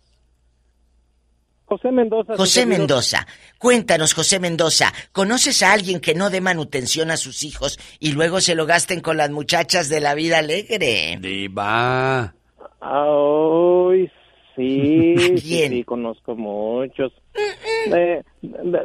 [1.65, 2.35] José Mendoza.
[2.37, 2.65] José.
[2.65, 3.27] Mendoza.
[3.57, 8.39] Cuéntanos, José Mendoza, ¿conoces a alguien que no dé manutención a sus hijos y luego
[8.39, 11.17] se lo gasten con las muchachas de la vida alegre?
[11.19, 12.35] Diva.
[12.81, 14.11] Ay,
[14.55, 17.11] sí, sí, sí, conozco muchos.
[17.93, 18.79] Eh, de-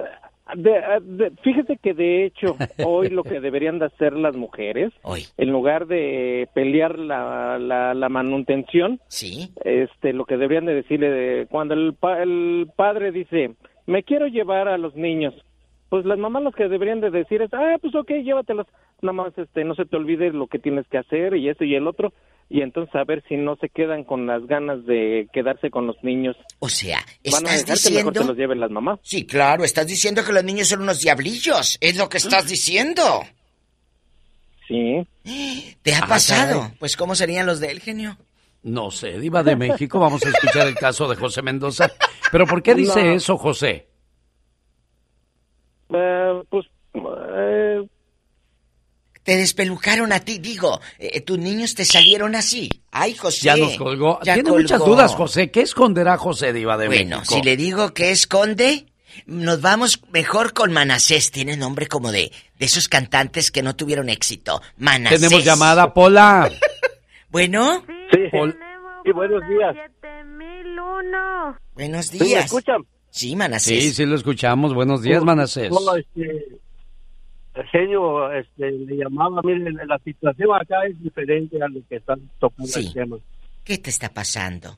[0.56, 4.92] de- de- fíjese que de hecho, hoy lo que deberían de hacer las mujeres,
[5.36, 9.50] en lugar de pelear la, la, la manutención, ¿Sí?
[9.64, 13.54] este, lo que deberían de decirle, de- cuando el, pa- el padre dice,
[13.86, 15.34] me quiero llevar a los niños,
[15.88, 18.66] pues las mamás lo que deberían de decir es, ah, pues ok, llévatelos,
[19.02, 21.74] nada más este, no se te olvide lo que tienes que hacer y esto y
[21.74, 22.12] el otro,
[22.50, 25.96] y entonces a ver si no se quedan con las ganas de quedarse con los
[26.02, 26.36] niños.
[26.58, 26.98] O sea,
[27.32, 28.20] Van a ¿estás dejar que mejor diciendo?
[28.20, 28.98] se los lleven las mamás.
[29.02, 31.78] Sí, claro, estás diciendo que los niños son unos diablillos.
[31.80, 33.02] Es lo que estás diciendo.
[34.68, 35.06] Sí.
[35.82, 36.60] ¿Te ha Ah, pasado?
[36.62, 36.76] caray.
[36.78, 38.16] Pues, ¿cómo serían los de él, genio?
[38.62, 39.98] No sé, Diva de México.
[39.98, 41.90] Vamos a escuchar el caso de José Mendoza.
[42.30, 43.12] Pero ¿por qué dice No.
[43.14, 43.86] eso, José?
[45.92, 47.86] Eh, pues, eh,
[49.30, 50.80] Te despelucaron a ti, digo.
[50.98, 52.68] eh, tus niños te salieron así.
[52.90, 53.42] Ay, José.
[53.46, 54.18] Ya nos colgó.
[54.24, 55.52] ya Tiene muchas dudas, José.
[55.52, 57.36] ¿Qué esconderá José Diva de Bueno, México?
[57.36, 58.86] si le digo que esconde,
[59.26, 61.30] nos vamos mejor con Manasés.
[61.30, 64.60] Tiene nombre como de, de esos cantantes que no tuvieron éxito.
[64.78, 65.20] Manasés.
[65.20, 66.50] Tenemos llamada, Pola.
[67.30, 67.84] Bueno.
[68.10, 68.18] Sí.
[69.04, 69.76] Y buenos días.
[71.76, 72.44] Buenos ¿Sí me días.
[72.46, 72.82] escuchan?
[73.10, 73.80] Sí, Manasés.
[73.84, 74.74] Sí, sí lo escuchamos.
[74.74, 75.70] Buenos días, Manasés.
[75.70, 76.48] No, este,
[77.72, 82.66] genio este, le llamaba, mire, la situación acá es diferente a lo que están tocando
[82.70, 82.86] Sí.
[82.86, 83.18] el tema.
[83.64, 84.76] ¿Qué te está pasando?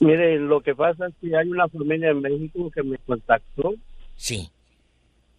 [0.00, 3.74] Mire, lo que pasa es que hay una familia en México que me contactó
[4.16, 4.48] Sí.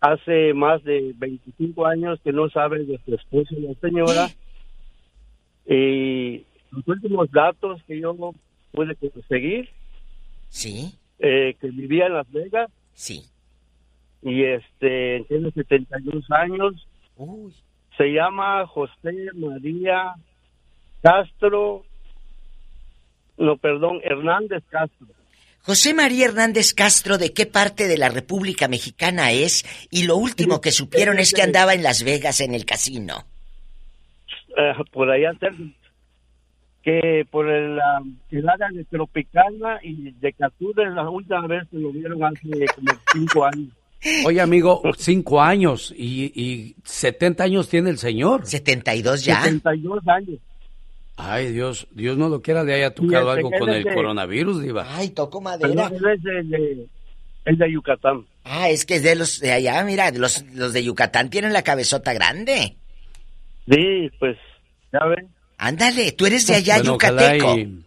[0.01, 4.27] hace más de 25 años que no sabe de su esposo la señora.
[5.65, 8.15] Y los últimos datos que yo
[8.71, 9.69] pude conseguir,
[10.49, 10.93] Sí.
[11.19, 12.69] eh, que vivía en Las Vegas.
[12.93, 13.23] Sí.
[14.21, 16.87] Y este, tiene 71 años.
[17.97, 20.13] Se llama José María
[21.01, 21.83] Castro.
[23.37, 25.07] No, perdón, Hernández Castro.
[25.63, 29.63] José María Hernández Castro, ¿de qué parte de la República Mexicana es?
[29.91, 33.25] Y lo último que supieron es que andaba en Las Vegas en el casino.
[34.57, 35.31] Eh, por allá.
[36.81, 37.79] Que por el,
[38.31, 42.91] el área de Tropicana y de Captura, la última vez que lo vieron hace como
[43.13, 43.69] cinco años.
[44.25, 48.45] Oye, amigo, cinco años y, y 70 años tiene el señor.
[48.45, 50.39] 72 72 años.
[51.17, 54.87] Ay, Dios, Dios no lo quiera, le haya tocado algo con el de- coronavirus, Diva.
[54.89, 55.87] Ay, toco madera.
[55.93, 56.87] él es de, de-
[57.45, 58.25] es de Yucatán.
[58.43, 61.61] Ah, es que es de los de allá, mira, los, los de Yucatán tienen la
[61.61, 62.75] cabezota grande.
[63.69, 64.35] Sí, pues,
[64.91, 65.27] ya ven.
[65.59, 67.57] Ándale, tú eres de allá, Bueno, ojalá yucateco.
[67.59, 67.83] y-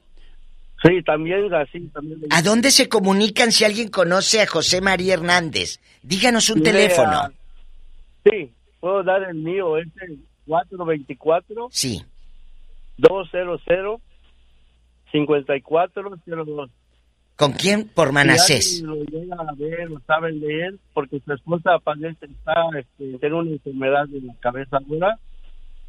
[0.86, 2.20] Sí, también así, también.
[2.20, 5.80] de- ¿A dónde se comunican si alguien conoce a José María Hernández?
[6.02, 7.30] Díganos un Mire, teléfono.
[8.24, 8.50] sí,
[8.80, 12.02] puedo dar el mío, es el 424 Sí.
[12.98, 14.00] 200
[15.12, 16.70] 5402.
[17.36, 17.88] ¿Con quién?
[17.88, 18.78] Por Manasés.
[18.78, 23.18] Si lo llega a ver o saben de él, porque su esposa padece, está, este,
[23.18, 25.18] tiene una enfermedad en la cabeza dura,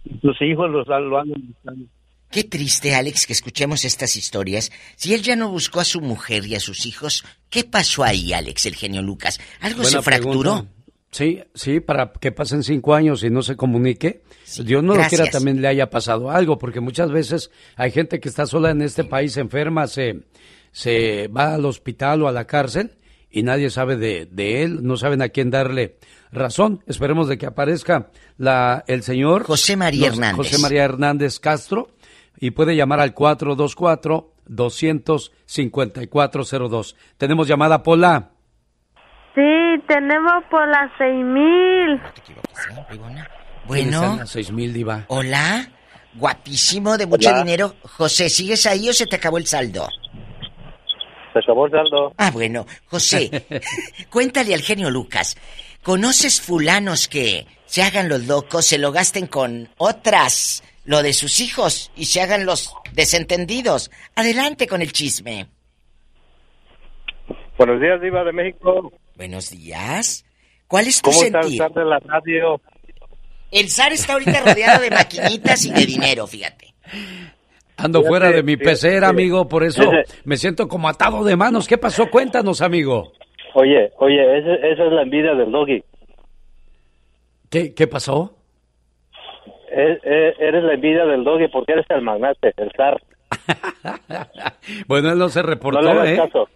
[0.05, 1.85] y sus hijos los, han- lo andan buscando.
[2.31, 4.71] Qué triste, Alex, que escuchemos estas historias.
[4.97, 8.33] Si él ya no buscó a su mujer y a sus hijos, ¿qué pasó ahí,
[8.33, 9.39] Alex, el genio Lucas?
[9.61, 10.41] ¿Algo Buena se fracturó?
[10.53, 10.71] pregunta.
[11.11, 14.23] Sí, sí, para que pasen cinco años y no se comunique.
[14.65, 18.27] Dios no lo quiera también le haya pasado algo, porque muchas veces hay gente que
[18.27, 20.23] está sola en este país, enferma, se,
[20.73, 22.97] se va al hospital o a la cárcel
[23.31, 25.97] y nadie sabe de, de él, no saben a quién darle
[26.33, 26.83] razón.
[26.85, 30.35] Esperemos de que aparezca la, el señor José María los- Hernández.
[30.35, 31.94] José María Hernández Castro
[32.39, 36.95] y puede llamar al 424 25402.
[37.17, 38.31] Tenemos llamada Pola.
[39.33, 39.41] Sí,
[39.87, 42.01] tenemos por las seis mil.
[43.67, 44.25] Bueno.
[44.25, 45.05] Seis mil diva.
[45.07, 45.69] Hola.
[46.13, 47.43] Guapísimo, de mucho Hola.
[47.43, 47.75] dinero.
[47.83, 49.89] José, ¿sigues ahí o se te acabó el saldo?
[51.33, 52.13] Se acabó el saldo.
[52.17, 52.65] Ah, bueno.
[52.85, 53.45] José,
[54.09, 55.35] cuéntale al genio Lucas.
[55.83, 61.39] ¿Conoces fulanos que se hagan los locos, se lo gasten con otras, lo de sus
[61.39, 63.91] hijos, y se hagan los desentendidos?
[64.15, 65.47] Adelante con el chisme.
[67.57, 68.91] Buenos días, Diva de México.
[69.15, 70.25] Buenos días.
[70.67, 72.61] ¿Cuál es tu ¿Cómo está el zar de la radio?
[73.51, 76.73] El zar está ahorita rodeado de maquinitas y de dinero, fíjate.
[77.77, 78.69] Ando Fíjate, fuera de mi fíjate.
[78.71, 79.83] pecera, amigo, por eso
[80.25, 81.67] me siento como atado de manos.
[81.67, 82.09] ¿Qué pasó?
[82.09, 83.11] Cuéntanos, amigo.
[83.53, 85.83] Oye, oye, esa es la envidia del doggy.
[87.49, 88.35] ¿Qué, qué pasó?
[89.77, 93.01] Eres la envidia del doggy porque eres el magnate, el zar.
[94.87, 96.17] Bueno, él no se reportó, No le hagas ¿eh?
[96.17, 96.49] caso.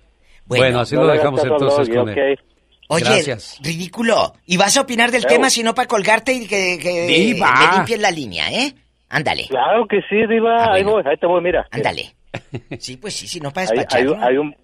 [0.45, 2.39] Bueno, así No lo dejamos entonces doggy, con él.
[2.87, 3.59] Oye, Gracias.
[3.63, 4.33] ridículo.
[4.47, 7.53] ¿Y vas a opinar del tema si no para colgarte y que, que Diva.
[7.53, 8.73] me limpies la línea, eh?
[9.09, 9.45] Ándale.
[9.47, 10.73] Claro que sí, Diva.
[10.73, 11.67] Ahí voy, ahí te voy, mira.
[11.71, 12.13] Ándale.
[12.79, 14.17] Sí, pues sí, si no para Hay, hay, despacharlo.
[14.23, 14.55] hay un,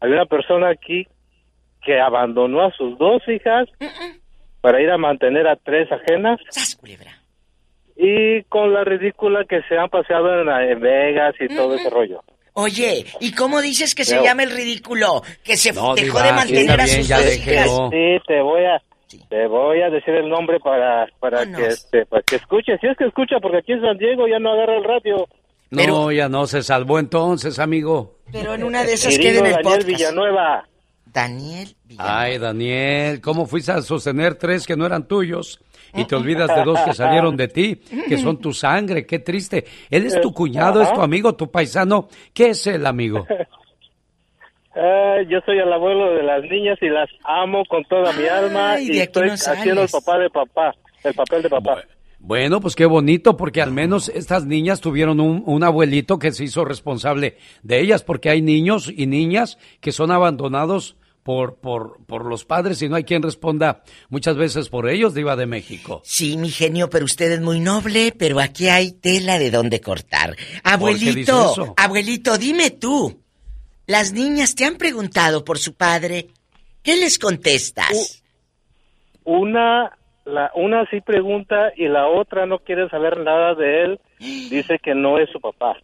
[0.00, 1.06] hay una persona aquí
[1.82, 3.66] que abandonó a sus dos hijas
[4.60, 6.38] para ir a mantener a tres ajenas.
[7.96, 12.22] Y con la ridícula que se han paseado en, en Vegas y todo ese rollo.
[12.54, 15.22] Oye, ¿y cómo dices que se llama el ridículo?
[15.42, 17.70] Que se No, dejó Diva, de mantener a sus dos hijas.
[17.90, 18.80] Sí, te voy a
[19.28, 22.78] te voy a decir el nombre para para que este, para que escuche.
[22.80, 25.26] Si es que escucha, porque aquí en San Diego ya no agarra el radio.
[25.70, 28.18] No, ya no, se salvó entonces, amigo.
[28.30, 29.86] Pero en una de esas queda en el Daniel podcast.
[29.86, 30.68] Villanueva.
[31.06, 35.60] Daniel Ay, Daniel, ¿cómo fuiste a sostener tres que no eran tuyos?
[35.94, 37.76] Y te olvidas de dos que salieron de ti,
[38.08, 39.64] que son tu sangre, qué triste.
[39.90, 42.08] Él es tu cuñado, es tu amigo, tu paisano.
[42.32, 43.26] ¿Qué es el amigo?
[44.74, 48.72] Ah, yo soy el abuelo de las niñas y las amo con toda mi alma
[48.72, 51.82] Ay, y estoy no haciendo el papá de papá, el papel de papá.
[52.18, 56.44] Bueno, pues qué bonito, porque al menos estas niñas tuvieron un, un abuelito que se
[56.44, 62.26] hizo responsable de ellas, porque hay niños y niñas que son abandonados por, por, por
[62.26, 66.02] los padres y no hay quien responda muchas veces por ellos, Diva de México.
[66.04, 70.36] Sí, mi genio, pero usted es muy noble, pero aquí hay tela de dónde cortar.
[70.62, 73.22] Abuelito, abuelito, dime tú.
[73.86, 76.28] Las niñas te han preguntado por su padre.
[76.82, 78.22] ¿Qué les contestas?
[79.24, 79.96] Una
[80.26, 84.00] la una sí pregunta y la otra no quiere saber nada de él.
[84.18, 85.76] Dice que no es su papá.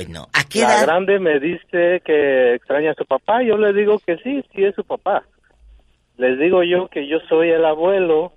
[0.00, 0.28] Pues no.
[0.32, 3.42] ¿A qué La grande me dice que extraña a su papá.
[3.42, 5.24] Yo le digo que sí, sí es su papá.
[6.16, 8.32] Les digo yo que yo soy el abuelo,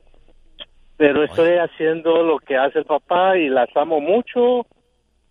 [0.97, 4.67] pero estoy haciendo lo que hace el papá y las amo mucho.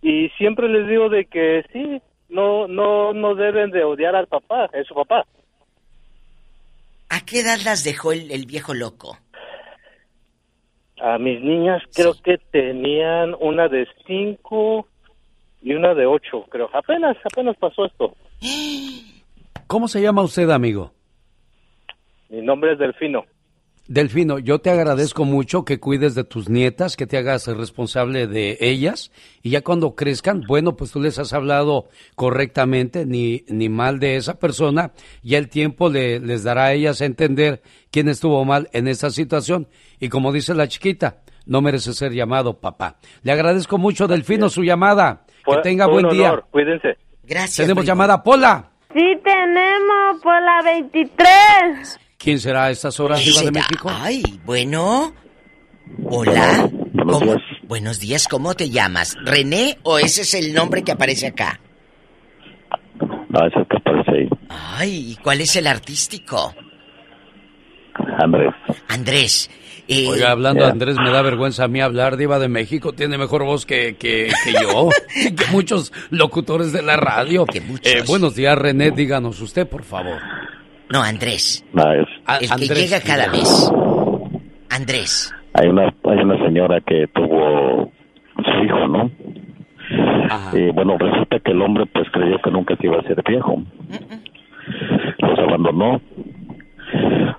[0.00, 2.00] Y siempre les digo de que sí,
[2.30, 5.26] no, no, no deben de odiar al papá, es su papá.
[7.10, 9.18] ¿A qué edad las dejó el, el viejo loco?
[10.98, 14.88] A mis niñas creo que tenían una de cinco
[15.62, 16.68] y una de ocho, creo.
[16.74, 18.14] Apenas, apenas pasó esto.
[19.66, 20.92] ¿Cómo se llama usted, amigo?
[22.28, 23.24] Mi nombre es Delfino.
[23.88, 28.56] Delfino, yo te agradezco mucho que cuides de tus nietas, que te hagas responsable de
[28.60, 29.10] ellas
[29.42, 34.16] y ya cuando crezcan, bueno, pues tú les has hablado correctamente, ni, ni mal de
[34.16, 37.60] esa persona, ya el tiempo le- les dará a ellas a entender
[37.90, 39.66] quién estuvo mal en esa situación
[39.98, 42.98] y como dice la chiquita, no merece ser llamado papá.
[43.24, 45.26] Le agradezco mucho, Delfino, su llamada.
[45.44, 46.28] Fue- que tenga buen día.
[46.32, 46.96] honor, Cuídense.
[47.24, 47.56] Gracias.
[47.56, 48.70] Tenemos llamada, Pola.
[48.94, 51.98] Sí tenemos por la 23.
[52.18, 53.90] ¿Quién será a estas horas, Diva de México?
[53.92, 55.12] Ay, bueno.
[56.04, 56.68] Hola.
[57.06, 59.16] ¿Cómo- Buenos días, ¿cómo te llamas?
[59.24, 61.58] ¿René o ese es el nombre que aparece acá?
[63.28, 64.28] No, es el que aparece ahí.
[64.50, 66.54] Ay, ¿y cuál es el artístico?
[68.18, 68.52] Andrés.
[68.88, 69.50] Andrés.
[69.88, 72.92] Eh, Oiga, hablando de Andrés, me da vergüenza a mí hablar, Diva de México.
[72.92, 74.88] Tiene mejor voz que, que, que yo,
[75.36, 77.44] que muchos locutores de la radio.
[77.82, 80.18] Eh, buenos días, René, díganos usted, por favor.
[80.90, 81.64] No, Andrés.
[81.72, 83.72] No, es- A- El que Andrés, llega cada mes.
[84.70, 85.32] Andrés.
[85.54, 87.92] hay una hay una señora que tuvo
[88.36, 89.10] su hijo, ¿no?
[90.54, 93.62] Y bueno, resulta que el hombre pues creyó que nunca se iba a ser viejo.
[95.18, 96.00] Los abandonó.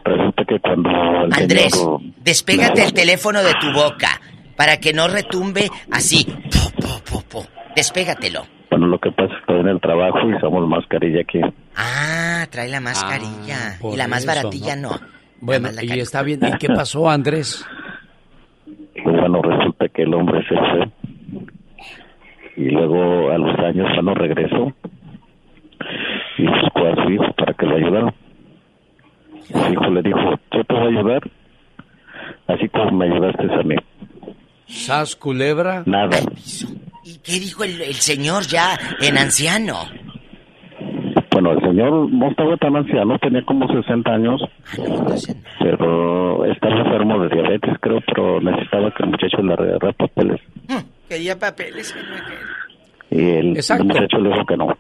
[0.04, 2.02] Resulta que cuando el Andrés, señor...
[2.24, 4.20] despégate el teléfono de tu boca
[4.56, 6.26] para que no retumbe así.
[6.26, 7.46] Po, po, po, po.
[7.76, 8.46] Despégatelo.
[8.70, 11.40] Bueno, lo que pasa es que estoy en el trabajo y usamos mascarilla aquí.
[11.76, 13.78] Ah, trae la mascarilla.
[13.80, 14.92] por y la más eso, baratilla no.
[15.40, 16.40] Bueno, y está bien.
[16.44, 17.66] ¿Y qué pasó, Andrés?
[18.96, 20.92] Y bueno, resulta que el hombre se fue.
[22.56, 24.74] Y luego a los años, cuando regresó,
[26.38, 28.14] y buscó a su hijo para que lo ayudara.
[29.52, 30.20] Su hijo le dijo,
[30.52, 31.22] yo te voy a ayudar,
[32.48, 33.76] así como me ayudaste a mí.
[34.68, 35.84] ¿Sas culebra?
[35.86, 36.18] Nada.
[37.04, 39.76] ¿Y qué dijo el, el señor ya en anciano?
[41.32, 44.42] Bueno, el señor no estaba tan anciano, tenía como 60 años,
[45.60, 50.40] pero estaba enfermo de diabetes, creo, pero necesitaba que el muchacho le arreglara papeles.
[51.10, 51.96] Quería papeles.
[53.14, 53.84] Y el, Exacto.
[53.86, 54.78] muchacho le dijo que no.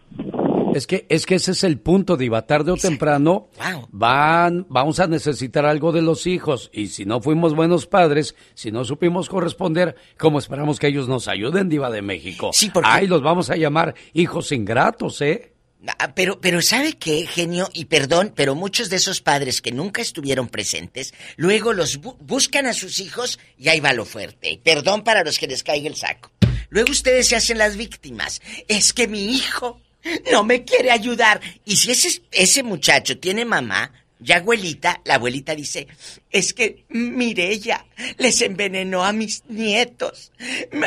[0.76, 2.47] Es que, es que ese es el punto, Diva.
[2.47, 3.49] Tarde o temprano
[3.91, 6.72] van, vamos a necesitar algo de los hijos.
[6.73, 11.27] Y si no fuimos buenos padres, si no supimos corresponder, ¿cómo esperamos que ellos nos
[11.27, 12.49] ayuden, Diva de México?
[12.53, 15.51] Sí, porque- Ay, los vamos a llamar hijos ingratos, ¿eh?
[15.99, 17.68] Ah, Pero, pero ¿sabe qué, genio?
[17.73, 22.65] Y perdón, pero muchos de esos padres que nunca estuvieron presentes, luego los bu- buscan
[22.68, 24.60] a sus hijos y ahí va lo fuerte.
[24.64, 26.31] Perdón para los que les caiga el saco.
[26.74, 28.41] Luego ustedes se hacen las víctimas.
[28.68, 29.80] Es que mi hijo
[30.32, 31.40] no me quiere ayudar.
[31.66, 35.86] Y si ese, ese muchacho tiene mamá, ya abuelita, la abuelita dice,
[36.32, 37.86] es que Mirella
[38.18, 40.32] les envenenó a mis nietos.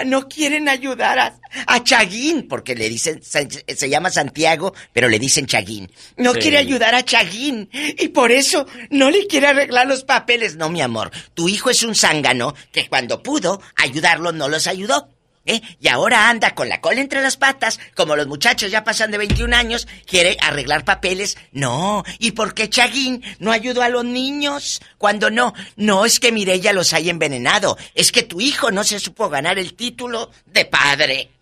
[0.07, 3.47] No quieren ayudar a, a Chaguín, porque le dicen, se,
[3.77, 5.93] se llama Santiago, pero le dicen Chaguín.
[6.17, 6.41] No Sí.
[6.41, 10.57] quiere ayudar a Chaguín y por eso no le quiere arreglar los papeles.
[10.57, 15.11] No, mi amor, tu hijo es un zángano que cuando pudo ayudarlo no los ayudó.
[15.47, 15.63] ¿Eh?
[15.81, 19.19] Y ahora anda con la cola entre las patas, como los muchachos ya pasan de
[19.19, 21.39] 21 años, quiere arreglar papeles.
[21.53, 24.81] No, ¿y por qué Chaguín no ayudó a los niños?
[24.99, 28.99] Cuando no, no es que Mirella los haya envenenado, es que tu hijo no se
[28.99, 31.36] supo ganar el título de padre.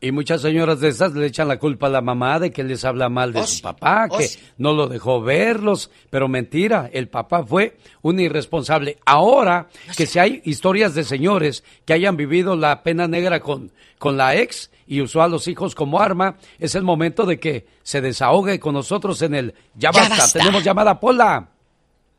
[0.00, 2.84] Y muchas señoras de estas le echan la culpa a la mamá de que les
[2.84, 3.62] habla mal de Oh, su sí.
[3.62, 4.38] papá, Oh, que sí.
[4.56, 5.90] no lo dejó verlos.
[6.10, 8.98] Pero mentira, el papá fue un irresponsable.
[9.04, 9.66] Ahora
[9.96, 14.36] que si hay historias de señores que hayan vivido la pena negra con, con la
[14.36, 18.60] ex y usó a los hijos como arma, es el momento de que se desahogue
[18.60, 20.16] con nosotros en el Ya, Ya basta.
[20.16, 20.38] basta.
[20.38, 21.48] Tenemos llamada Pola.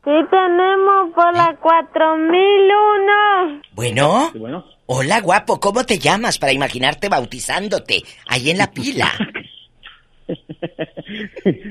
[0.04, 3.62] Sí tenemos por la 4001.
[3.72, 9.08] Bueno, Bueno, hola guapo, ¿cómo te llamas para imaginarte bautizándote ahí en la pila?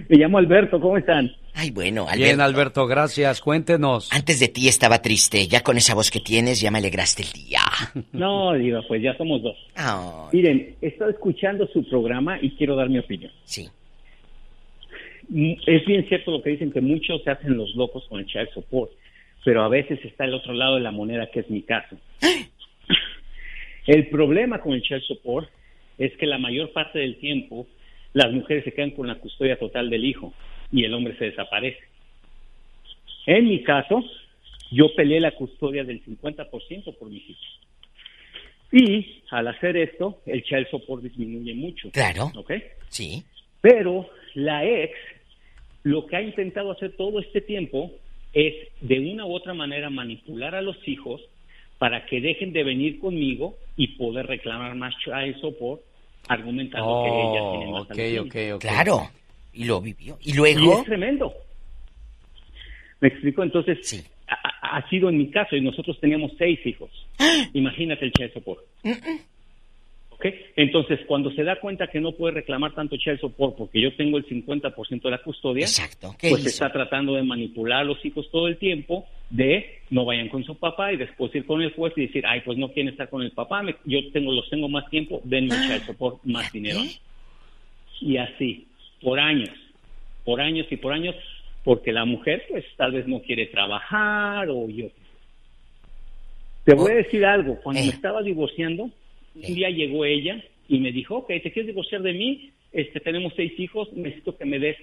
[0.10, 1.32] me llamo Alberto, ¿cómo están?
[1.54, 2.44] Ay, bueno, Bien, Alberto.
[2.44, 3.42] Alberto, gracias.
[3.42, 4.10] Cuéntenos.
[4.14, 7.32] Antes de ti estaba triste, ya con esa voz que tienes ya me alegraste el
[7.34, 7.60] día.
[8.14, 9.58] No, diva, pues ya somos dos.
[10.32, 13.32] Miren, he estado escuchando su programa y quiero dar mi opinión.
[13.44, 13.68] sí.
[15.32, 18.26] Mm, Es bien cierto lo que dicen que muchos se hacen los locos con el
[18.26, 18.90] child support,
[19.46, 21.98] pero a veces está el otro lado de la moneda, que es mi caso.
[23.90, 25.50] El problema con el child support
[25.98, 27.66] es que la mayor parte del tiempo
[28.14, 30.32] las mujeres se quedan con la custodia total del hijo
[30.72, 31.80] y el hombre se desaparece.
[33.26, 34.04] En mi caso,
[34.70, 37.60] yo peleé la custodia del 50% por mis hijos.
[38.72, 41.90] Y al hacer esto, el child support disminuye mucho.
[41.90, 42.32] Claro.
[42.36, 42.52] ¿Ok?
[42.90, 43.24] Sí.
[43.60, 44.94] Pero la ex
[45.82, 47.92] lo que ha intentado hacer todo este tiempo
[48.34, 51.22] es de una u otra manera manipular a los hijos
[51.80, 55.82] para que dejen de venir conmigo y poder reclamar más child support
[56.28, 58.26] argumentando que ella tiene Oh, más ok, a los niños.
[58.26, 58.62] ok, ok.
[58.62, 59.02] Claro.
[59.54, 60.18] Y lo vivió.
[60.22, 60.80] Y Y luego.
[60.80, 61.34] es tremendo.
[63.00, 63.42] ¿Me explico?
[63.44, 66.90] Entonces, ha, ha- ha sido en mi caso y nosotros teníamos seis hijos.
[67.54, 68.60] Imagínate el child support.
[70.20, 70.26] ¿Ok?
[70.58, 74.18] Entonces, cuando se da cuenta que no puede reclamar tanto child support porque yo tengo
[74.18, 75.66] el 50% de la custodia,
[76.20, 76.50] ¿Qué pues hizo?
[76.50, 80.56] está tratando de manipular a los hijos todo el tiempo de no vayan con su
[80.56, 83.22] papá y después ir con el juez y decir, ay, pues no quieren estar con
[83.22, 86.82] el papá, me- yo tengo los tengo más tiempo, denme el child support, más dinero.
[88.02, 88.68] Y así,
[89.02, 89.52] por años,
[90.26, 91.16] por años y por años,
[91.64, 94.88] porque la mujer pues tal vez no quiere trabajar o yo.
[96.66, 98.90] Te voy a decir algo, cuando me estaba divorciando,
[99.48, 102.52] un día llegó ella y me dijo, ok, ¿te quieres divorciar de mí?
[102.72, 104.78] Este, tenemos seis hijos, necesito que me des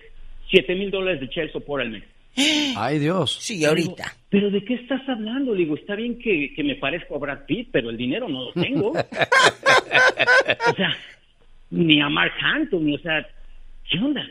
[0.50, 2.04] siete mil dólares de child support al mes.
[2.76, 3.38] Ay, Dios.
[3.40, 4.16] Sí, ahorita.
[4.28, 5.52] ¿Pero de qué estás hablando?
[5.52, 8.44] Le digo, está bien que, que me parezco a Brad Pitt, pero el dinero no
[8.44, 8.90] lo tengo.
[8.92, 10.96] o sea,
[11.70, 13.26] ni a Mark Anthony, o sea,
[13.90, 14.26] ¿qué onda?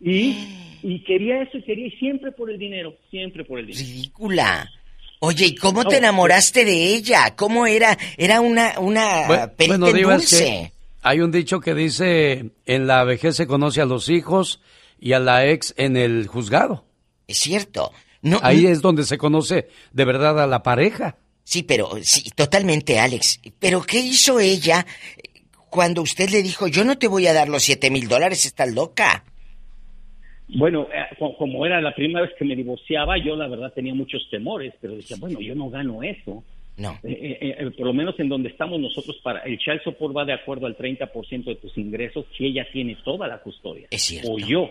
[0.00, 0.34] Y,
[0.82, 3.84] y quería eso, y quería y siempre por el dinero, siempre por el dinero.
[3.86, 4.70] Ridícula.
[5.20, 7.36] Oye, ¿y cómo No, te enamoraste de ella?
[7.36, 7.96] ¿Cómo era?
[8.16, 9.26] Era una, una
[9.58, 10.36] bueno, es dulce.
[10.44, 10.72] que
[11.02, 14.60] hay un dicho que dice, en la vejez se conoce a los hijos
[14.98, 16.84] y a la ex en el juzgado.
[17.28, 17.92] Es cierto.
[18.22, 21.16] No, Ahí es donde se conoce de verdad a la pareja.
[21.44, 23.40] Sí, pero sí, totalmente, Alex.
[23.58, 24.86] Pero ¿qué hizo ella
[25.68, 28.70] cuando usted le dijo, yo no te voy a dar los siete mil dólares, estás
[28.72, 29.24] loca?
[30.56, 33.94] Bueno, eh, co- como era la primera vez que me divorciaba, yo la verdad tenía
[33.94, 36.42] muchos temores, pero decía, bueno, yo no gano eso.
[36.76, 36.98] No.
[37.02, 40.24] Eh, eh, eh, por lo menos en donde estamos nosotros, para el child support va
[40.24, 43.86] de acuerdo al 30% de tus ingresos si ella tiene toda la custodia.
[43.90, 44.32] Es cierto.
[44.32, 44.70] O yo.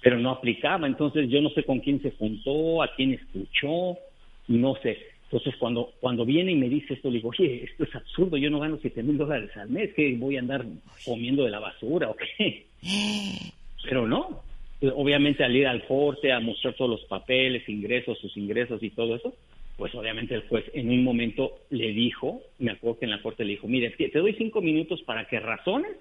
[0.00, 3.98] Pero no aplicaba, entonces yo no sé con quién se juntó, a quién escuchó,
[4.46, 4.96] no sé.
[5.24, 8.48] Entonces cuando, cuando viene y me dice esto, le digo, oye, esto es absurdo, yo
[8.48, 10.64] no gano siete mil dólares al mes, que voy a andar
[11.04, 12.64] comiendo de la basura o qué.
[13.84, 14.40] Pero no.
[14.80, 18.90] Eh, Obviamente al ir al corte, a mostrar todos los papeles, ingresos, sus ingresos y
[18.90, 19.34] todo eso,
[19.76, 23.44] pues obviamente el juez en un momento le dijo, me acuerdo que en la corte
[23.44, 25.92] le dijo, mire, te doy cinco minutos para que razones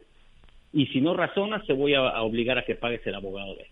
[0.73, 3.61] y si no razonas te voy a, a obligar a que pagues el abogado de
[3.61, 3.67] él.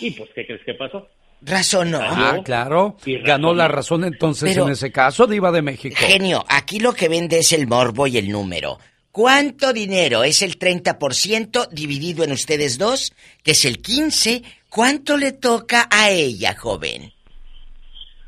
[0.00, 1.06] Y pues, ¿qué crees que pasó?
[1.44, 2.96] Razón, Ah, claro.
[3.04, 5.96] Y Ganó la razón entonces Pero- en ese caso, Diva de México.
[5.98, 8.78] Genio, aquí lo que vende es el morbo y el número.
[9.12, 13.12] ¿Cuánto dinero es el 30% dividido en ustedes dos,
[13.42, 14.42] que es el 15?
[14.70, 17.12] ¿Cuánto le toca a ella, joven?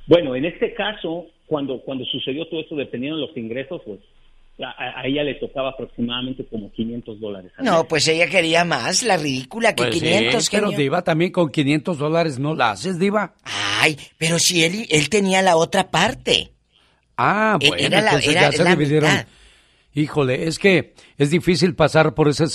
[0.07, 3.99] Bueno, en este caso, cuando, cuando sucedió todo esto, dependiendo de los ingresos, pues
[4.61, 7.51] a, ella le tocaba aproximadamente como 500 dólares.
[7.61, 10.79] No, pues ella quería más, la ridícula que Pues sí, 500, pero genio.
[10.79, 13.35] Diva, también con 500 dólares no la haces, Diva.
[13.81, 16.53] Ay, pero si él, él tenía la otra parte.
[17.17, 19.11] Ah, E- bueno, era la- entonces era ya se la dividieron.
[19.11, 19.27] mitad.
[19.97, 22.47] Híjole, es que es difícil pasar por ese,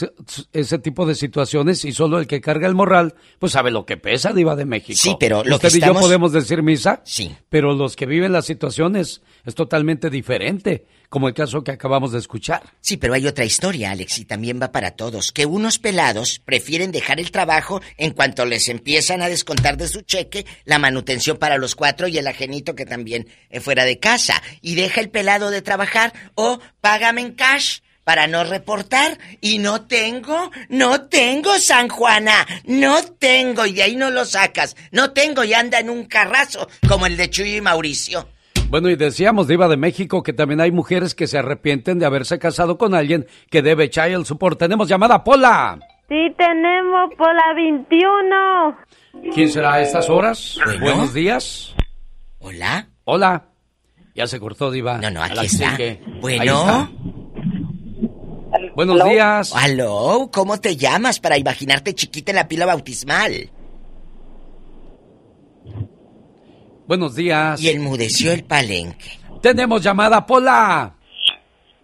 [0.52, 3.96] ese tipo de situaciones y solo el que carga el morral, pues sabe lo que
[3.96, 5.00] pesa, Diva de México.
[5.02, 7.02] Sí, pero lo Usted que y yo podemos decir misa.
[7.06, 7.34] Sí.
[7.48, 12.20] Pero los que viven las situaciones es totalmente diferente, como el caso que acabamos de
[12.20, 12.62] escuchar.
[12.80, 16.92] Sí, pero hay otra historia, Alex, y también va para todos, que unos pelados prefieren
[16.92, 21.58] dejar el trabajo en cuanto les empiezan a descontar de su cheque la manutención para
[21.58, 24.42] los cuatro y el ajenito que también eh, fuera de casa.
[24.62, 29.18] Y deja el pelado de trabajar o págame en cash para no reportar.
[29.42, 34.76] Y no tengo, no tengo, San Juana, no tengo, y de ahí no lo sacas.
[34.92, 38.30] No tengo y anda en un carrazo como el de Chuy y Mauricio.
[38.70, 42.38] Bueno, y decíamos, Diva de México, que también hay mujeres que se arrepienten de haberse
[42.38, 44.60] casado con alguien que debe child support.
[44.60, 45.80] Tenemos llamada Pola.
[46.08, 48.78] Sí, tenemos por la 21.
[49.34, 50.58] ¿Quién será a estas horas?
[50.64, 50.82] Bueno.
[50.82, 51.74] Buenos días.
[52.40, 52.88] Hola.
[53.06, 53.46] Hola.
[54.14, 54.98] Ya se cortó, Diva.
[55.00, 55.76] No, no, aquí está.
[55.76, 56.44] que- Bueno.
[56.44, 56.90] Está.
[58.76, 59.56] Buenos días.
[59.56, 63.50] Aló, ¿cómo te llamas para imaginarte chiquita en la pila bautismal?
[66.90, 67.62] Buenos días.
[67.62, 69.20] Y enmudeció el palenque.
[69.44, 70.96] Tenemos llamada Pola.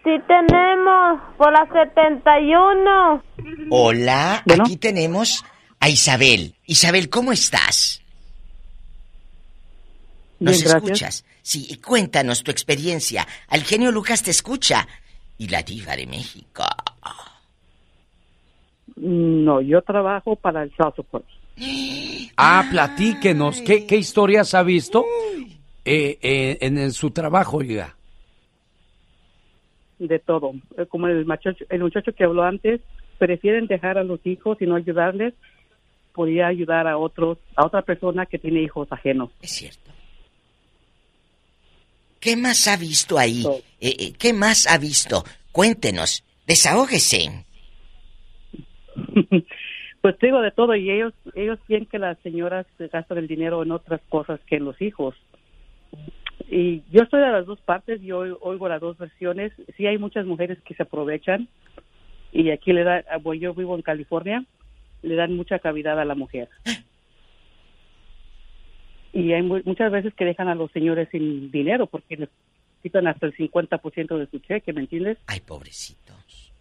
[0.02, 3.22] Sí, tenemos por la 71.
[3.70, 5.44] Hola, aquí tenemos
[5.78, 6.56] a Isabel.
[6.64, 8.02] Isabel, ¿cómo estás?
[10.40, 11.24] ¿Nos Bien, escuchas?
[11.40, 13.28] Sí, y cuéntanos tu experiencia.
[13.46, 14.88] Al genio Lucas te escucha.
[15.38, 16.64] Y la diva de México.
[18.96, 21.24] No, yo trabajo para el support.
[22.36, 23.62] Ah, platíquenos.
[23.62, 25.04] ¿Qué, qué historias ha visto
[25.84, 27.94] eh, eh, en, en su trabajo, oiga?
[29.98, 30.52] de todo.
[30.76, 32.82] Eh, Como el muchacho, el muchacho que habló antes,
[33.18, 35.32] prefieren dejar a los hijos y no ayudarles,
[36.12, 39.30] podría ayudar a otros, a otra persona que tiene hijos ajenos.
[39.40, 39.90] Es cierto.
[42.20, 43.44] ¿Qué más ha visto ahí?
[43.80, 45.24] Eh, ¿Qué más ha visto?
[45.52, 46.24] Cuéntenos.
[46.46, 47.44] Desahógese.
[50.06, 53.64] Pues digo de todo y ellos, ellos quieren que las señoras se gastan el dinero
[53.64, 55.16] en otras cosas que en los hijos.
[56.48, 59.52] Y yo estoy de las dos partes, yo oigo- las dos versiones.
[59.76, 61.48] Sí hay muchas mujeres que se aprovechan
[62.30, 64.44] y aquí le da, bueno, yo vivo en California,
[65.02, 66.48] le dan mucha cavidad a la mujer.
[69.12, 72.28] Y hay mu- muchas veces que dejan a los señores sin dinero porque les
[72.80, 75.18] quitan hasta el 50% de su cheque, ¿me entiendes?
[75.26, 76.52] Ay, pobrecitos.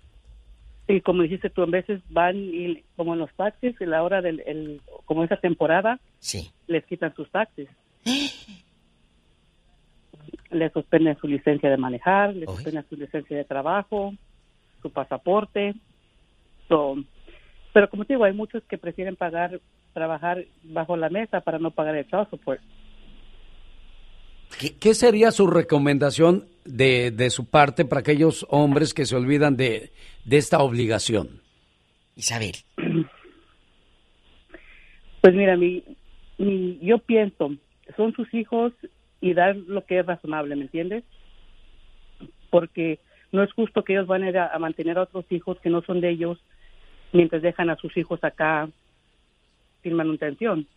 [0.88, 4.22] Y como dijiste tú, en veces van y como en los taxis, en la hora
[4.22, 6.52] del, el, como esa temporada, Sí.
[6.68, 7.68] les quitan sus taxis.
[10.52, 14.14] les suspenden su licencia de manejar, les suspenden su licencia de trabajo,
[14.82, 15.74] su pasaporte.
[16.70, 16.96] So,
[17.74, 19.60] pero como te digo, hay muchos que prefieren pagar,
[19.94, 22.62] trabajar bajo la mesa para no pagar el child support.
[24.60, 29.58] ¿Qué, qué sería su recomendación de, de su parte para aquellos hombres que se olvidan
[29.58, 29.92] de,
[30.26, 31.42] de esta obligación?
[32.16, 32.56] Isabel.
[35.22, 35.84] Pues mira, mi,
[36.38, 37.56] mi, yo pienso,
[37.98, 38.74] son sus hijos
[39.22, 41.04] y dar lo que es razonable, ¿me entiendes?
[42.50, 43.00] Porque
[43.32, 45.70] no es justo que ellos van a ir a, a mantener a otros hijos que
[45.70, 46.38] no son de ellos
[47.12, 48.70] mientras dejan a sus hijos acá
[49.84, 50.68] sin manutención.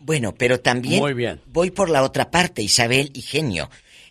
[0.00, 1.40] Bueno, pero también Muy bien.
[1.46, 3.68] voy por la otra parte, Isabel y Genio.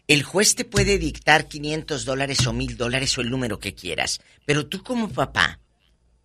[0.09, 4.19] El juez te puede dictar 500 dólares o 1000 dólares o el número que quieras,
[4.43, 5.59] pero tú como papá,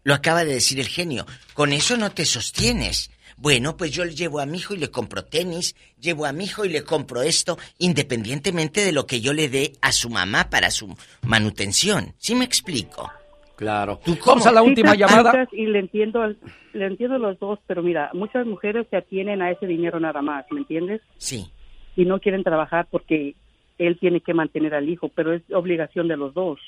[0.04, 3.10] lo acaba de decir el genio, con eso no te sostienes.
[3.36, 6.44] Bueno, pues yo le llevo a mi hijo y le compro tenis, llevo a mi
[6.44, 10.48] hijo y le compro esto, independientemente de lo que yo le dé a su mamá
[10.48, 12.14] para su manutención.
[12.16, 13.12] ¿Sí me explico?
[13.54, 14.00] Claro.
[14.02, 15.46] ¿Tú Vamos a la última llamada.
[15.52, 16.26] Y le entiendo,
[16.72, 20.46] le entiendo los dos, pero mira, muchas mujeres se atienen a ese dinero nada más,
[20.50, 21.02] ¿me entiendes?
[21.18, 21.50] Sí.
[21.96, 23.34] Y no quieren trabajar porque
[23.78, 26.58] él tiene que mantener al hijo, pero es obligación de los dos.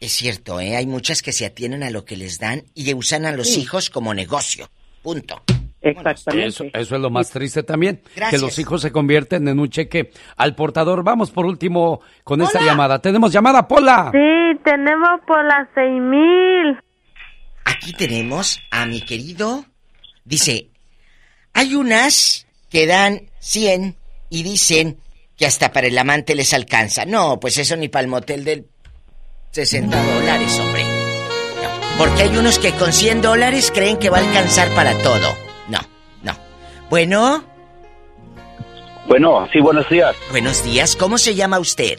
[0.00, 0.76] Es cierto, ¿eh?
[0.76, 3.60] Hay muchas que se atienen a lo que les dan y usan a los Sí.
[3.62, 4.68] hijos como negocio.
[5.02, 5.42] Punto.
[5.80, 6.48] Exactamente.
[6.48, 8.30] Eso, eso es lo más triste también, Gracias.
[8.40, 11.04] que los hijos se convierten en un cheque al portador.
[11.04, 13.00] Vamos por último con esta llamada.
[13.00, 14.10] Tenemos llamada, Pola.
[14.12, 16.78] Sí, tenemos por las seis mil.
[17.66, 19.64] Aquí tenemos a mi querido.
[20.24, 20.68] Dice,
[21.52, 23.94] hay unas que dan 100
[24.30, 24.96] y dicen
[25.36, 27.04] que hasta para el amante les alcanza.
[27.04, 28.66] No, pues eso ni para el motel del
[29.52, 30.84] 60 dólares, hombre.
[30.84, 35.36] No, porque hay unos que con 100 dólares creen que va a alcanzar para todo.
[35.68, 35.78] No,
[36.22, 36.32] no.
[36.90, 37.44] Bueno,
[39.08, 40.14] Bueno, sí, buenos días.
[40.30, 41.98] Buenos días, ¿cómo se llama usted?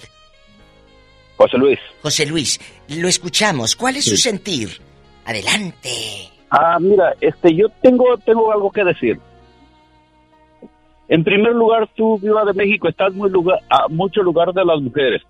[1.38, 1.80] José Luis.
[2.02, 3.76] José Luis, lo escuchamos.
[3.76, 4.82] ¿Cuál es su sentir?
[5.26, 6.32] Adelante.
[6.50, 9.20] Ah, mira, este, yo tengo, tengo algo que decir.
[11.08, 14.82] En primer lugar, tú, Viva de México, estás muy lugar, a mucho lugar de las
[14.82, 15.22] mujeres.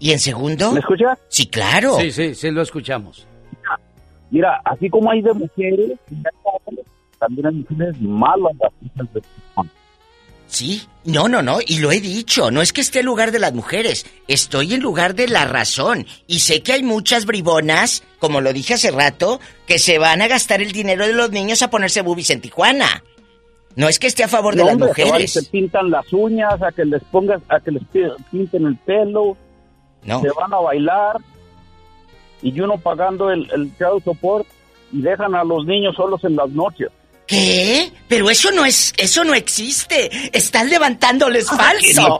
[0.00, 0.72] ¿Y en segundo?
[0.72, 1.18] ¿Me escuchas?
[1.28, 1.96] Sí, claro.
[1.98, 3.26] Sí, sí, sí, lo escuchamos.
[4.30, 5.98] Mira, así como hay de mujeres,
[7.18, 8.52] también hay mujeres malas.
[8.60, 9.22] las hijas de-
[10.46, 13.38] Sí, no, no, no, y lo he dicho, no es que esté en lugar de
[13.38, 16.06] las mujeres, estoy en lugar de la razón.
[16.26, 20.26] Y sé que hay muchas bribonas, como lo dije hace rato, que se van a
[20.28, 23.02] gastar el dinero de los niños a ponerse boobies en Tijuana.
[23.78, 25.32] No es que esté a favor de las hombre, mujeres.
[25.32, 29.36] Se pintan las uñas, a que les pongas, a que les pi- pinten el pelo.
[30.04, 30.20] No.
[30.20, 31.16] Se van a bailar.
[32.42, 34.46] Y uno pagando el, el child support
[34.92, 36.88] y dejan a los niños solos en las noches.
[37.26, 37.92] ¿Qué?
[38.08, 40.10] Pero eso no es, eso no existe.
[40.36, 42.08] Están levantándoles Que falso.
[42.08, 42.18] no.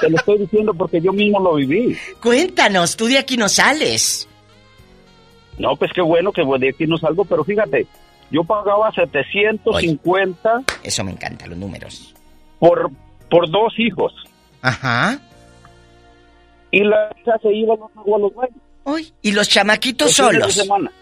[0.00, 1.96] Te lo estoy diciendo porque yo mismo lo viví.
[2.22, 4.28] Cuéntanos, tú de aquí no sales.
[5.58, 7.86] No, pues qué bueno que de aquí no salgo, pero fíjate,
[8.30, 12.14] yo pagaba 750 Eso me encanta, los números.
[12.58, 12.90] por,
[13.30, 14.12] por dos hijos.
[14.62, 15.18] Ajá.
[16.70, 18.56] Y la hija se iba a los bailes.
[18.84, 20.54] Uy, y los chamaquitos Los fines de solos.
[20.54, 20.92] semana.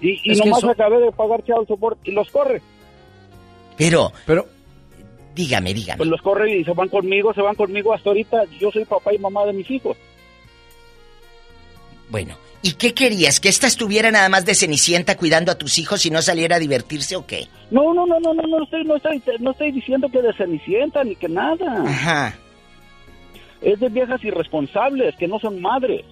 [0.00, 2.62] Y, y nomás eso- acabé de pagar child support y los corre.
[3.76, 4.46] Pero, pero,
[5.34, 5.98] dígame, dígame.
[5.98, 8.44] Pues los corre y se van conmigo, se van conmigo hasta ahorita.
[8.60, 9.96] Yo soy papá y mamá de mis hijos.
[12.10, 13.40] Bueno, ¿y qué querías?
[13.40, 16.58] ¿Que esta estuviera nada más de cenicienta cuidando a tus hijos y no saliera a
[16.58, 17.48] divertirse o qué?
[17.70, 21.04] No, no, no, no, no, no estoy, no estoy, no estoy diciendo que de cenicienta
[21.04, 21.84] ni que nada.
[21.86, 22.38] Ajá.
[23.60, 26.04] Es de viejas irresponsables que no son madres.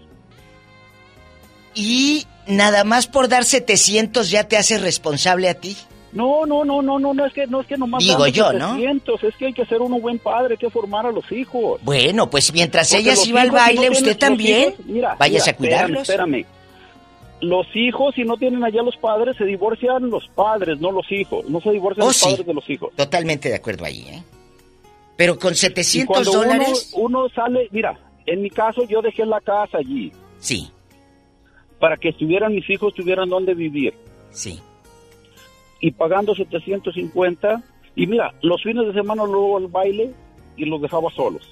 [1.74, 5.76] ¿Y nada más por dar 700 ya te hace responsable a ti?
[6.16, 8.70] No, no, no, no, no, no es que no es que nomás Digo yo, ¿no?
[8.76, 11.80] 700, es que hay que ser uno buen padre, hay que formar a los hijos.
[11.84, 14.70] Bueno, pues mientras Porque ellas iba al baile, no usted también.
[14.70, 16.00] hijos, mira, Váyase mira, a cuidarlos.
[16.02, 16.56] Espérame, espérame.
[17.42, 21.46] Los hijos, si no tienen allá los padres, se divorcian los padres, no los hijos.
[21.50, 22.24] No se divorcian Oh, los sí.
[22.30, 22.94] padres de los hijos.
[22.96, 24.22] Totalmente de acuerdo ahí, ¿eh?
[25.18, 26.92] Pero con Y 700 cuando uno- dólares.
[26.94, 30.10] Uno, sale, mira, en mi caso yo dejé la casa allí.
[30.38, 30.70] Sí.
[31.78, 33.92] Para que estuvieran mis hijos, tuvieran donde vivir.
[34.30, 34.58] Sí.
[35.86, 37.62] Y pagando 750.
[37.94, 40.10] Y mira, los fines de semana luego al baile
[40.56, 41.42] y los dejaba solos.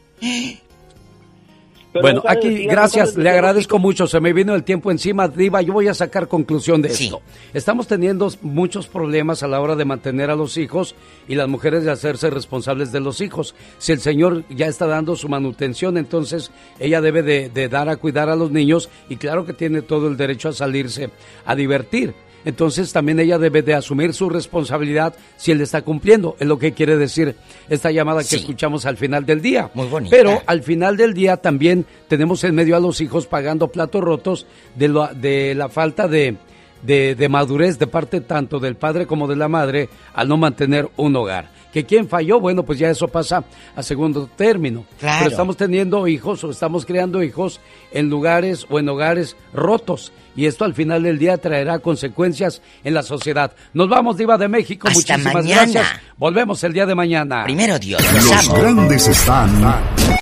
[1.92, 4.08] Pero bueno, aquí, gracias, le agradezco mucho.
[4.08, 5.62] Se me vino el tiempo encima, Diva.
[5.62, 7.04] Yo voy a sacar conclusión de Sí.
[7.04, 7.22] esto.
[7.52, 10.96] Estamos teniendo muchos problemas a la hora de mantener a los hijos
[11.28, 13.54] y las mujeres de hacerse responsables de los hijos.
[13.78, 16.50] Si el señor ya está dando su manutención, entonces
[16.80, 20.08] ella debe de, de dar a cuidar a los niños y claro que tiene todo
[20.08, 21.10] el derecho a salirse
[21.46, 22.12] a divertir.
[22.44, 26.36] Entonces también ella debe de asumir su responsabilidad si él está cumpliendo.
[26.38, 27.34] Es lo que quiere decir
[27.68, 28.36] esta llamada que Sí.
[28.36, 29.70] escuchamos al final del día.
[29.74, 30.14] Muy bonita.
[30.16, 34.46] Pero al final del día también tenemos en medio a los hijos pagando platos rotos
[34.74, 36.36] de, lo- de la falta de,
[36.82, 40.88] de, de madurez de parte tanto del padre como de la madre al no mantener
[40.96, 41.53] un hogar.
[41.74, 43.42] Que quién falló, bueno, pues ya eso pasa
[43.74, 44.84] a segundo término.
[45.00, 45.18] Claro.
[45.18, 47.60] Pero estamos teniendo hijos o estamos creando hijos
[47.90, 50.12] en lugares o en hogares rotos.
[50.36, 53.52] Y esto al final del día traerá consecuencias en la sociedad.
[53.72, 54.86] Nos vamos, Diva de México.
[54.86, 55.62] Hasta Muchísimas mañana.
[55.62, 55.86] amigos.
[56.16, 57.42] Volvemos el día de mañana.
[57.44, 59.50] Primero Dios, Los grandes están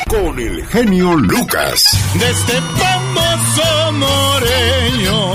[0.09, 1.85] con el genio Lucas.
[2.19, 5.35] de este famoso moreño.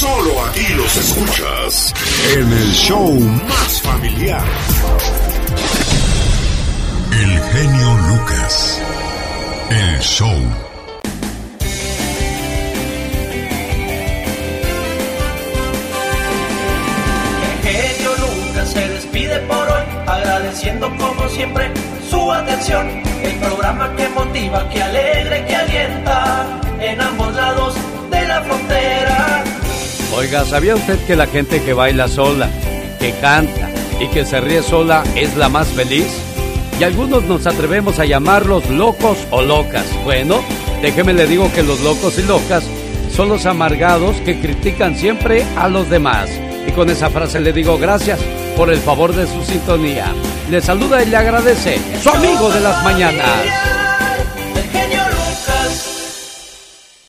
[0.00, 1.92] Solo aquí los escuchas
[2.32, 4.42] en el show más familiar.
[7.12, 8.80] El genio Lucas.
[9.68, 10.38] El show.
[17.44, 21.70] El genio Lucas se despide por hoy, agradeciendo como siempre
[22.08, 22.88] su atención.
[23.22, 26.46] El programa que motiva, que alegra, y que alienta
[26.80, 27.74] en ambos lados
[28.10, 29.49] de la frontera.
[30.14, 32.50] Oiga, ¿sabía usted que la gente que baila sola,
[32.98, 33.70] que canta
[34.00, 36.08] y que se ríe sola es la más feliz?
[36.78, 39.84] Y algunos nos atrevemos a llamarlos locos o locas.
[40.04, 40.40] Bueno,
[40.82, 42.64] déjeme le digo que los locos y locas
[43.14, 46.28] son los amargados que critican siempre a los demás.
[46.66, 48.18] Y con esa frase le digo gracias
[48.56, 50.12] por el favor de su sintonía.
[50.50, 53.89] Le saluda y le agradece su amigo de las mañanas.